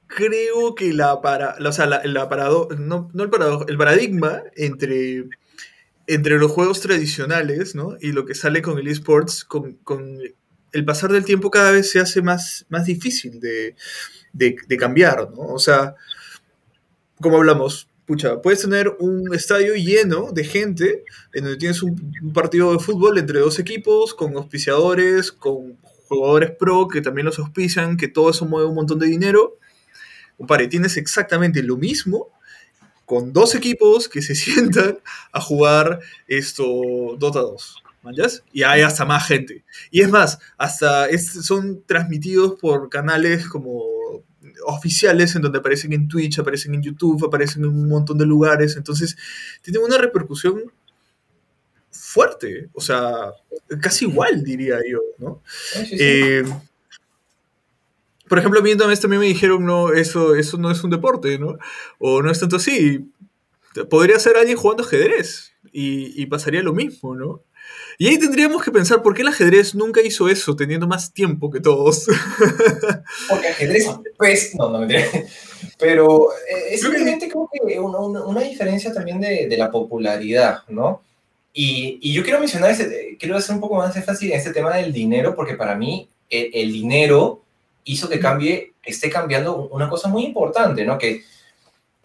creo 0.08 0.74
que 0.76 0.94
la 0.94 1.22
para, 1.22 1.56
o 1.64 1.72
sea, 1.72 1.86
la, 1.86 2.02
la 2.06 2.30
parado, 2.30 2.70
no, 2.78 3.10
no 3.14 3.24
el, 3.24 3.30
parado, 3.30 3.66
el 3.68 3.78
paradigma 3.78 4.44
entre, 4.56 5.26
entre 6.08 6.38
los 6.38 6.52
juegos 6.52 6.82
tradicionales 6.82 7.76
¿no? 7.76 7.98
y 8.00 8.14
lo 8.14 8.26
que 8.26 8.34
sale 8.34 8.62
con 8.62 8.80
el 8.80 8.88
esports, 8.88 9.44
con, 9.44 9.74
con, 9.84 10.20
el 10.74 10.86
pasar 10.86 11.12
del 11.12 11.26
tiempo 11.26 11.52
cada 11.52 11.72
vez 11.72 11.92
se 11.92 12.00
hace 12.00 12.22
más, 12.22 12.66
más 12.70 12.86
difícil 12.86 13.40
de, 13.40 13.76
de, 14.34 14.78
cambiar, 14.78 15.32
¿no? 15.32 15.54
O 15.54 15.60
sea, 15.60 15.96
como 17.22 17.38
hablamos, 17.38 17.90
pucha, 18.06 18.42
puedes 18.42 18.62
tener 18.62 18.96
un 19.00 19.34
estadio 19.34 19.74
lleno 19.76 20.32
de 20.32 20.44
gente 20.44 21.04
en 21.34 21.46
donde 21.46 21.58
tienes 21.58 21.82
un, 21.82 22.14
un 22.22 22.34
partido 22.34 22.74
de 22.74 22.80
fútbol 22.80 23.18
entre 23.18 23.40
dos 23.40 23.60
equipos, 23.60 24.14
con 24.14 24.36
auspiciadores, 24.36 25.32
con 25.32 25.78
jugadores 26.08 26.52
pro 26.52 26.88
que 26.88 27.02
también 27.02 27.26
los 27.26 27.40
auspician, 27.40 27.98
que 27.98 28.08
todo 28.08 28.30
eso 28.30 28.46
mueve 28.46 28.68
un 28.68 28.76
montón 28.76 29.00
de 29.00 29.08
dinero 29.08 29.58
Compadre, 30.38 30.68
tienes 30.68 30.98
exactamente 30.98 31.64
lo 31.64 31.78
mismo 31.78 32.30
con 33.06 33.34
dos 33.34 33.56
equipos 33.56 34.08
que 34.10 34.22
se 34.22 34.36
sientan 34.36 35.00
a 35.32 35.42
jugar 35.42 36.00
esto 36.28 37.16
Dota 37.18 37.40
2. 37.40 37.84
¿manjas? 38.04 38.44
Y 38.52 38.64
hay 38.64 38.82
hasta 38.82 39.06
más 39.06 39.28
gente. 39.28 39.64
Y 39.92 40.02
es 40.02 40.10
más, 40.10 40.40
hasta 40.58 41.08
es, 41.08 41.46
son 41.46 41.84
transmitidos 41.86 42.60
por 42.60 42.90
canales 42.90 43.48
como 43.48 43.84
oficiales 44.66 45.36
en 45.36 45.42
donde 45.42 45.60
aparecen 45.60 45.94
en 45.94 46.08
Twitch, 46.08 46.40
aparecen 46.40 46.74
en 46.74 46.82
YouTube, 46.82 47.26
aparecen 47.26 47.64
en 47.64 47.70
un 47.70 47.90
montón 47.90 48.18
de 48.18 48.26
lugares. 48.26 48.76
Entonces, 48.78 49.18
tiene 49.62 49.80
una 49.80 49.98
repercusión 49.98 50.64
fuerte. 51.90 52.70
O 52.74 52.82
sea, 52.82 53.32
casi 53.82 54.06
igual, 54.06 54.44
diría 54.44 54.78
yo, 54.90 55.00
¿no? 55.18 55.42
Sí, 55.46 55.86
sí, 55.86 55.98
sí. 55.98 55.98
Eh, 56.00 56.44
por 58.28 58.40
ejemplo, 58.40 58.60
a 58.60 58.64
mí 58.64 58.76
también 58.76 59.20
me 59.20 59.28
dijeron, 59.28 59.66
no, 59.66 59.94
eso, 59.94 60.36
eso 60.36 60.58
no 60.58 60.72
es 60.72 60.84
un 60.84 60.90
deporte, 60.90 61.38
¿no? 61.40 61.58
O 62.00 62.22
no 62.22 62.32
es 62.32 62.40
tanto 62.40 62.58
así. 62.58 63.12
Podría 63.90 64.20
ser 64.20 64.38
alguien 64.38 64.58
jugando 64.58 64.84
ajedrez 64.84 65.54
y, 65.72 66.22
y, 66.22 66.26
pasaría 66.26 66.64
lo 66.64 66.74
mismo, 66.74 67.16
¿no? 67.16 67.44
Y 68.00 68.08
ahí 68.08 68.20
tendríamos 68.20 68.64
que 68.64 68.72
pensar 68.72 69.02
por 69.02 69.14
qué 69.14 69.24
el 69.24 69.28
ajedrez 69.28 69.74
nunca 69.76 70.02
hizo 70.02 70.30
eso, 70.30 70.56
teniendo 70.56 70.88
más 70.88 71.14
tiempo 71.14 71.50
que 71.50 71.60
todos. 71.60 72.06
Porque 73.30 73.48
ajedrez, 73.48 73.88
pues, 74.18 74.56
no, 74.56 74.70
no 74.70 74.80
me 74.80 75.06
Pero 75.80 76.32
eh, 76.32 76.74
es 76.74 76.82
simplemente 76.82 77.30
como 77.30 77.50
que 77.52 77.80
una, 77.80 78.00
una, 78.00 78.26
una 78.26 78.42
diferencia 78.42 78.94
también 78.94 79.20
de, 79.20 79.48
de, 79.48 79.58
la 79.58 79.72
popularidad, 79.72 80.60
¿no? 80.68 81.02
Y, 81.54 81.98
y 82.02 82.14
yo 82.14 82.24
quiero 82.24 82.40
mencionar, 82.40 82.72
ese, 82.72 83.18
quiero 83.20 83.36
hacer 83.36 83.56
un 83.56 83.62
poco 83.62 83.76
más 83.76 83.96
énfasis 83.96 84.30
en 84.30 84.38
este 84.38 84.54
tema 84.54 84.76
del 84.76 84.94
dinero, 84.94 85.36
porque 85.36 85.56
para 85.56 85.76
mí 85.76 86.08
el, 86.30 86.52
el 86.54 86.72
dinero 86.72 87.42
hizo 87.88 88.08
que 88.10 88.20
cambie, 88.20 88.74
esté 88.84 89.10
cambiando 89.10 89.68
una 89.70 89.90
cosa 89.90 90.08
muy 90.08 90.24
importante, 90.24 90.86
¿no? 90.86 90.98
Que, 90.98 91.24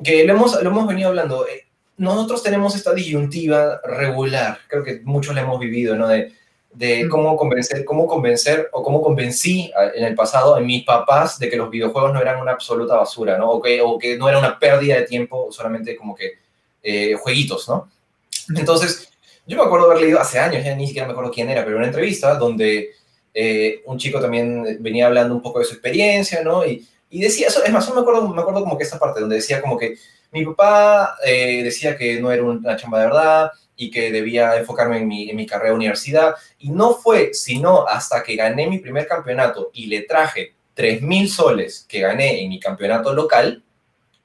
que 0.03 0.25
lo, 0.25 0.35
hemos, 0.35 0.63
lo 0.63 0.71
hemos 0.71 0.87
venido 0.87 1.09
hablando. 1.09 1.47
Eh, 1.47 1.67
nosotros 1.99 2.43
tenemos 2.43 2.75
esta 2.75 2.95
disyuntiva 2.95 3.81
regular, 3.85 4.59
creo 4.69 4.83
que 4.83 5.01
muchos 5.05 5.35
la 5.35 5.43
hemos 5.43 5.61
vivido, 5.61 5.95
¿no? 5.97 6.09
De, 6.09 6.33
de 6.73 7.09
cómo 7.09 7.37
convencer, 7.37 7.85
cómo 7.85 8.07
convencer 8.07 8.69
o 8.73 8.83
cómo 8.83 9.03
convencí 9.03 9.71
en 9.95 10.05
el 10.05 10.15
pasado 10.15 10.55
a 10.55 10.61
mis 10.61 10.85
papás 10.85 11.39
de 11.39 11.51
que 11.51 11.57
los 11.57 11.69
videojuegos 11.69 12.13
no 12.13 12.21
eran 12.21 12.41
una 12.41 12.53
absoluta 12.53 12.97
basura, 12.97 13.37
¿no? 13.37 13.51
O 13.51 13.61
que, 13.61 13.81
o 13.83 13.99
que 13.99 14.17
no 14.17 14.29
era 14.29 14.39
una 14.39 14.59
pérdida 14.59 14.97
de 14.97 15.03
tiempo, 15.03 15.49
solamente 15.51 15.97
como 15.97 16.15
que 16.15 16.39
eh, 16.83 17.15
jueguitos, 17.15 17.69
¿no? 17.69 17.91
Entonces, 18.57 19.11
yo 19.47 19.57
me 19.57 19.65
acuerdo 19.65 19.87
haber 19.87 20.03
leído 20.03 20.21
hace 20.21 20.39
años, 20.39 20.65
ya 20.65 20.75
ni 20.75 20.87
siquiera 20.87 21.07
me 21.07 21.13
acuerdo 21.13 21.31
quién 21.31 21.51
era, 21.51 21.65
pero 21.65 21.77
una 21.77 21.87
entrevista 21.87 22.35
donde 22.37 22.93
eh, 23.35 23.83
un 23.87 23.99
chico 23.99 24.21
también 24.21 24.79
venía 24.81 25.07
hablando 25.07 25.35
un 25.35 25.43
poco 25.43 25.59
de 25.59 25.65
su 25.65 25.75
experiencia, 25.75 26.43
¿no? 26.43 26.65
Y, 26.67 26.87
y 27.11 27.21
decía, 27.21 27.49
eso, 27.49 27.63
es 27.63 27.73
más, 27.73 27.93
me 27.95 28.01
acuerdo, 28.01 28.29
me 28.29 28.41
acuerdo 28.41 28.61
como 28.61 28.77
que 28.77 28.85
esta 28.85 28.99
parte 28.99 29.21
donde 29.21 29.37
decía 29.37 29.61
como 29.61 29.79
que 29.79 29.97
mi 30.33 30.47
papá 30.47 31.17
eh, 31.25 31.63
decía 31.63 31.97
que 31.97 32.21
no 32.21 32.33
era 32.33 32.43
una 32.43 32.77
chamba 32.77 33.01
de 33.01 33.07
verdad 33.07 33.51
y 33.77 33.91
que 33.91 34.11
debía 34.11 34.57
enfocarme 34.57 34.97
en 34.97 35.07
mi, 35.07 35.29
en 35.29 35.37
mi 35.37 35.47
carrera 35.47 35.71
de 35.71 35.77
universidad. 35.77 36.35
Y 36.59 36.71
no 36.71 36.95
fue 36.95 37.35
sino 37.35 37.87
hasta 37.87 38.23
que 38.23 38.37
gané 38.37 38.67
mi 38.67 38.79
primer 38.79 39.07
campeonato 39.07 39.71
y 39.75 39.87
le 39.87 40.03
traje 40.03 40.55
3.000 40.75 41.29
soles 41.29 41.85
que 41.87 42.01
gané 42.01 42.43
en 42.43 42.49
mi 42.49 42.59
campeonato 42.59 43.13
local, 43.13 43.63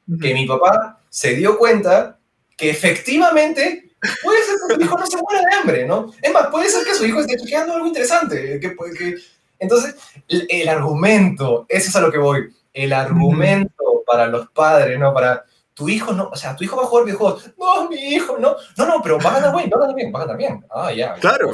uh 0.07 0.13
-huh. 0.13 0.21
que 0.21 0.33
mi 0.33 0.45
papá 0.45 1.01
se 1.09 1.35
dio 1.35 1.57
cuenta 1.57 2.19
que 2.55 2.69
efectivamente 2.69 3.86
puede 4.23 4.43
ser 4.43 4.55
que 4.67 4.75
su 4.75 4.81
hijo 4.81 4.97
no 4.97 5.05
se 5.07 5.17
muera 5.17 5.41
de 5.41 5.55
hambre, 5.55 5.85
¿no? 5.85 6.11
Es 6.21 6.31
más, 6.31 6.47
puede 6.47 6.69
ser 6.69 6.85
que 6.85 6.93
su 6.93 7.05
hijo 7.05 7.19
esté 7.19 7.37
chequeando 7.37 7.73
algo 7.73 7.87
interesante. 7.87 8.59
Que, 8.59 8.75
que... 8.75 9.15
Entonces, 9.59 9.95
el, 10.27 10.47
el, 10.49 10.69
argumento, 10.69 11.65
eso 11.67 11.89
es 11.89 11.95
a 11.95 12.01
lo 12.01 12.11
que 12.11 12.17
voy, 12.17 12.53
el 12.73 12.93
argumento 12.93 14.03
para 14.05 14.27
los 14.27 14.49
padres, 14.49 14.99
¿no? 14.99 15.13
Para 15.13 15.43
tu 15.73 15.89
hijo, 15.89 16.11
no, 16.11 16.29
o 16.29 16.35
sea, 16.35 16.55
tu 16.55 16.63
hijo 16.63 16.75
va 16.75 16.83
a 16.83 16.85
jugar 16.87 17.05
videojuegos. 17.05 17.51
No, 17.57 17.87
mi 17.87 17.97
hijo, 17.97 18.37
no. 18.39 18.55
No, 18.77 18.85
no, 18.87 19.01
pero 19.03 19.19
va 19.19 19.29
a 19.29 19.39
ganar 19.39 19.55
bien, 19.55 19.69
va 19.71 19.77
a 19.77 19.81
ganar 19.81 19.95
bien, 19.95 20.59
bien. 20.59 20.65
Ah, 20.71 20.91
ya. 20.91 21.13
Claro. 21.15 21.51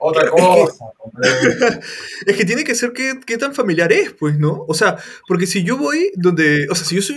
Otra 0.00 0.30
cosa. 0.30 0.84
Es 1.20 1.34
que, 1.34 1.80
es 2.30 2.36
que 2.36 2.44
tiene 2.44 2.62
que 2.62 2.76
ser 2.76 2.92
qué, 2.92 3.18
qué, 3.26 3.36
tan 3.36 3.52
familiar 3.52 3.92
es, 3.92 4.12
pues, 4.12 4.38
¿no? 4.38 4.64
O 4.68 4.74
sea, 4.74 4.96
porque 5.26 5.46
si 5.46 5.64
yo 5.64 5.76
voy 5.76 6.12
donde, 6.14 6.68
o 6.70 6.74
sea, 6.76 6.86
si 6.86 6.94
yo 6.94 7.02
soy, 7.02 7.16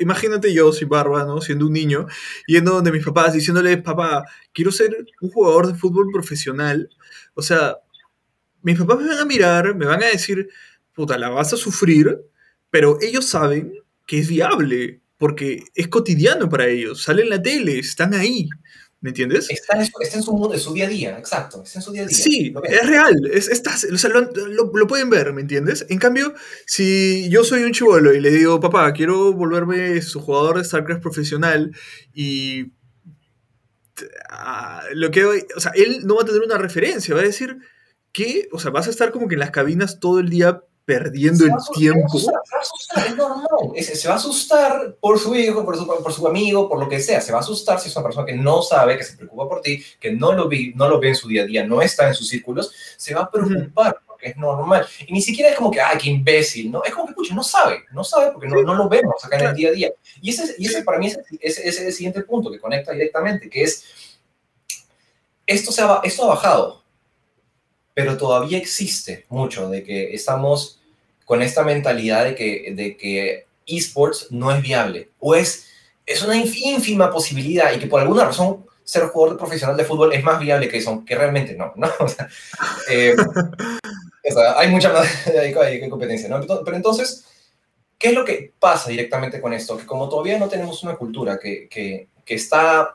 imagínate 0.00 0.52
yo, 0.52 0.72
soy 0.72 0.88
barba, 0.88 1.24
¿no? 1.24 1.40
Siendo 1.40 1.66
un 1.66 1.72
niño, 1.72 2.06
yendo 2.48 2.72
donde 2.72 2.90
mis 2.90 3.04
papás, 3.04 3.32
diciéndole, 3.32 3.78
papá, 3.78 4.24
quiero 4.52 4.72
ser 4.72 5.06
un 5.20 5.30
jugador 5.30 5.68
de 5.68 5.78
fútbol 5.78 6.08
profesional, 6.12 6.90
o 7.34 7.42
sea, 7.42 7.76
mis 8.62 8.76
papás 8.76 8.98
me 8.98 9.06
van 9.06 9.18
a 9.18 9.24
mirar, 9.24 9.76
me 9.76 9.86
van 9.86 10.02
a 10.02 10.08
decir, 10.08 10.48
puta, 10.92 11.16
la 11.16 11.28
vas 11.28 11.52
a 11.52 11.56
sufrir, 11.56 12.18
pero 12.70 12.98
ellos 13.00 13.24
saben 13.24 13.72
que 14.04 14.18
es 14.18 14.28
viable, 14.28 15.00
porque 15.16 15.62
es 15.74 15.86
cotidiano 15.86 16.48
para 16.48 16.66
ellos, 16.66 17.04
salen 17.04 17.24
en 17.24 17.30
la 17.30 17.42
tele, 17.42 17.78
están 17.78 18.14
ahí. 18.14 18.48
¿Me 19.00 19.10
entiendes? 19.10 19.50
Está 19.50 19.78
en, 19.78 19.86
su, 19.86 19.92
está 20.00 20.16
en 20.16 20.22
su 20.22 20.32
mundo, 20.32 20.54
en 20.54 20.60
su 20.60 20.72
día 20.72 20.86
a 20.86 20.88
día, 20.88 21.18
exacto. 21.18 21.62
Está 21.62 21.80
en 21.80 21.82
su 21.82 21.92
día 21.92 22.02
a 22.02 22.06
día. 22.06 22.16
Sí, 22.16 22.54
es 22.64 22.86
real. 22.86 23.30
Es, 23.32 23.50
o 23.92 23.98
sea, 23.98 24.10
lo, 24.10 24.72
lo, 24.72 24.86
pueden 24.86 25.10
ver, 25.10 25.32
¿me 25.34 25.42
entiendes? 25.42 25.84
En 25.90 25.98
cambio, 25.98 26.34
si 26.66 27.28
yo 27.28 27.44
soy 27.44 27.62
un 27.62 27.72
chivolo 27.72 28.14
y 28.14 28.20
le 28.20 28.30
digo, 28.30 28.58
papá, 28.58 28.90
quiero 28.94 29.32
volverme 29.34 30.00
su 30.00 30.20
jugador 30.20 30.58
de 30.58 30.64
StarCraft 30.64 31.02
profesional 31.02 31.76
y. 32.14 32.72
Uh, 34.32 34.94
lo 34.94 35.10
que. 35.10 35.24
O 35.24 35.60
sea, 35.60 35.72
él 35.74 36.06
no 36.06 36.16
va 36.16 36.22
a 36.22 36.26
tener 36.26 36.42
una 36.42 36.58
referencia, 36.58 37.14
va 37.14 37.20
a 37.20 37.24
decir 37.24 37.58
que. 38.12 38.48
O 38.50 38.58
sea, 38.58 38.70
vas 38.70 38.86
a 38.86 38.90
estar 38.90 39.12
como 39.12 39.28
que 39.28 39.34
en 39.34 39.40
las 39.40 39.50
cabinas 39.50 40.00
todo 40.00 40.20
el 40.20 40.30
día 40.30 40.62
perdiendo 40.86 41.44
el 41.44 41.52
tiempo. 41.74 42.18
Se 42.18 42.30
va 42.30 42.38
a 42.38 42.60
asustar. 42.60 43.04
Se 43.82 44.08
va 44.08 44.14
a 44.14 44.16
asustar 44.16 44.96
por 45.00 45.18
su 45.18 45.34
hijo, 45.34 45.64
por 45.64 45.76
su, 45.76 45.86
por 45.86 46.12
su, 46.12 46.26
amigo, 46.26 46.68
por 46.68 46.78
lo 46.78 46.88
que 46.88 47.00
sea. 47.00 47.20
Se 47.20 47.32
va 47.32 47.38
a 47.38 47.40
asustar 47.40 47.80
si 47.80 47.88
es 47.88 47.96
una 47.96 48.04
persona 48.04 48.24
que 48.24 48.34
no 48.34 48.62
sabe, 48.62 48.96
que 48.96 49.04
se 49.04 49.16
preocupa 49.16 49.48
por 49.48 49.60
ti, 49.60 49.82
que 50.00 50.12
no 50.12 50.32
lo, 50.32 50.48
vi, 50.48 50.72
no 50.74 50.88
lo 50.88 51.00
ve 51.00 51.08
en 51.08 51.16
su 51.16 51.28
día 51.28 51.42
a 51.42 51.46
día, 51.46 51.66
no 51.66 51.82
está 51.82 52.06
en 52.06 52.14
sus 52.14 52.28
círculos. 52.28 52.72
Se 52.96 53.14
va 53.14 53.22
a 53.22 53.30
preocupar 53.30 53.98
porque 54.06 54.28
es 54.28 54.36
normal. 54.36 54.86
Y 55.06 55.12
ni 55.12 55.20
siquiera 55.20 55.50
es 55.50 55.56
como 55.56 55.72
que, 55.72 55.80
ay, 55.80 55.98
qué 55.98 56.08
imbécil, 56.08 56.70
¿no? 56.70 56.84
Es 56.84 56.94
como 56.94 57.08
que, 57.08 57.14
pucha, 57.14 57.34
no 57.34 57.42
sabe, 57.42 57.82
no 57.90 58.04
sabe 58.04 58.30
porque 58.30 58.46
no, 58.46 58.62
no 58.62 58.74
lo 58.74 58.88
vemos 58.88 59.22
acá 59.24 59.38
en 59.38 59.46
el 59.46 59.54
día 59.56 59.70
a 59.70 59.72
día. 59.72 59.90
Y 60.22 60.30
ese, 60.30 60.54
y 60.56 60.66
ese 60.66 60.84
para 60.84 60.98
mí 60.98 61.08
es, 61.08 61.18
ese, 61.40 61.68
es 61.68 61.80
el 61.80 61.92
siguiente 61.92 62.22
punto 62.22 62.50
que 62.50 62.60
conecta 62.60 62.92
directamente, 62.92 63.50
que 63.50 63.64
es, 63.64 63.84
esto, 65.46 65.72
se 65.72 65.82
ha, 65.82 66.00
esto 66.04 66.24
ha 66.24 66.28
bajado, 66.28 66.84
pero 67.92 68.16
todavía 68.16 68.58
existe 68.58 69.26
mucho 69.30 69.68
de 69.68 69.82
que 69.82 70.14
estamos 70.14 70.75
con 71.26 71.42
esta 71.42 71.64
mentalidad 71.64 72.24
de 72.24 72.34
que, 72.34 72.72
de 72.74 72.96
que 72.96 73.46
esports 73.66 74.28
no 74.30 74.50
es 74.52 74.62
viable 74.62 75.10
o 75.18 75.34
es, 75.34 75.66
es 76.06 76.22
una 76.22 76.36
ínfima 76.36 77.10
posibilidad 77.10 77.74
y 77.74 77.78
que 77.78 77.88
por 77.88 78.00
alguna 78.00 78.24
razón 78.24 78.64
ser 78.84 79.02
jugador 79.08 79.36
profesional 79.36 79.76
de 79.76 79.84
fútbol 79.84 80.12
es 80.12 80.22
más 80.22 80.38
viable 80.38 80.68
que 80.68 80.78
eso, 80.78 81.04
que 81.04 81.16
realmente 81.16 81.54
no, 81.54 81.72
¿no? 81.76 81.90
O 81.98 82.08
sea, 82.08 82.28
eh, 82.88 83.16
hay 84.56 84.70
mucha 84.70 84.92
más 84.92 85.26
hay 85.26 85.90
competencia, 85.90 86.28
¿no? 86.28 86.40
Pero 86.40 86.76
entonces, 86.76 87.24
¿qué 87.98 88.08
es 88.08 88.14
lo 88.14 88.24
que 88.24 88.52
pasa 88.58 88.88
directamente 88.88 89.40
con 89.40 89.52
esto? 89.52 89.76
Que 89.76 89.84
como 89.84 90.08
todavía 90.08 90.38
no 90.38 90.48
tenemos 90.48 90.84
una 90.84 90.94
cultura 90.94 91.40
que, 91.40 91.68
que, 91.68 92.06
que 92.24 92.34
está, 92.36 92.94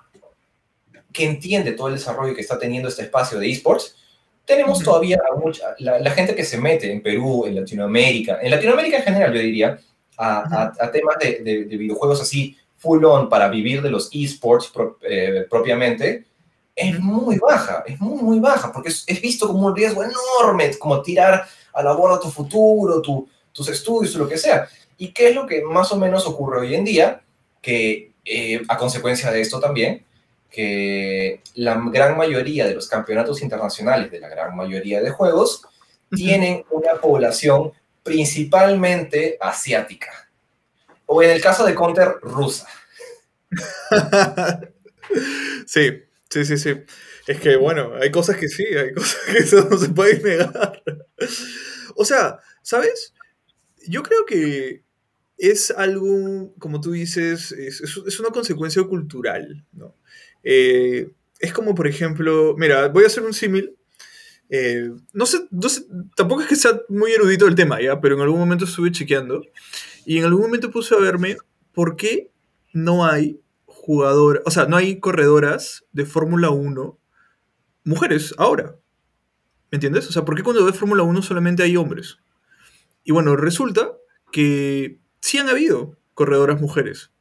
que 1.12 1.26
entiende 1.26 1.74
todo 1.74 1.89
el 1.89 1.96
desarrollo 1.96 2.34
que 2.34 2.41
está 2.41 2.58
teniendo 2.58 2.88
este 2.88 3.04
espacio 3.04 3.38
de 3.38 3.52
esports, 3.52 3.98
tenemos 4.46 4.84
todavía 4.84 5.20
mucha, 5.38 5.76
la, 5.80 6.12
gente 6.12 6.36
que 6.36 6.44
se 6.44 6.58
mete 6.58 6.92
en 6.92 7.02
Perú, 7.02 7.46
en 7.46 7.56
Latinoamérica, 7.56 8.40
en 8.42 8.52
Latinoamérica 8.52 8.98
en 8.98 9.04
general, 9.04 9.34
yo 9.34 9.40
diría, 9.40 9.80
a, 10.18 10.74
a, 10.80 10.92
temas 10.92 11.16
de, 11.20 11.40
de, 11.40 11.78
videojuegos 11.78 12.22
así 12.22 12.58
full 12.78 13.04
on 13.06 13.30
para 13.30 13.48
vivir 13.48 13.82
de 13.82 13.90
los 13.90 14.10
esports 14.14 14.72
eh, 15.04 15.46
propiamente, 15.50 16.26
es 16.76 17.00
muy 17.00 17.38
baja, 17.38 17.84
es 17.86 18.00
muy, 18.00 18.22
muy 18.22 18.40
baja, 18.40 18.72
porque 18.72 18.90
es, 18.90 19.04
es, 19.08 19.22
visto 19.22 19.48
como 19.48 19.68
un 19.68 19.76
riesgo 19.76 20.04
enorme, 20.04 20.76
como 20.78 21.02
tirar 21.02 21.46
a 21.74 21.84
la 21.84 21.94
borda 21.94 22.20
tu 22.20 22.30
futuro, 22.30 23.02
tu, 23.02 23.28
tus 23.52 23.68
estudios, 23.70 24.16
lo 24.16 24.28
que 24.28 24.38
sea. 24.38 24.68
¿Y 24.98 25.10
qué 25.10 25.30
es 25.30 25.36
lo 25.36 25.46
que 25.46 25.62
más 25.64 25.92
o 25.92 25.98
menos 25.98 26.26
ocurre 26.26 26.62
hoy 26.62 26.76
en 26.76 26.86
día? 26.86 27.22
Que 27.62 28.12
eh, 28.26 28.62
a 28.68 28.78
consecuencia 28.78 29.32
de 29.32 29.42
esto 29.42 29.60
también, 29.60 30.04
que 30.52 31.42
la 31.56 31.82
gran 31.92 32.18
mayoría 32.18 32.68
de 32.68 32.76
los 32.76 32.88
campeonatos 32.90 33.42
internacionales 33.42 34.12
de 34.12 34.20
la 34.20 34.28
gran 34.28 34.56
mayoría 34.56 35.02
de 35.02 35.10
juegos 35.10 35.66
tienen 36.10 36.66
una 36.70 36.96
población 36.96 37.72
principalmente 38.04 39.38
asiática. 39.40 40.30
O 41.06 41.24
en 41.24 41.32
el 41.32 41.42
caso 41.42 41.66
de 41.66 41.74
Counter, 41.74 42.16
rusa. 42.22 42.68
sí, 45.66 46.04
sí, 46.30 46.46
sí, 46.46 46.58
sí. 46.58 46.82
Es 47.28 47.40
que, 47.40 47.56
bueno, 47.56 47.94
hay 48.02 48.12
cosas 48.12 48.36
que 48.36 48.50
sí, 48.50 48.66
hay 48.66 48.94
cosas 48.94 49.20
que 49.32 49.38
eso 49.40 49.68
no 49.70 49.78
se 49.78 49.90
puede 49.90 50.20
negar. 50.22 50.84
O 51.96 52.04
sea, 52.04 52.40
¿sabes? 52.62 53.14
Yo 53.88 54.04
creo 54.04 54.26
que 54.26 54.84
es 55.38 55.72
algo, 55.72 56.54
como 56.60 56.82
tú 56.82 56.92
dices, 56.92 57.52
es, 57.52 57.82
es 57.82 58.20
una 58.20 58.30
consecuencia 58.30 58.84
cultural, 58.84 59.66
¿no? 59.72 59.96
Eh, 60.44 61.12
es 61.40 61.54
como, 61.54 61.76
por 61.76 61.88
ejemplo, 61.88 62.56
mira, 62.58 62.88
voy 62.90 63.04
a 63.04 63.08
hacer 63.08 63.24
un 63.24 63.34
símil. 63.34 63.76
Eh, 64.50 64.92
no, 65.14 65.26
sé, 65.26 65.48
tampoco 66.16 66.42
es 66.42 66.48
que 66.48 66.56
sea 66.56 66.80
muy 66.90 67.14
erudito 67.14 67.48
el 67.48 67.56
tema, 67.56 67.82
¿ya? 67.82 68.00
Pero 68.02 68.16
en 68.16 68.22
algún 68.22 68.40
momento 68.40 68.66
estuve 68.66 68.92
chequeando 68.92 69.42
y 70.06 70.18
en 70.18 70.26
algún 70.26 70.42
momento 70.42 70.72
puse 70.72 70.94
a 70.94 71.00
verme 71.00 71.38
por 71.74 71.96
qué 71.96 72.32
no 72.74 73.06
hay 73.06 73.40
jugadoras, 73.66 74.44
o 74.46 74.52
sea, 74.52 74.66
no 74.66 74.76
hay 74.76 75.00
corredoras 75.00 75.86
de 75.94 76.06
Fórmula 76.06 76.50
1 76.50 77.00
mujeres 77.86 78.36
ahora. 78.38 78.76
¿Me 79.72 79.78
entiendes? 79.78 80.08
O 80.10 80.12
sea, 80.12 80.26
¿por 80.26 80.36
qué 80.36 80.44
cuando 80.44 80.66
ves 80.66 80.76
Fórmula 80.76 81.04
1 81.04 81.22
solamente 81.22 81.64
hay 81.64 81.78
hombres? 81.78 82.18
Y 83.04 83.14
bueno, 83.14 83.36
resulta 83.38 83.94
que 84.32 85.00
sí 85.22 85.38
han 85.38 85.50
habido 85.50 85.98
corredoras 86.14 86.60
mujeres, 86.60 87.12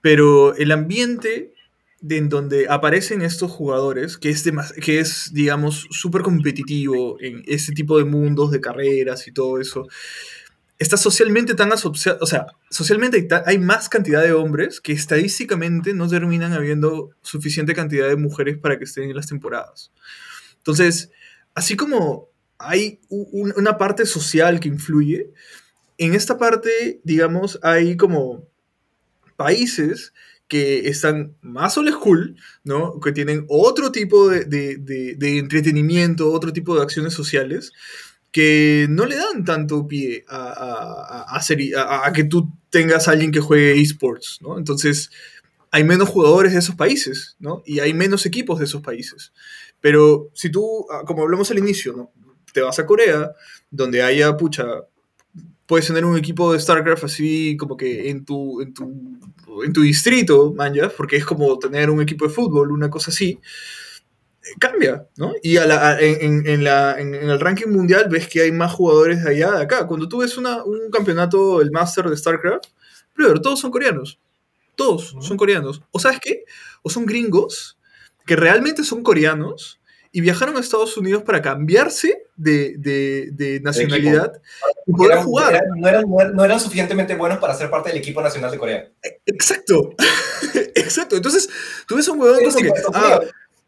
pero 0.00 0.54
el 0.56 0.72
ambiente 0.72 1.51
en 2.08 2.28
donde 2.28 2.66
aparecen 2.68 3.22
estos 3.22 3.50
jugadores, 3.50 4.16
que 4.16 4.30
es, 4.30 4.44
que 4.80 4.98
es 4.98 5.30
digamos, 5.32 5.86
súper 5.90 6.22
competitivo 6.22 7.16
en 7.20 7.42
este 7.46 7.72
tipo 7.72 7.98
de 7.98 8.04
mundos 8.04 8.50
de 8.50 8.60
carreras 8.60 9.26
y 9.28 9.32
todo 9.32 9.60
eso, 9.60 9.86
está 10.78 10.96
socialmente 10.96 11.54
tan 11.54 11.72
asociado, 11.72 12.18
o 12.20 12.26
sea, 12.26 12.46
socialmente 12.70 13.28
hay, 13.46 13.58
más 13.58 13.88
cantidad 13.88 14.22
de 14.22 14.32
hombres 14.32 14.80
que 14.80 14.92
estadísticamente 14.92 15.94
no 15.94 16.08
terminan 16.08 16.52
habiendo 16.52 17.10
suficiente 17.22 17.74
cantidad 17.74 18.08
de 18.08 18.16
mujeres 18.16 18.58
para 18.58 18.78
que 18.78 18.84
estén 18.84 19.04
en 19.04 19.16
las 19.16 19.28
temporadas. 19.28 19.92
Entonces, 20.58 21.10
así 21.54 21.76
como 21.76 22.28
hay 22.58 23.00
una 23.08 23.78
parte 23.78 24.06
social 24.06 24.58
que 24.58 24.68
influye, 24.68 25.30
en 25.98 26.14
esta 26.14 26.36
parte, 26.36 27.00
digamos, 27.04 27.60
hay 27.62 27.96
como 27.96 28.44
países 29.36 30.12
que 30.52 30.86
están 30.86 31.34
más 31.40 31.78
old 31.78 31.88
school, 31.92 32.36
¿no? 32.62 33.00
Que 33.00 33.12
tienen 33.12 33.46
otro 33.48 33.90
tipo 33.90 34.28
de, 34.28 35.16
entretenimiento, 35.38 36.30
otro 36.30 36.52
tipo 36.52 36.76
de 36.76 36.82
acciones 36.82 37.14
sociales, 37.14 37.72
que 38.30 38.86
no 38.90 39.06
le 39.06 39.16
dan 39.16 39.46
tanto 39.46 39.88
pie 39.88 40.26
a, 40.28 41.26
a, 41.26 42.12
que 42.12 42.24
tú 42.24 42.52
tengas 42.68 43.08
alguien 43.08 43.32
que 43.32 43.40
juegue 43.40 43.80
esports, 43.80 44.40
¿no? 44.42 44.58
Entonces, 44.58 45.10
hay 45.70 45.84
menos 45.84 46.10
jugadores 46.10 46.52
de 46.52 46.58
esos 46.58 46.74
países, 46.74 47.34
¿no? 47.38 47.62
Y 47.64 47.80
hay 47.80 47.94
menos 47.94 48.26
equipos 48.26 48.58
de 48.58 48.66
esos 48.66 48.82
países. 48.82 49.32
Pero 49.80 50.28
si 50.34 50.50
tú, 50.50 50.84
ah, 50.92 51.00
como 51.06 51.22
hablamos 51.22 51.50
al 51.50 51.60
inicio. 51.60 52.12
Te 52.52 52.60
vas 52.60 52.78
a 52.78 52.84
Corea, 52.84 53.32
donde 53.70 54.02
haya, 54.02 54.36
pucha, 54.36 54.66
puedes 55.66 55.86
tener 55.86 56.04
un 56.04 56.16
equipo 56.16 56.52
de 56.52 56.60
StarCraft 56.60 57.04
así 57.04 57.56
como 57.56 57.76
que 57.76 58.10
en 58.10 58.24
tu, 58.24 58.60
en 58.60 58.74
tu, 58.74 59.62
en 59.64 59.72
tu 59.72 59.82
distrito, 59.82 60.52
man, 60.54 60.74
porque 60.96 61.16
es 61.16 61.24
como 61.24 61.58
tener 61.58 61.90
un 61.90 62.00
equipo 62.02 62.26
de 62.26 62.34
fútbol, 62.34 62.72
una 62.72 62.90
cosa 62.90 63.10
así, 63.10 63.38
cambia, 64.58 65.06
¿no? 65.16 65.32
Y 65.42 65.56
en, 65.56 66.46
en, 66.46 66.64
la, 66.64 66.98
en, 66.98 67.14
el 67.14 67.40
ranking 67.40 67.68
mundial 67.68 68.08
ves 68.10 68.28
que 68.28 68.42
hay 68.42 68.52
más 68.52 68.72
jugadores 68.72 69.22
de 69.22 69.30
allá 69.30 69.52
de 69.52 69.62
acá. 69.62 69.86
Cuando 69.86 70.08
tú 70.08 70.18
ves 70.18 70.36
una, 70.36 70.64
un 70.64 70.90
campeonato, 70.90 71.60
el 71.60 71.70
Master 71.70 72.06
de 72.08 72.16
StarCraft, 72.16 72.66
pero 73.14 73.40
todos 73.40 73.60
son 73.60 73.70
coreanos. 73.70 74.18
Todos 74.74 75.14
son 75.20 75.36
coreanos. 75.36 75.82
O 75.90 75.98
sabes 75.98 76.18
qué? 76.20 76.44
O 76.82 76.90
son 76.90 77.06
gringos 77.06 77.78
que 78.26 78.36
realmente 78.36 78.84
son 78.84 79.02
coreanos 79.02 79.80
y 80.14 80.20
viajaron 80.20 80.56
a 80.58 80.60
Estados 80.60 80.96
Unidos 80.98 81.22
para 81.22 81.40
cambiarse 81.40 82.26
de, 82.36 82.74
de, 82.76 83.30
de 83.32 83.60
nacionalidad 83.60 84.30
y 84.86 84.92
poder 84.92 85.18
jugar. 85.18 85.64
no, 85.74 85.88
eran, 85.88 86.04
no, 86.34 86.44
eran, 86.44 86.60
suficientemente 86.60 87.16
buenos 87.16 87.38
para 87.38 87.54
ser 87.54 87.70
parte 87.70 87.88
del 87.88 87.98
equipo 87.98 88.20
nacional 88.20 88.50
de 88.50 88.58
Corea. 88.58 88.92
Exacto, 89.24 89.94
exacto. 90.74 91.16
Entonces, 91.16 91.48
tú 91.88 91.96
ves 91.96 92.06
un 92.08 92.20
huevón 92.20 92.44
como 92.44 92.58
que, 92.58 92.72
ah, 92.92 93.20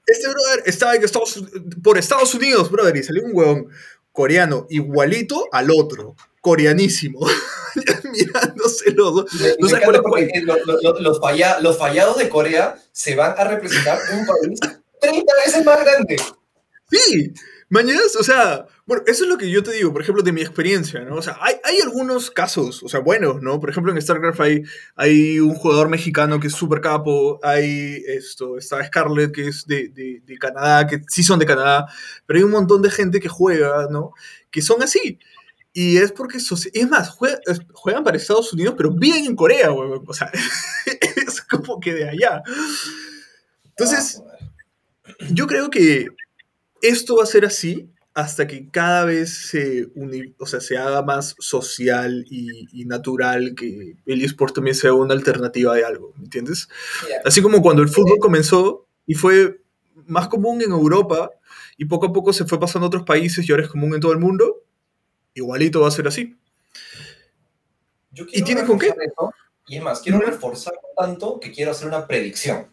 este 0.06 0.28
brother 0.28 0.62
estaba 0.66 0.94
en 0.94 1.04
Estados, 1.04 1.42
por 1.82 1.96
Estados 1.96 2.34
Unidos, 2.34 2.70
brother, 2.70 2.94
y 2.94 3.02
salió 3.02 3.24
un 3.24 3.30
huevón 3.34 3.68
coreano 4.12 4.66
igualito 4.68 5.48
al 5.50 5.70
otro, 5.70 6.14
coreanísimo, 6.42 7.26
mirándose 8.12 8.90
los 8.90 9.14
dos. 9.14 9.32
No 9.58 9.68
sé 9.68 9.80
cuál 9.82 9.96
es 10.28 10.44
los, 10.44 11.00
los, 11.00 11.20
los 11.62 11.78
fallados 11.78 12.18
de 12.18 12.28
Corea 12.28 12.76
se 12.92 13.16
van 13.16 13.34
a 13.38 13.44
representar 13.44 13.98
un 14.12 14.26
país 14.26 14.60
30 15.10 15.32
veces 15.46 15.64
más 15.64 15.84
grande. 15.84 16.16
Sí, 16.90 17.32
mañana, 17.68 18.00
o 18.18 18.22
sea, 18.22 18.66
bueno, 18.86 19.02
eso 19.06 19.24
es 19.24 19.30
lo 19.30 19.38
que 19.38 19.50
yo 19.50 19.62
te 19.62 19.72
digo, 19.72 19.92
por 19.92 20.02
ejemplo, 20.02 20.22
de 20.22 20.32
mi 20.32 20.42
experiencia, 20.42 21.00
¿no? 21.00 21.16
O 21.16 21.22
sea, 21.22 21.38
hay, 21.40 21.54
hay 21.64 21.80
algunos 21.80 22.30
casos, 22.30 22.82
o 22.82 22.88
sea, 22.88 23.00
buenos, 23.00 23.42
¿no? 23.42 23.58
Por 23.58 23.70
ejemplo, 23.70 23.90
en 23.90 24.00
StarCraft 24.00 24.40
hay, 24.40 24.62
hay 24.94 25.40
un 25.40 25.54
jugador 25.54 25.88
mexicano 25.88 26.38
que 26.38 26.48
es 26.48 26.54
súper 26.54 26.80
capo, 26.80 27.40
hay 27.42 28.02
esto, 28.06 28.58
está 28.58 28.84
Scarlett, 28.84 29.32
que 29.32 29.48
es 29.48 29.66
de, 29.66 29.88
de, 29.88 30.22
de, 30.24 30.38
Canadá, 30.38 30.86
que 30.86 31.00
sí 31.08 31.22
son 31.22 31.38
de 31.38 31.46
Canadá, 31.46 31.86
pero 32.26 32.38
hay 32.38 32.44
un 32.44 32.52
montón 32.52 32.82
de 32.82 32.90
gente 32.90 33.18
que 33.18 33.28
juega, 33.28 33.88
¿no? 33.90 34.12
Que 34.50 34.60
son 34.60 34.82
así. 34.82 35.18
Y 35.76 35.96
es 35.96 36.12
porque, 36.12 36.38
es 36.38 36.88
más, 36.88 37.10
juegan, 37.10 38.04
para 38.04 38.16
Estados 38.16 38.52
Unidos, 38.52 38.74
pero 38.76 38.92
viven 38.92 39.24
en 39.24 39.34
Corea, 39.34 39.72
weón. 39.72 40.04
O 40.06 40.14
sea, 40.14 40.30
es 41.26 41.40
como 41.42 41.80
que 41.80 41.92
de 41.92 42.08
allá. 42.08 42.42
Entonces, 43.70 44.22
ah, 44.24 44.33
yo 45.30 45.46
creo 45.46 45.70
que 45.70 46.08
esto 46.82 47.16
va 47.16 47.24
a 47.24 47.26
ser 47.26 47.44
así 47.44 47.90
hasta 48.14 48.46
que 48.46 48.70
cada 48.70 49.04
vez 49.04 49.48
se, 49.48 49.88
o 50.38 50.46
sea, 50.46 50.60
se 50.60 50.78
haga 50.78 51.02
más 51.02 51.34
social 51.40 52.24
y, 52.30 52.84
natural 52.84 53.54
que 53.56 53.96
el 54.06 54.24
eSport 54.24 54.54
también 54.54 54.76
sea 54.76 54.92
una 54.92 55.14
alternativa 55.14 55.74
de 55.74 55.84
algo, 55.84 56.12
¿me 56.16 56.24
entiendes? 56.24 56.68
Así 57.24 57.42
como 57.42 57.60
cuando 57.60 57.82
el 57.82 57.88
fútbol 57.88 58.18
comenzó 58.20 58.86
y 59.06 59.14
fue 59.14 59.60
más 60.06 60.28
común 60.28 60.62
en 60.62 60.70
Europa 60.70 61.30
y 61.76 61.86
poco 61.86 62.06
a 62.06 62.12
poco 62.12 62.32
se 62.32 62.44
fue 62.44 62.60
pasando 62.60 62.86
a 62.86 62.88
otros 62.88 63.02
países 63.02 63.48
y 63.48 63.50
ahora 63.50 63.64
es 63.64 63.70
común 63.70 63.94
en 63.94 64.00
todo 64.00 64.12
el 64.12 64.18
mundo, 64.18 64.62
igualito 65.34 65.80
va 65.80 65.88
a 65.88 65.90
ser 65.90 66.06
así. 66.06 66.36
¿Y 68.12 68.42
tiene 68.42 68.64
con 68.64 68.78
qué? 68.78 68.94
y 69.66 69.76
es 69.76 69.82
más, 69.82 70.00
quiero 70.02 70.20
reforzar 70.20 70.74
tanto 70.96 71.40
que 71.40 71.50
quiero 71.50 71.72
hacer 71.72 71.88
una 71.88 72.06
predicción. 72.06 72.66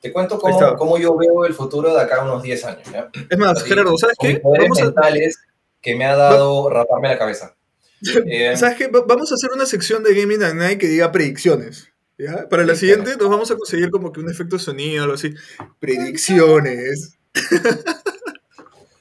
Te 0.00 0.12
cuento 0.12 0.38
cómo, 0.38 0.76
cómo, 0.76 0.98
yo 0.98 1.16
veo 1.16 1.44
el 1.44 1.54
futuro 1.54 1.94
de 1.94 2.00
acá 2.00 2.22
a 2.22 2.24
unos 2.24 2.42
10 2.42 2.64
años. 2.64 2.88
Es 3.28 3.38
más, 3.38 3.62
Gerardo, 3.62 3.96
¿sabes 3.98 4.16
qué? 4.18 4.40
Vamos 4.42 4.80
mentales 4.80 5.38
que 5.80 5.94
me 5.94 6.04
ha 6.04 6.16
dado 6.16 6.70
raparme 6.70 7.08
la 7.08 7.18
cabeza. 7.18 7.54
Eh, 8.26 8.56
¿Sabes 8.56 8.78
qué? 8.78 8.86
Vamos 8.86 9.30
a 9.30 9.34
hacer 9.34 9.50
una 9.54 9.66
sección 9.66 10.02
de 10.02 10.14
Gaming 10.14 10.42
at 10.42 10.54
Night 10.54 10.80
que 10.80 10.86
diga 10.86 11.12
predicciones. 11.12 11.92
¿ya? 12.16 12.48
Para 12.48 12.64
la 12.64 12.74
siguiente 12.74 13.14
nos 13.18 13.28
vamos 13.28 13.50
a 13.50 13.56
conseguir 13.56 13.90
como 13.90 14.10
que 14.10 14.20
un 14.20 14.30
efecto 14.30 14.56
de 14.56 14.62
sonido 14.62 15.02
o 15.02 15.04
algo 15.04 15.16
así. 15.16 15.34
Predicciones. 15.78 17.18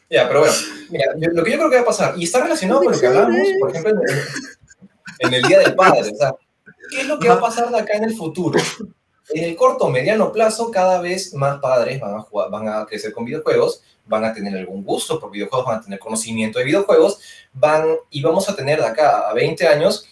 Ya, 0.09 0.27
pero 0.27 0.39
bueno, 0.39 0.55
mira, 0.89 1.13
lo 1.15 1.43
que 1.43 1.51
yo 1.51 1.57
creo 1.57 1.69
que 1.69 1.75
va 1.75 1.81
a 1.83 1.85
pasar, 1.85 2.15
y 2.17 2.23
está 2.23 2.41
relacionado 2.41 2.81
con 2.81 2.91
lo 2.91 2.99
que 2.99 3.05
hablamos, 3.05 3.37
por 3.59 3.69
ejemplo, 3.69 4.01
en 5.19 5.33
el, 5.33 5.43
Día 5.43 5.59
del 5.59 5.75
Padre, 5.75 6.01
o 6.01 6.15
sea, 6.15 6.33
¿qué 6.89 7.01
es 7.01 7.07
lo 7.07 7.19
que 7.19 7.29
va 7.29 7.35
a 7.35 7.39
pasar 7.39 7.69
de 7.69 7.79
acá 7.79 7.93
en 7.93 8.05
el 8.05 8.15
futuro? 8.15 8.59
En 9.31 9.43
el 9.43 9.55
corto 9.55 9.85
o 9.85 9.89
mediano 9.89 10.31
plazo, 10.31 10.71
cada 10.71 10.99
vez 10.99 11.33
más 11.33 11.59
padres 11.59 11.99
van 11.99 12.15
a, 12.15 12.21
jugar, 12.21 12.49
van 12.49 12.67
a 12.67 12.85
crecer 12.85 13.13
con 13.13 13.25
videojuegos, 13.25 13.83
van 14.05 14.25
a 14.25 14.33
tener 14.33 14.57
algún 14.57 14.83
gusto 14.83 15.19
por 15.19 15.29
videojuegos, 15.29 15.67
van 15.67 15.79
a 15.79 15.83
tener 15.83 15.99
conocimiento 15.99 16.57
de 16.57 16.65
videojuegos, 16.65 17.19
van, 17.53 17.85
y 18.09 18.21
vamos 18.21 18.49
a 18.49 18.55
tener 18.55 18.79
de 18.79 18.87
acá 18.87 19.29
a 19.29 19.33
20 19.33 19.67
años 19.67 20.07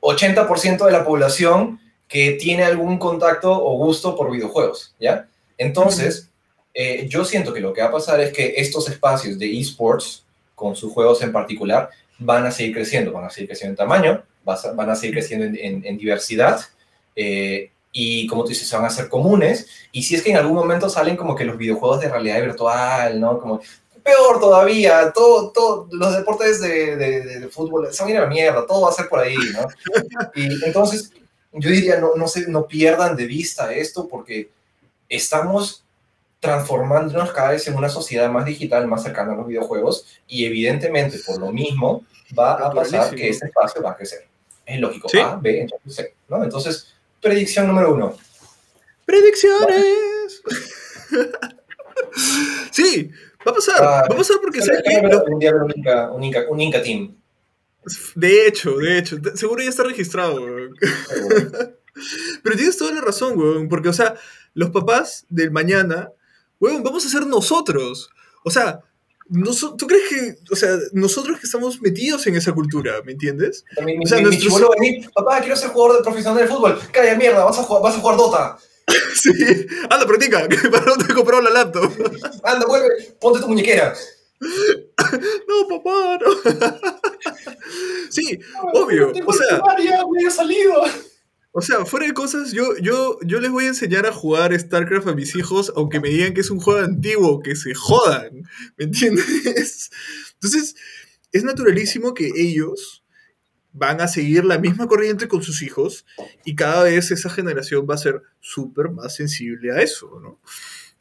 80% 0.00 0.82
eh, 0.82 0.84
de 0.84 0.92
la 0.92 1.04
población 1.04 1.80
que 2.06 2.32
tiene 2.32 2.64
algún 2.64 2.98
contacto 2.98 3.50
o 3.52 3.76
gusto 3.78 4.14
por 4.14 4.30
videojuegos, 4.30 4.94
¿ya? 5.00 5.26
Entonces, 5.56 6.30
eh, 6.74 7.06
yo 7.08 7.24
siento 7.24 7.52
que 7.52 7.60
lo 7.60 7.72
que 7.72 7.80
va 7.80 7.88
a 7.88 7.92
pasar 7.92 8.20
es 8.20 8.32
que 8.32 8.54
estos 8.56 8.88
espacios 8.88 9.38
de 9.38 9.58
esports, 9.58 10.24
con 10.54 10.76
sus 10.76 10.92
juegos 10.92 11.22
en 11.22 11.32
particular, 11.32 11.88
van 12.18 12.44
a 12.46 12.50
seguir 12.50 12.74
creciendo, 12.74 13.12
van 13.12 13.24
a 13.24 13.30
seguir 13.30 13.48
creciendo 13.48 13.72
en 13.72 13.76
tamaño, 13.76 14.24
van 14.44 14.90
a 14.90 14.96
seguir 14.96 15.14
creciendo 15.14 15.58
en 15.60 15.98
diversidad, 15.98 16.60
eh, 17.20 17.72
y 17.90 18.28
como 18.28 18.44
tú 18.44 18.50
dices, 18.50 18.68
se 18.68 18.76
van 18.76 18.84
a 18.84 18.88
hacer 18.88 19.08
comunes. 19.08 19.66
Y 19.90 20.04
si 20.04 20.14
es 20.14 20.22
que 20.22 20.30
en 20.30 20.36
algún 20.36 20.54
momento 20.54 20.88
salen 20.88 21.16
como 21.16 21.34
que 21.34 21.44
los 21.44 21.58
videojuegos 21.58 22.00
de 22.00 22.08
realidad 22.08 22.40
virtual, 22.40 23.20
¿no? 23.20 23.40
Como 23.40 23.60
peor 24.02 24.40
todavía, 24.40 25.10
todo, 25.12 25.50
todo, 25.50 25.88
los 25.90 26.16
deportes 26.16 26.60
de, 26.60 26.96
de, 26.96 27.48
fútbol 27.48 27.92
se 27.92 28.02
van 28.02 28.08
a 28.08 28.12
ir 28.12 28.18
a 28.18 28.22
la 28.22 28.28
mierda, 28.28 28.66
todo 28.66 28.82
va 28.82 28.90
a 28.90 28.92
ser 28.92 29.08
por 29.08 29.18
ahí, 29.18 29.36
¿no? 29.52 29.66
Y 30.34 30.64
entonces, 30.64 31.12
yo 31.52 31.70
diría, 31.70 31.98
no, 31.98 32.14
no, 32.14 32.28
se, 32.28 32.48
no 32.48 32.66
pierdan 32.66 33.16
de 33.16 33.26
vista 33.26 33.72
esto 33.72 34.06
porque 34.06 34.48
estamos 35.08 35.84
transformándonos 36.40 37.32
cada 37.32 37.50
vez 37.50 37.66
en 37.66 37.76
una 37.76 37.88
sociedad 37.88 38.30
más 38.30 38.44
digital, 38.44 38.86
más 38.86 39.02
cercana 39.02 39.32
a 39.32 39.36
los 39.36 39.46
videojuegos 39.48 40.06
y 40.28 40.44
evidentemente 40.44 41.18
por 41.26 41.38
lo 41.40 41.50
mismo 41.50 42.04
va 42.38 42.52
a 42.52 42.72
pasar 42.72 43.12
que 43.14 43.28
ese 43.28 43.46
espacio 43.46 43.82
va 43.82 43.90
a 43.90 43.96
crecer. 43.96 44.28
Es 44.64 44.78
lógico, 44.78 45.08
A, 45.24 45.36
B, 45.36 45.62
entonces 45.62 45.94
C, 45.94 46.14
¿no? 46.28 46.44
Entonces, 46.44 46.94
Predicción 47.20 47.66
número 47.66 47.94
uno. 47.94 48.16
Predicciones. 49.04 50.42
sí, 52.70 53.10
va 53.46 53.52
a 53.52 53.54
pasar. 53.54 53.82
va 53.82 54.00
a 54.00 54.08
pasar 54.08 54.36
porque 54.40 54.62
sé 54.62 54.72
que. 54.84 55.00
Un 55.30 55.38
día 55.38 55.52
un 55.54 55.72
Inca, 55.74 56.10
un, 56.50 56.60
Inca, 56.60 56.82
Team. 56.82 57.16
De 58.14 58.46
hecho, 58.46 58.76
de 58.76 58.98
hecho. 58.98 59.16
Seguro 59.34 59.62
ya 59.62 59.70
está 59.70 59.84
registrado, 59.84 60.40
Pero 62.44 62.56
tienes 62.56 62.76
toda 62.76 62.92
la 62.92 63.00
razón, 63.00 63.36
weón. 63.36 63.68
Porque, 63.68 63.88
o 63.88 63.92
sea, 63.92 64.14
los 64.54 64.70
papás 64.70 65.26
del 65.28 65.50
mañana, 65.50 66.12
weón, 66.60 66.82
vamos 66.82 67.04
a 67.04 67.08
ser 67.08 67.26
nosotros. 67.26 68.10
O 68.44 68.50
sea, 68.50 68.80
¿Tú 69.76 69.86
crees 69.86 70.08
que, 70.08 70.38
o 70.50 70.56
sea, 70.56 70.70
nosotros 70.92 71.38
que 71.38 71.46
estamos 71.46 71.80
metidos 71.82 72.26
en 72.26 72.36
esa 72.36 72.52
cultura, 72.52 72.94
¿me 73.04 73.12
entiendes? 73.12 73.64
o 73.76 74.06
sea, 74.06 74.18
mi, 74.78 75.02
papá, 75.14 75.40
quiero 75.40 75.56
ser 75.56 75.70
jugador 75.70 75.98
de 75.98 76.02
profesional 76.02 76.42
de 76.42 76.48
fútbol. 76.48 76.78
Calla 76.92 77.14
mierda, 77.14 77.44
vas 77.44 77.58
a 77.58 77.62
jugar, 77.62 77.82
vas 77.82 77.96
a 77.96 78.00
jugar 78.00 78.16
Dota. 78.16 78.58
sí, 79.14 79.30
anda, 79.90 80.06
practica, 80.06 80.48
que 80.48 80.56
para 80.70 80.86
no 80.86 80.96
te 80.96 81.12
he 81.12 81.14
comprado 81.14 81.42
la 81.42 81.50
laptop. 81.50 81.92
anda, 82.42 82.66
vuelve, 82.66 82.88
ponte 83.20 83.40
tu 83.40 83.48
muñequera. 83.48 83.94
no, 84.40 85.68
papá, 85.68 86.18
no. 86.20 86.30
sí, 88.10 88.38
obvio. 88.72 89.12
o 89.26 89.32
sea, 89.32 89.60
me 90.10 90.26
ha 90.26 90.30
salido. 90.30 90.84
O 91.58 91.60
sea, 91.60 91.84
fuera 91.84 92.06
de 92.06 92.14
cosas, 92.14 92.52
yo, 92.52 92.76
yo, 92.80 93.18
yo 93.22 93.40
les 93.40 93.50
voy 93.50 93.64
a 93.64 93.68
enseñar 93.68 94.06
a 94.06 94.12
jugar 94.12 94.56
StarCraft 94.56 95.08
a 95.08 95.14
mis 95.16 95.34
hijos, 95.34 95.72
aunque 95.74 95.98
me 95.98 96.08
digan 96.08 96.32
que 96.32 96.40
es 96.40 96.52
un 96.52 96.60
juego 96.60 96.78
antiguo, 96.84 97.40
que 97.40 97.56
se 97.56 97.74
jodan, 97.74 98.48
¿me 98.76 98.84
entiendes? 98.84 99.90
Entonces, 100.34 100.76
es 101.32 101.42
naturalísimo 101.42 102.14
que 102.14 102.30
ellos 102.36 103.02
van 103.72 104.00
a 104.00 104.06
seguir 104.06 104.44
la 104.44 104.58
misma 104.58 104.86
corriente 104.86 105.26
con 105.26 105.42
sus 105.42 105.60
hijos 105.62 106.06
y 106.44 106.54
cada 106.54 106.84
vez 106.84 107.10
esa 107.10 107.28
generación 107.28 107.88
va 107.90 107.96
a 107.96 107.98
ser 107.98 108.22
súper 108.38 108.90
más 108.90 109.16
sensible 109.16 109.72
a 109.72 109.82
eso, 109.82 110.20
¿no? 110.22 110.40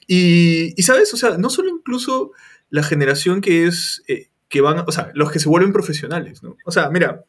Y, 0.07 0.73
y, 0.75 0.81
¿sabes? 0.81 1.13
O 1.13 1.17
sea, 1.17 1.37
no 1.37 1.51
solo 1.51 1.69
incluso 1.69 2.31
la 2.71 2.81
generación 2.81 3.41
que 3.41 3.67
es, 3.67 4.01
eh, 4.07 4.31
que 4.49 4.61
van, 4.61 4.79
o 4.87 4.91
sea, 4.91 5.11
los 5.13 5.31
que 5.31 5.37
se 5.37 5.49
vuelven 5.49 5.71
profesionales, 5.71 6.41
¿no? 6.41 6.57
O 6.65 6.71
sea, 6.71 6.89
mira, 6.89 7.25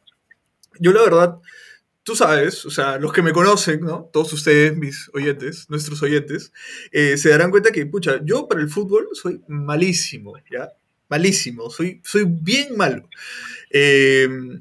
yo 0.79 0.93
la 0.93 1.03
verdad 1.03 1.39
tú 2.09 2.15
sabes, 2.15 2.65
o 2.65 2.71
sea, 2.71 2.97
los 2.97 3.13
que 3.13 3.21
me 3.21 3.31
conocen, 3.31 3.81
¿no? 3.81 4.09
Todos 4.11 4.33
ustedes, 4.33 4.75
mis 4.75 5.11
oyentes, 5.13 5.69
nuestros 5.69 6.01
oyentes, 6.01 6.51
eh, 6.91 7.17
se 7.17 7.29
darán 7.29 7.51
cuenta 7.51 7.71
que, 7.71 7.85
pucha, 7.85 8.19
yo 8.25 8.47
para 8.47 8.61
el 8.61 8.67
fútbol 8.67 9.09
soy 9.13 9.43
malísimo, 9.47 10.33
¿ya? 10.49 10.69
Malísimo, 11.07 11.69
soy, 11.69 12.01
soy 12.03 12.25
bien 12.27 12.75
malo. 12.75 13.07
Em, 13.69 14.57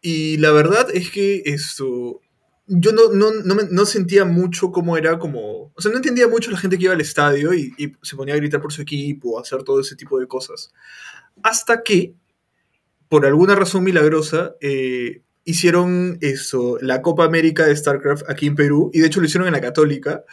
y 0.00 0.36
la 0.36 0.52
verdad 0.52 0.86
es 0.94 1.10
que 1.10 1.42
esto, 1.46 2.20
yo 2.68 2.92
no, 2.92 3.10
no, 3.12 3.32
no, 3.42 3.56
no, 3.68 3.86
sentía 3.86 4.24
mucho 4.24 4.70
cómo 4.70 4.96
era 4.96 5.18
como, 5.18 5.72
o 5.74 5.80
sea, 5.80 5.90
no 5.90 5.96
entendía 5.96 6.28
mucho 6.28 6.52
la 6.52 6.58
gente 6.58 6.78
que 6.78 6.84
iba 6.84 6.94
al 6.94 7.00
estadio 7.00 7.54
y, 7.54 7.74
y 7.76 7.90
se 8.02 8.14
ponía 8.14 8.34
a 8.34 8.36
gritar 8.36 8.62
por 8.62 8.72
su 8.72 8.82
equipo, 8.82 9.36
a 9.36 9.42
hacer 9.42 9.64
todo 9.64 9.80
ese 9.80 9.96
tipo 9.96 10.20
de 10.20 10.28
cosas. 10.28 10.72
Hasta 11.42 11.82
que, 11.82 12.14
por 13.08 13.26
alguna 13.26 13.56
razón 13.56 13.82
milagrosa, 13.82 14.54
eh, 14.60 15.23
hicieron 15.44 16.18
eso, 16.20 16.78
la 16.80 17.02
Copa 17.02 17.24
América 17.24 17.66
de 17.66 17.76
StarCraft 17.76 18.28
aquí 18.28 18.46
en 18.46 18.54
Perú, 18.54 18.90
y 18.92 19.00
de 19.00 19.06
hecho 19.06 19.20
lo 19.20 19.26
hicieron 19.26 19.46
en 19.46 19.54
la 19.54 19.60
Católica. 19.60 20.24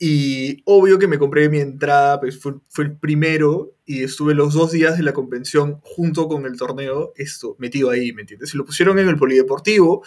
Y 0.00 0.62
obvio 0.64 0.98
que 0.98 1.08
me 1.08 1.18
compré 1.18 1.48
mi 1.48 1.58
entrada, 1.58 2.20
pues 2.20 2.38
fue, 2.38 2.54
el 2.78 2.96
primero 2.96 3.74
y 3.84 4.04
estuve 4.04 4.32
los 4.32 4.54
dos 4.54 4.70
días 4.70 4.96
de 4.96 5.02
la 5.02 5.12
convención 5.12 5.80
junto 5.82 6.28
con 6.28 6.46
el 6.46 6.56
torneo, 6.56 7.12
esto, 7.16 7.56
metido 7.58 7.90
ahí, 7.90 8.12
¿me 8.12 8.20
entiendes? 8.20 8.54
Y 8.54 8.58
lo 8.58 8.64
pusieron 8.64 9.00
en 9.00 9.08
el 9.08 9.16
polideportivo, 9.16 10.04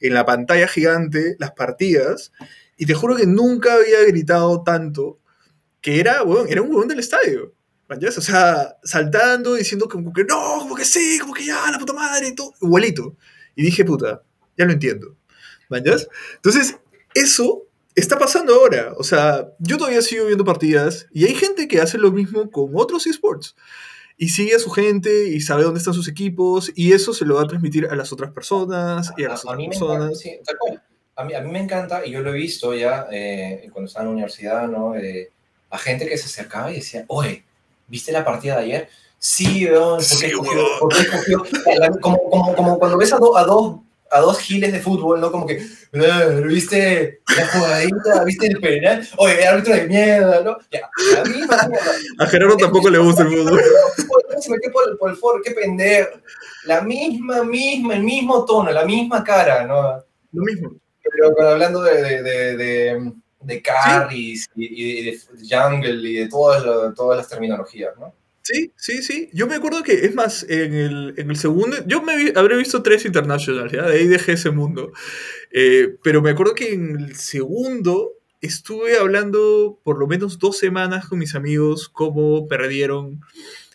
en 0.00 0.14
la 0.14 0.24
pantalla 0.24 0.66
gigante, 0.66 1.36
las 1.38 1.52
partidas, 1.52 2.32
y 2.78 2.86
te 2.86 2.94
juro 2.94 3.16
que 3.16 3.26
nunca 3.26 3.74
había 3.74 4.02
gritado 4.06 4.62
tanto, 4.62 5.18
que 5.82 6.00
era, 6.00 6.22
bueno, 6.22 6.46
era 6.48 6.62
un 6.62 6.70
huevón 6.70 6.88
del 6.88 7.00
estadio. 7.00 7.52
O 7.88 8.20
sea, 8.22 8.76
saltando, 8.82 9.54
diciendo 9.54 9.88
como 9.88 10.12
que 10.12 10.24
no, 10.24 10.58
como 10.60 10.74
que 10.74 10.86
sí, 10.86 11.18
como 11.20 11.34
que 11.34 11.44
ya, 11.44 11.70
la 11.70 11.78
puta 11.78 11.92
madre, 11.92 12.28
y 12.28 12.34
todo, 12.34 12.54
igualito. 12.62 13.16
Y 13.56 13.62
dije, 13.64 13.84
puta, 13.84 14.22
ya 14.56 14.64
lo 14.64 14.72
entiendo. 14.72 15.16
¿Mañas? 15.68 16.08
Entonces, 16.36 16.76
eso 17.14 17.64
está 17.94 18.18
pasando 18.18 18.54
ahora. 18.54 18.92
O 18.98 19.04
sea, 19.04 19.48
yo 19.58 19.76
todavía 19.76 20.02
sigo 20.02 20.26
viendo 20.26 20.44
partidas 20.44 21.06
y 21.12 21.24
hay 21.24 21.34
gente 21.34 21.68
que 21.68 21.80
hace 21.80 21.98
lo 21.98 22.10
mismo 22.10 22.50
con 22.50 22.70
otros 22.74 23.06
esports. 23.06 23.56
Y 24.16 24.28
sigue 24.28 24.54
a 24.54 24.60
su 24.60 24.70
gente 24.70 25.28
y 25.28 25.40
sabe 25.40 25.64
dónde 25.64 25.78
están 25.78 25.94
sus 25.94 26.06
equipos 26.06 26.70
y 26.76 26.92
eso 26.92 27.12
se 27.12 27.24
lo 27.24 27.34
va 27.36 27.42
a 27.42 27.48
transmitir 27.48 27.86
a 27.86 27.96
las 27.96 28.12
otras 28.12 28.30
personas 28.30 29.12
y 29.16 29.24
a 29.24 29.30
las 29.30 29.44
otras 29.44 29.66
personas. 29.66 30.22
a, 31.16 31.24
mí, 31.24 31.34
a 31.34 31.40
mí 31.40 31.50
me 31.50 31.60
encanta 31.60 32.06
y 32.06 32.12
yo 32.12 32.20
lo 32.20 32.30
he 32.30 32.38
visto 32.38 32.74
ya 32.74 33.06
eh, 33.10 33.68
cuando 33.72 33.88
estaba 33.88 34.04
en 34.04 34.10
la 34.10 34.12
universidad, 34.12 34.68
¿no? 34.68 34.94
Eh, 34.94 35.32
a 35.70 35.78
gente 35.78 36.08
que 36.08 36.16
se 36.16 36.26
acercaba 36.26 36.70
y 36.70 36.76
decía, 36.76 37.04
oye, 37.08 37.44
¿viste 37.88 38.12
la 38.12 38.24
partida 38.24 38.56
de 38.56 38.62
ayer? 38.62 38.88
Sí, 39.26 39.64
weón, 39.70 40.00
porque, 40.80 40.98
como, 42.02 42.18
como, 42.30 42.54
como, 42.54 42.78
cuando 42.78 42.98
ves 42.98 43.10
a, 43.12 43.16
a, 43.16 43.44
dos, 43.44 43.76
a 44.10 44.20
dos 44.20 44.38
giles 44.38 44.70
de 44.70 44.80
fútbol, 44.80 45.18
¿no? 45.18 45.32
Como 45.32 45.46
que, 45.46 45.54
"Eh, 45.92 46.42
¿viste 46.46 47.20
la 47.34 47.46
jugadita? 47.48 48.24
¿Viste 48.24 48.46
el 48.48 48.60
penal? 48.60 49.08
Oye, 49.16 49.46
árbitro 49.46 49.74
de 49.74 49.86
mierda, 49.88 50.42
¿no? 50.42 50.58
Ya, 50.70 50.90
la 51.14 51.24
misma 51.24 51.56
mierda. 51.68 51.92
A 52.18 52.26
Gerardo 52.26 52.56
tampoco 52.58 52.90
le 52.90 52.98
gusta 52.98 53.22
el 53.22 53.28
fútbol. 53.30 53.62
Se 54.40 54.50
metió 54.50 54.70
por, 54.72 54.90
el- 54.90 54.98
por 54.98 55.10
el 55.10 55.16
foro, 55.16 55.40
qué 55.42 55.52
pendejo. 55.52 56.20
La 56.66 56.82
misma, 56.82 57.44
misma, 57.44 57.94
el 57.94 58.02
mismo 58.02 58.44
tono, 58.44 58.70
la 58.72 58.84
misma 58.84 59.24
cara, 59.24 59.64
¿no? 59.66 60.04
Lo 60.32 60.42
mismo. 60.44 60.70
Pero 61.02 61.48
hablando 61.48 61.80
de, 61.82 62.02
de, 62.02 62.22
de, 62.22 62.56
de, 62.58 63.12
de 63.40 63.62
carries 63.62 64.46
y, 64.54 65.00
y 65.00 65.04
de 65.06 65.18
jungle 65.48 66.10
y 66.10 66.14
de 66.16 66.28
todas, 66.28 66.62
las- 66.62 66.94
todas 66.94 67.16
las 67.16 67.28
terminologías, 67.28 67.94
¿no? 67.98 68.12
Sí, 68.46 68.72
sí, 68.76 69.02
sí. 69.02 69.30
Yo 69.32 69.46
me 69.46 69.54
acuerdo 69.54 69.82
que, 69.82 70.04
es 70.04 70.14
más, 70.14 70.44
en 70.50 70.74
el, 70.74 71.14
en 71.16 71.30
el 71.30 71.36
segundo, 71.36 71.78
yo 71.86 72.02
me 72.02 72.14
vi- 72.16 72.32
habré 72.36 72.56
visto 72.58 72.82
tres 72.82 73.06
internationals, 73.06 73.72
¿ya? 73.72 73.84
De 73.86 73.94
ahí 73.96 74.06
dejé 74.06 74.32
ese 74.32 74.50
mundo. 74.50 74.92
Eh, 75.52 75.96
pero 76.02 76.20
me 76.22 76.30
acuerdo 76.30 76.54
que 76.54 76.74
en 76.74 76.96
el 77.00 77.16
segundo 77.16 78.12
estuve 78.42 78.98
hablando 78.98 79.80
por 79.84 79.98
lo 79.98 80.06
menos 80.06 80.38
dos 80.38 80.58
semanas 80.58 81.08
con 81.08 81.18
mis 81.20 81.34
amigos 81.34 81.88
cómo 81.88 82.48
perdieron 82.48 83.20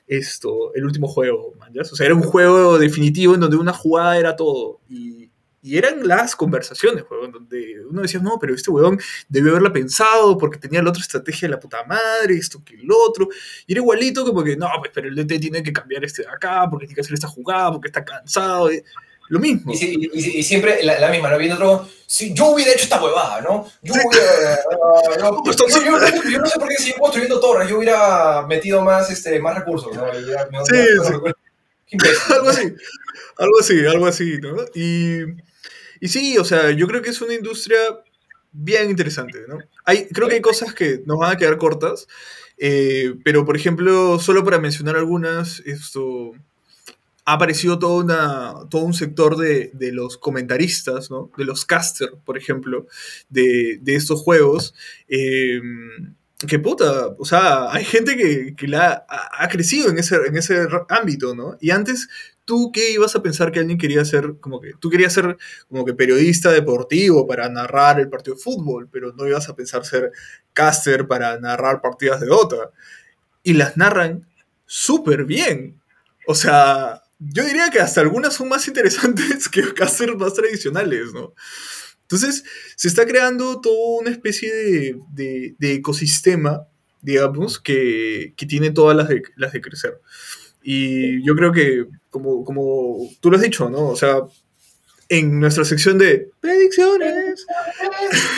esto, 0.08 0.74
el 0.76 0.86
último 0.86 1.08
juego, 1.08 1.54
man. 1.60 1.74
O 1.80 1.84
sea, 1.86 2.06
era 2.08 2.16
un 2.16 2.24
juego 2.24 2.80
definitivo 2.80 3.36
en 3.36 3.42
donde 3.42 3.58
una 3.58 3.74
jugada 3.74 4.18
era 4.20 4.36
todo. 4.36 4.82
Y, 4.90 5.30
y 5.62 5.78
eran 5.78 6.08
las 6.08 6.36
conversaciones, 6.36 7.04
huevón, 7.10 7.32
donde 7.32 7.69
uno 7.90 8.02
decía, 8.02 8.20
no, 8.20 8.38
pero 8.40 8.54
este 8.56 8.72
huevón 8.72 9.00
debió 9.28 9.52
haberla 9.52 9.74
pensado 9.74 10.38
porque 10.38 10.58
tenía 10.60 10.82
la 10.82 10.90
otra 10.92 11.02
estrategia 11.02 11.48
de 11.48 11.54
la 11.56 11.60
puta 11.60 11.84
madre, 11.86 12.36
esto 12.38 12.62
que 12.64 12.76
el 12.76 12.88
otro. 12.92 13.28
Y 13.68 13.74
era 13.74 13.82
igualito 13.82 14.24
como 14.26 14.44
que, 14.44 14.56
no, 14.56 14.70
pues, 14.80 14.92
pero 14.94 15.08
el 15.08 15.16
DT 15.16 15.40
tiene 15.40 15.64
que 15.64 15.74
cambiar 15.74 16.04
este 16.06 16.22
de 16.24 16.30
acá, 16.30 16.68
porque 16.70 16.86
tiene 16.86 16.96
que 16.96 17.02
hacer 17.02 17.14
esta 17.14 17.28
jugada, 17.28 17.72
porque 17.72 17.88
está 17.88 18.04
cansado. 18.06 18.70
Lo 19.32 19.40
mismo. 19.40 19.72
Y, 19.72 19.76
y- 19.78 20.10
y- 20.12 20.40
y 20.40 20.44
siempre 20.44 20.80
la, 20.84 20.98
la 21.00 21.10
misma, 21.12 21.30
¿no? 21.30 21.38
Viendo 21.38 21.56
otro, 21.56 21.88
si 22.08 22.34
yo 22.34 22.48
hubiera 22.48 22.72
hecho 22.72 22.86
esta 22.86 23.00
huevada, 23.04 23.42
¿no? 23.42 23.68
Yo 23.84 23.94
hubiera... 23.94 24.56
ah, 24.56 25.18
no, 25.20 25.44
Pues, 25.44 25.56
yo, 25.56 26.40
no 26.40 26.48
sé 26.48 26.60
por 26.60 26.68
qué 26.68 26.76
si 26.78 26.90
yo 26.94 26.98
construyendo 26.98 27.40
torres, 27.40 27.70
yo 27.70 27.78
hubiera 27.78 28.44
metido 28.48 28.82
más, 28.82 29.12
este, 29.12 29.40
más 29.40 29.56
recursos, 29.60 29.96
¿no? 29.96 30.02
Hubiera- 30.04 30.50
Sí, 30.66 30.78
sí. 31.04 31.14
Algo 32.30 32.50
así, 32.50 32.74
algo 33.38 33.60
así, 33.60 33.86
algo 33.86 34.06
así, 34.08 34.38
¿no? 34.42 34.56
Y, 34.76 35.22
y 36.00 36.08
sí, 36.08 36.38
o 36.38 36.44
sea, 36.44 36.72
yo 36.72 36.88
creo 36.88 37.02
que 37.02 37.10
es 37.10 37.22
una 37.22 37.34
industria 37.34 37.78
bien 38.52 38.90
interesante, 38.90 39.40
¿no? 39.48 39.60
Hay, 39.86 40.08
creo 40.08 40.28
que 40.28 40.36
hay 40.36 40.42
cosas 40.42 40.74
que 40.74 41.04
nos 41.06 41.18
van 41.20 41.34
a 41.34 41.38
quedar 41.38 41.58
cortas, 41.58 42.08
eh, 42.58 43.16
pero 43.24 43.46
por 43.46 43.56
ejemplo, 43.56 44.20
solo 44.20 44.44
para 44.44 44.60
mencionar 44.60 44.96
algunas, 44.98 45.60
esto 45.62 46.34
ha 47.26 47.34
aparecido 47.34 47.78
toda 47.78 48.04
una, 48.04 48.54
todo 48.70 48.82
un 48.84 48.94
sector 48.94 49.38
de, 49.38 49.70
de 49.74 49.92
los 49.92 50.18
comentaristas, 50.18 51.12
¿no? 51.12 51.32
De 51.38 51.46
los 51.46 51.64
casters, 51.66 52.14
por 52.26 52.38
ejemplo, 52.38 52.88
de, 53.30 53.78
de 53.82 53.96
estos 53.96 54.22
juegos. 54.22 54.74
eh, 55.08 55.62
que 56.48 56.58
puta, 56.58 57.08
o 57.18 57.26
sea, 57.26 57.70
hay 57.72 57.84
gente 57.84 58.16
que, 58.16 58.56
que 58.56 58.68
la, 58.68 59.06
ha, 59.10 59.44
ha 59.44 59.48
crecido 59.50 59.90
en 59.90 60.00
ese, 60.00 60.16
en 60.26 60.38
ese 60.38 60.68
ámbito, 60.88 61.36
¿no? 61.36 61.58
Y 61.60 61.72
antes, 61.72 62.08
¿tú 62.50 62.72
qué 62.74 62.92
ibas 62.92 63.16
a 63.16 63.22
pensar 63.22 63.52
que 63.52 63.60
alguien 63.60 63.78
quería 63.78 64.04
ser, 64.06 64.38
como 64.40 64.60
que, 64.60 64.74
tú 64.80 64.90
querías 64.90 65.14
ser 65.14 65.38
como 65.70 65.86
que 65.86 65.94
periodista 65.94 66.52
deportivo 66.52 67.28
para 67.28 67.48
narrar 67.50 68.00
el 68.00 68.10
partido 68.10 68.36
de 68.36 68.42
fútbol, 68.42 68.90
pero 68.92 69.14
no 69.14 69.28
ibas 69.28 69.50
a 69.50 69.56
pensar 69.56 69.86
ser 69.86 70.12
caster 70.54 71.08
para 71.08 71.40
narrar 71.40 71.82
partidas 71.82 72.20
de 72.22 72.28
Dota. 72.28 72.72
Y 73.44 73.54
las 73.54 73.78
narran 73.78 74.28
súper 74.66 75.26
bien. 75.26 75.82
O 76.28 76.36
sea, 76.36 77.04
yo 77.20 77.46
diría 77.46 77.70
que 77.70 77.80
hasta 77.82 78.02
algunas 78.02 78.34
son 78.34 78.50
más 78.50 78.68
interesantes 78.68 79.50
que 79.52 79.74
casters 79.74 80.16
más 80.18 80.34
tradicionales, 80.34 81.14
¿no? 81.14 81.34
Entonces, 82.04 82.44
se 82.76 82.88
está 82.88 83.06
creando 83.06 83.62
toda 83.62 84.02
una 84.02 84.12
especie 84.12 84.54
de, 84.54 85.00
de- 85.12 85.56
de 85.60 85.74
ecosistema, 85.76 86.68
digamos, 87.02 87.60
que, 87.60 88.34
que 88.36 88.46
tiene 88.48 88.72
todas 88.72 88.98
las 88.98 89.10
las 89.38 89.54
de 89.54 89.62
crecer. 89.62 90.02
Y 90.62 91.24
yo 91.24 91.36
creo 91.36 91.52
que, 91.52 91.86
como, 92.10 92.44
como 92.44 92.98
tú 93.20 93.30
lo 93.30 93.38
has 93.38 93.44
dicho, 93.44 93.70
¿no? 93.70 93.88
O 93.88 93.96
sea, 93.96 94.22
en 95.10 95.40
nuestra 95.40 95.66
sección 95.66 95.98
de 95.98 96.30
predicciones, 96.40 97.46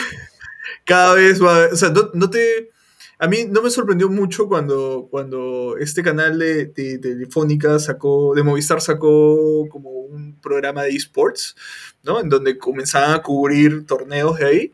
cada 0.84 1.14
vez 1.14 1.42
va, 1.42 1.66
o 1.72 1.76
sea, 1.76 1.92
no, 2.14 2.30
te... 2.30 2.70
A 3.18 3.28
mí 3.28 3.44
no 3.48 3.62
me 3.62 3.70
sorprendió 3.70 4.08
mucho 4.08 4.48
cuando, 4.48 5.06
cuando 5.08 5.76
este 5.78 6.02
canal 6.02 6.40
de, 6.40 6.66
de 6.66 6.98
Telefónica 6.98 7.78
sacó, 7.78 8.34
de 8.34 8.42
Movistar 8.42 8.80
sacó 8.80 9.68
como 9.68 9.90
un 9.90 10.40
programa 10.40 10.82
de 10.82 10.90
esports, 10.90 11.54
¿no? 12.02 12.20
En 12.20 12.28
donde 12.28 12.58
comenzaban 12.58 13.14
a 13.14 13.22
cubrir 13.22 13.86
torneos 13.86 14.38
de 14.38 14.46
ahí. 14.46 14.72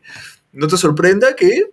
No 0.51 0.67
te 0.67 0.77
sorprenda 0.77 1.35
que 1.35 1.71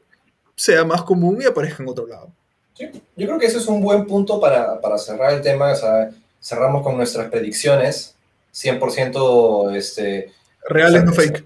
sea 0.54 0.84
más 0.84 1.02
común 1.02 1.40
y 1.40 1.46
aparezca 1.46 1.82
en 1.82 1.88
otro 1.88 2.06
lado. 2.06 2.34
Sí, 2.76 2.90
yo 3.16 3.26
creo 3.26 3.38
que 3.38 3.46
ese 3.46 3.58
es 3.58 3.66
un 3.68 3.80
buen 3.80 4.06
punto 4.06 4.38
para, 4.40 4.80
para 4.80 4.98
cerrar 4.98 5.32
el 5.32 5.40
tema. 5.40 5.72
O 5.72 5.76
sea, 5.76 6.10
cerramos 6.40 6.82
con 6.82 6.96
nuestras 6.96 7.30
predicciones, 7.30 8.14
100% 8.52 9.74
este, 9.74 10.32
Reales, 10.68 11.04
no 11.04 11.12
fake. 11.12 11.44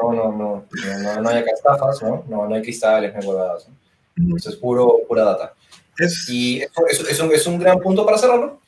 No, 0.00 0.12
no, 0.12 0.32
no, 0.32 0.66
no, 1.02 1.20
no, 1.20 1.28
hay 1.28 1.38
acá 1.38 1.50
estafas, 1.52 2.02
¿no? 2.02 2.24
No, 2.28 2.48
no 2.48 2.54
hay 2.54 2.62
cristales, 2.62 3.12
no 3.14 3.20
hay 3.20 3.26
huevadas. 3.26 3.68
¿no? 4.16 4.36
Esto 4.36 4.50
es 4.50 4.56
puro, 4.56 4.96
pura 5.06 5.24
data. 5.24 5.54
Es, 5.98 6.26
Y 6.28 6.62
eso, 6.62 6.86
eso- 6.88 7.06
es, 7.08 7.20
un, 7.20 7.32
es 7.32 7.46
un 7.46 7.58
gran 7.58 7.78
punto 7.78 8.04
para 8.04 8.18
cerrarlo. 8.18 8.60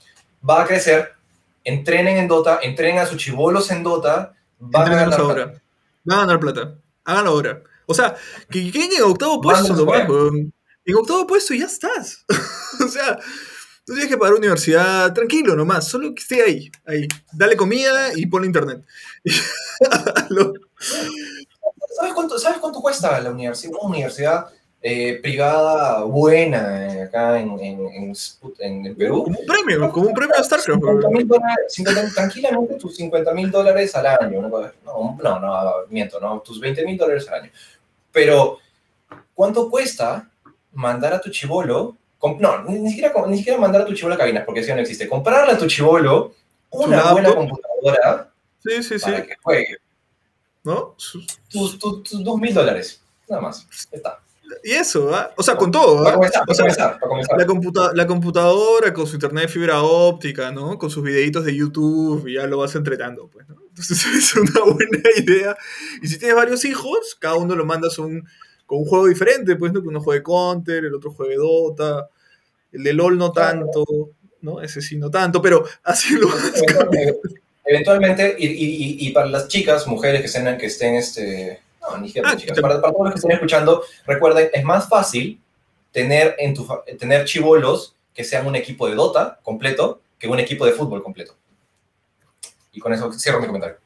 Va 0.49 0.62
a 0.62 0.67
crecer. 0.67 1.11
Entrenen 1.65 2.19
en 2.19 2.29
Dota, 2.29 2.61
entrenen 2.62 2.99
a 2.99 3.07
sus 3.07 3.17
chivolos 3.17 3.71
en 3.71 3.83
Dota. 3.83 4.35
Van 4.59 4.93
a 4.93 4.95
ganar 4.95 5.21
ahora. 5.21 5.45
plata. 5.47 5.62
Van 6.05 6.19
a 6.19 6.21
ganar 6.23 6.41
plata. 6.41 6.75
Háganlo 7.05 7.31
ahora. 7.31 7.62
O 7.87 7.95
sea, 7.95 8.15
que 8.51 8.71
queden 8.71 8.91
en 8.97 9.03
octavo 9.03 9.41
puesto 9.41 9.73
allá. 9.93 10.07
weón. 10.07 10.53
En 10.87 10.95
octavo 10.97 11.26
puesto 11.26 11.55
y 11.55 11.61
ya 11.61 11.66
estás. 11.66 12.24
o 12.85 12.89
sea, 12.89 13.18
no 13.87 13.95
tienes 13.95 14.09
que 14.09 14.16
pagar 14.16 14.35
universidad, 14.35 15.12
tranquilo 15.12 15.55
nomás, 15.55 15.89
solo 15.89 16.14
que 16.14 16.22
esté 16.22 16.43
ahí, 16.43 16.70
ahí. 16.87 17.09
Dale 17.32 17.57
comida 17.57 18.11
y 18.14 18.26
ponle 18.26 18.47
internet. 18.47 18.82
¿Sabes 21.97 22.12
cuánto, 22.14 22.39
¿Sabes 22.39 22.59
cuánto 22.59 22.80
cuesta 22.80 23.20
la 23.20 23.30
universidad? 23.30 23.72
Una 23.80 23.89
universidad 23.89 24.47
eh, 24.82 25.18
privada 25.22 26.03
buena 26.05 26.95
eh, 26.95 27.03
acá 27.05 27.41
en, 27.41 27.59
en, 27.59 27.87
en, 27.89 28.12
en 28.59 28.87
el 28.87 28.97
Perú. 28.97 29.24
como 29.24 29.39
un 29.39 29.47
premio, 29.47 29.91
como 29.91 30.09
un 30.09 30.14
premio 30.14 30.35
a 30.37 30.45
StarCraft. 30.45 30.80
50 30.80 31.01
weón. 31.01 31.12
mil 31.12 31.26
dólares, 31.26 31.64
50 31.68 32.14
tranquilamente 32.14 32.74
tus 32.74 32.97
50 32.97 33.32
mil 33.32 33.51
dólares 33.51 33.95
al 33.97 34.07
año. 34.07 34.43
¿no? 34.43 34.49
No, 34.85 35.16
no, 35.22 35.41
no, 35.41 35.72
miento, 35.89 36.20
no, 36.20 36.41
tus 36.41 36.61
20 36.61 36.85
mil 36.85 36.99
dólares 36.99 37.26
al 37.28 37.43
año. 37.43 37.51
Pero, 38.12 38.59
¿cuánto 39.35 39.70
cuesta 39.70 40.30
mandar 40.75 41.12
a 41.14 41.20
tu 41.20 41.31
chivolo? 41.31 41.97
No, 42.41 42.62
ni 42.64 42.89
siquiera, 42.91 43.12
ni 43.29 43.37
siquiera 43.39 43.59
mandar 43.59 43.83
a 43.83 43.85
tu 43.87 43.95
chivolo 43.95 44.14
a 44.14 44.18
cabinas, 44.18 44.45
porque 44.47 44.61
eso 44.61 44.68
ya 44.68 44.77
no 44.77 44.81
existe. 44.81 45.09
Comprarle 45.09 45.53
a 45.53 45.59
tu 45.59 45.66
chivolo 45.66 46.35
una 46.70 47.12
buena 47.12 47.35
computadora 47.35 48.31
Sí, 48.64 48.83
sí, 48.83 48.99
sí. 48.99 49.05
para 49.05 49.27
que 49.27 49.35
juegue. 49.43 49.77
¿No? 50.64 50.97
Tus, 51.51 51.79
tus, 51.79 52.03
tus 52.03 52.25
2 52.25 52.39
mil 52.41 52.55
dólares. 52.55 53.03
Nada 53.29 53.43
más. 53.43 53.66
Está. 53.93 54.20
Y 54.62 54.72
eso, 54.72 55.14
¿ah? 55.14 55.31
O 55.37 55.43
sea, 55.43 55.57
con 55.57 55.70
todo, 55.70 56.03
Para 56.05 56.14
comenzar, 56.16 56.43
O 56.43 56.47
para 56.47 56.55
sea, 56.55 56.64
comenzar, 56.64 56.99
para 56.99 57.09
comenzar. 57.09 57.39
La, 57.39 57.47
computa- 57.47 57.93
la 57.95 58.07
computadora 58.07 58.95
con 58.95 59.07
su 59.07 59.14
internet 59.16 59.43
de 59.47 59.49
fibra 59.49 59.83
óptica, 59.83 60.51
¿no? 60.53 60.79
Con 60.79 60.89
sus 60.91 61.03
videitos 61.03 61.45
de 61.45 61.55
YouTube 61.57 62.27
y 62.29 62.35
ya 62.35 62.47
lo 62.47 62.59
vas 62.59 62.75
entrenando, 62.75 63.29
pues, 63.29 63.47
¿no? 63.49 63.57
Entonces 63.68 64.05
es 64.16 64.35
una 64.37 64.61
buena 64.64 65.01
idea. 65.18 65.57
Y 66.03 66.09
si 66.09 66.18
tienes 66.18 66.37
varios 66.37 66.64
hijos, 66.64 67.16
cada 67.18 67.35
uno 67.35 67.55
lo 67.55 67.66
mandas 67.66 67.99
un, 67.99 68.27
con 68.67 68.79
un 68.79 68.85
juego 68.87 69.07
diferente, 69.07 69.57
pues, 69.57 69.73
¿no? 69.73 69.83
Que 69.83 69.89
uno 69.89 70.01
juegue 70.01 70.23
Counter, 70.23 70.85
el 70.85 70.95
otro 70.95 71.12
juegue 71.12 71.37
Dota, 71.37 72.09
el 72.73 72.83
de 72.83 72.93
LOL 72.93 73.19
no 73.19 73.33
tanto, 73.33 73.85
¿no? 74.41 74.61
Ese 74.61 74.81
sí 74.81 74.97
no 74.97 75.11
tanto, 75.11 75.41
pero 75.41 75.65
así 75.85 76.15
lo 76.15 76.29
cambiando. 76.67 77.21
Eventualmente, 77.67 78.37
y, 78.39 79.07
y, 79.07 79.11
para 79.12 79.27
las 79.27 79.49
chicas, 79.49 79.87
mujeres 79.87 80.21
que 80.21 80.27
estén, 80.27 80.59
que 80.59 80.67
estén 80.67 80.97
este, 80.97 81.62
no, 81.81 81.97
ni 81.97 82.09
siquiera 82.09 82.31
Ah, 82.31 82.37
chicas, 82.37 82.61
para, 82.61 82.79
para 82.79 82.93
todos 82.93 83.05
los 83.07 83.15
que 83.15 83.19
estén 83.21 83.33
escuchando, 83.33 83.83
recuerden, 84.07 84.51
es 84.53 84.65
más 84.65 84.87
fácil 84.87 85.41
tener, 85.91 86.37
en 86.39 86.53
tu, 86.53 86.69
tener 86.99 87.25
chivolos 87.25 87.95
que 88.12 88.23
sean 88.23 88.47
un 88.47 88.55
equipo 88.55 88.87
de 88.87 88.95
Dota 88.95 89.41
completo 89.43 90.03
que 90.19 90.29
un 90.29 90.39
equipo 90.39 90.67
de 90.67 90.73
fútbol 90.73 91.03
completo. 91.03 91.35
Y 92.73 92.81
con 92.81 92.93
eso 92.93 93.11
cierro 93.12 93.41
mi 93.41 93.47
comentario. 93.47 93.77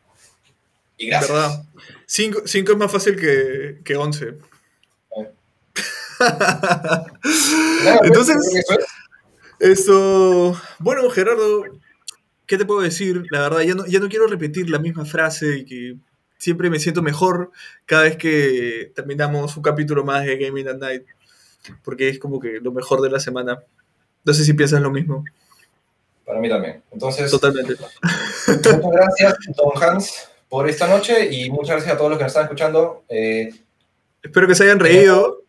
Y 0.97 1.07
gracias. 1.07 1.31
¿Verdad? 1.31 1.64
5 2.07 2.43
es 2.45 2.76
más 2.76 2.91
fácil 2.91 3.16
que, 3.16 3.79
que 3.85 3.97
11. 3.97 4.26
Nada, 4.26 4.35
pues, 4.35 4.49
Entonces, 8.03 8.37
creo 8.37 8.53
que 8.53 8.59
eso 8.59 8.79
es. 8.79 8.87
Esto, 9.61 10.57
bueno, 10.79 11.11
Gerardo, 11.11 11.64
¿qué 12.47 12.57
te 12.57 12.64
puedo 12.64 12.81
decir? 12.81 13.25
La 13.31 13.41
verdad, 13.41 13.62
ya 13.62 13.75
no, 13.75 13.87
ya 13.87 13.99
no 13.99 14.09
quiero 14.09 14.29
repetir 14.29 14.71
la 14.71 14.79
misma 14.79 15.05
frase 15.05 15.59
y 15.59 15.64
que 15.64 15.97
siempre 16.39 16.71
me 16.71 16.79
siento 16.79 17.03
mejor 17.03 17.51
cada 17.85 18.05
vez 18.05 18.16
que 18.16 18.93
terminamos 18.95 19.57
un 19.57 19.62
capítulo 19.62 20.05
más 20.05 20.25
de 20.25 20.37
Gaming 20.39 20.69
at 20.69 20.77
Night, 20.77 21.03
porque 21.83 22.09
es 22.09 22.21
como 22.21 22.39
que 22.39 22.61
lo 22.61 22.71
mejor 22.73 23.01
de 23.01 23.11
la 23.11 23.19
semana. 23.19 23.59
No 24.25 24.33
sé 24.33 24.45
si 24.45 24.55
piensas 24.55 24.81
lo 24.81 24.91
mismo. 24.91 25.25
Para 26.25 26.41
mí 26.41 26.49
también. 26.49 26.83
Entonces, 26.93 27.31
Totalmente. 27.31 27.75
muchas 28.47 28.81
gracias, 28.93 29.37
Don 29.57 29.83
Hans, 29.83 30.29
por 30.49 30.69
esta 30.69 30.87
noche 30.87 31.33
y 31.33 31.51
muchas 31.51 31.77
gracias 31.77 31.95
a 31.95 31.99
todos 31.99 32.11
los 32.11 32.19
que 32.19 32.25
nos 32.25 32.31
están 32.31 32.45
escuchando. 32.45 33.05
Eh, 33.09 33.53
Espero 34.23 34.47
que 34.47 34.55
se 34.55 34.64
hayan 34.64 34.79
reído 34.79 35.43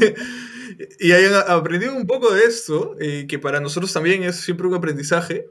y 1.00 1.12
hayan 1.12 1.34
aprendido 1.46 1.94
un 1.94 2.06
poco 2.06 2.32
de 2.32 2.44
esto, 2.44 2.96
eh, 3.00 3.26
que 3.28 3.38
para 3.38 3.60
nosotros 3.60 3.92
también 3.92 4.22
es 4.22 4.36
siempre 4.36 4.66
un 4.66 4.74
aprendizaje. 4.74 5.46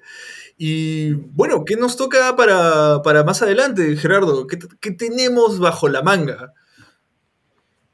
Y 0.58 1.14
bueno, 1.14 1.66
¿qué 1.66 1.76
nos 1.76 1.98
toca 1.98 2.36
para, 2.36 3.02
para 3.04 3.24
más 3.24 3.42
adelante, 3.42 3.96
Gerardo? 3.96 4.48
¿Qué, 4.48 4.60
¿Qué, 4.80 4.92
tenemos 4.92 5.60
bajo 5.60 5.88
la 5.88 6.02
manga? 6.02 6.54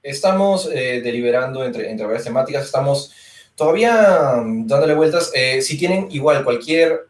Estamos 0.03 0.69
eh, 0.73 1.01
deliberando 1.01 1.63
entre, 1.63 1.89
entre 1.89 2.05
varias 2.05 2.23
temáticas, 2.23 2.65
estamos 2.65 3.13
todavía 3.55 4.43
dándole 4.65 4.93
vueltas. 4.93 5.31
Eh, 5.33 5.61
si 5.61 5.77
tienen 5.77 6.07
igual 6.11 6.43
cualquier 6.43 7.07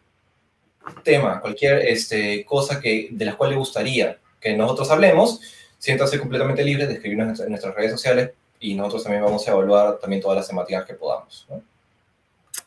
tema, 1.04 1.42
cualquier 1.42 1.80
este, 1.80 2.46
cosa 2.46 2.80
que, 2.80 3.10
de 3.12 3.26
la 3.26 3.36
cual 3.36 3.52
les 3.52 3.60
gustaría 3.60 4.20
que 4.40 4.56
nosotros 4.56 4.90
hablemos, 4.92 5.42
siéntanse 5.78 6.20
completamente 6.20 6.64
libres 6.64 6.88
de 6.88 6.96
escribirnos 6.96 7.40
en 7.40 7.50
nuestras 7.50 7.76
redes 7.76 7.92
sociales 7.92 8.32
y 8.60 8.76
nosotros 8.76 9.04
también 9.04 9.24
vamos 9.24 9.48
a 9.48 9.52
evaluar 9.52 10.00
también 10.00 10.22
todas 10.22 10.38
las 10.38 10.48
temáticas 10.48 10.86
que 10.86 10.94
podamos. 10.94 11.46
¿no? 11.50 11.62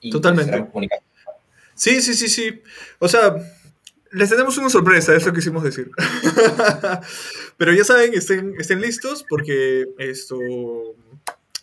Y 0.01 0.11
Totalmente. 0.11 0.67
Sí, 1.75 2.01
sí, 2.03 2.15
sí, 2.15 2.29
sí. 2.29 2.63
O 2.99 3.09
sea, 3.09 3.37
les 4.13 4.29
tenemos 4.29 4.57
una 4.59 4.69
sorpresa, 4.69 5.15
es 5.15 5.25
lo 5.25 5.33
que 5.33 5.39
quisimos 5.39 5.63
decir. 5.63 5.91
Pero 7.57 7.73
ya 7.73 7.85
saben, 7.85 8.15
estén, 8.15 8.55
estén 8.59 8.81
listos 8.81 9.25
porque 9.29 9.87
esto 9.99 10.39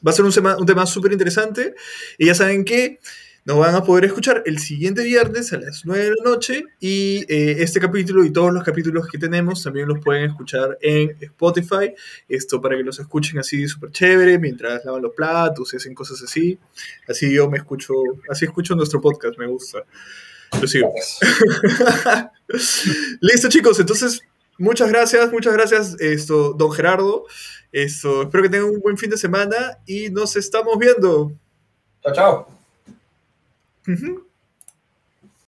va 0.05 0.11
a 0.11 0.13
ser 0.13 0.25
un, 0.25 0.34
un 0.59 0.65
tema 0.65 0.86
súper 0.86 1.11
interesante. 1.11 1.75
Y 2.17 2.25
ya 2.28 2.36
saben 2.36 2.65
que 2.65 2.99
nos 3.48 3.60
van 3.60 3.76
a 3.76 3.82
poder 3.82 4.04
escuchar 4.04 4.43
el 4.45 4.60
siguiente 4.60 5.06
viernes 5.06 5.54
a 5.54 5.58
las 5.58 5.86
9 5.86 6.04
de 6.04 6.10
la 6.10 6.24
noche 6.30 6.66
y 6.82 7.20
eh, 7.30 7.64
este 7.64 7.80
capítulo 7.80 8.26
y 8.26 8.34
todos 8.34 8.52
los 8.52 8.62
capítulos 8.62 9.08
que 9.08 9.18
tenemos 9.18 9.64
también 9.64 9.88
los 9.88 10.00
pueden 10.04 10.30
escuchar 10.30 10.78
en 10.82 11.16
Spotify. 11.22 11.93
Esto 12.28 12.60
para 12.60 12.76
que 12.76 12.84
los 12.84 13.00
escuchen 13.00 13.39
así 13.39 13.66
súper 13.70 13.91
chévere 13.91 14.38
mientras 14.38 14.84
lavan 14.84 15.02
los 15.02 15.14
platos 15.14 15.74
y 15.74 15.78
hacen 15.78 15.95
cosas 15.95 16.22
así. 16.22 16.60
Así 17.08 17.34
yo 17.34 17.50
me 17.50 17.60
escucho, 17.60 17.93
así 18.30 18.43
escucho 18.43 18.76
nuestro 18.76 19.00
podcast, 19.00 19.39
me 19.39 19.48
gusta. 19.48 19.86
Lo 20.62 20.68
sigo. 20.68 20.93
Listo 23.22 23.48
chicos, 23.48 23.80
entonces 23.80 24.24
muchas 24.58 24.89
gracias, 24.89 25.32
muchas 25.32 25.54
gracias 25.54 25.95
esto, 26.02 26.52
don 26.52 26.70
Gerardo. 26.74 27.24
Esto, 27.72 28.24
espero 28.24 28.43
que 28.43 28.50
tengan 28.50 28.72
un 28.72 28.82
buen 28.82 28.98
fin 28.98 29.10
de 29.10 29.18
semana 29.18 29.78
y 29.86 30.10
nos 30.10 30.36
estamos 30.36 30.78
viendo. 30.78 31.32
Chao, 32.04 32.14
chao. 32.14 32.57
Mm-hmm. 33.88 34.26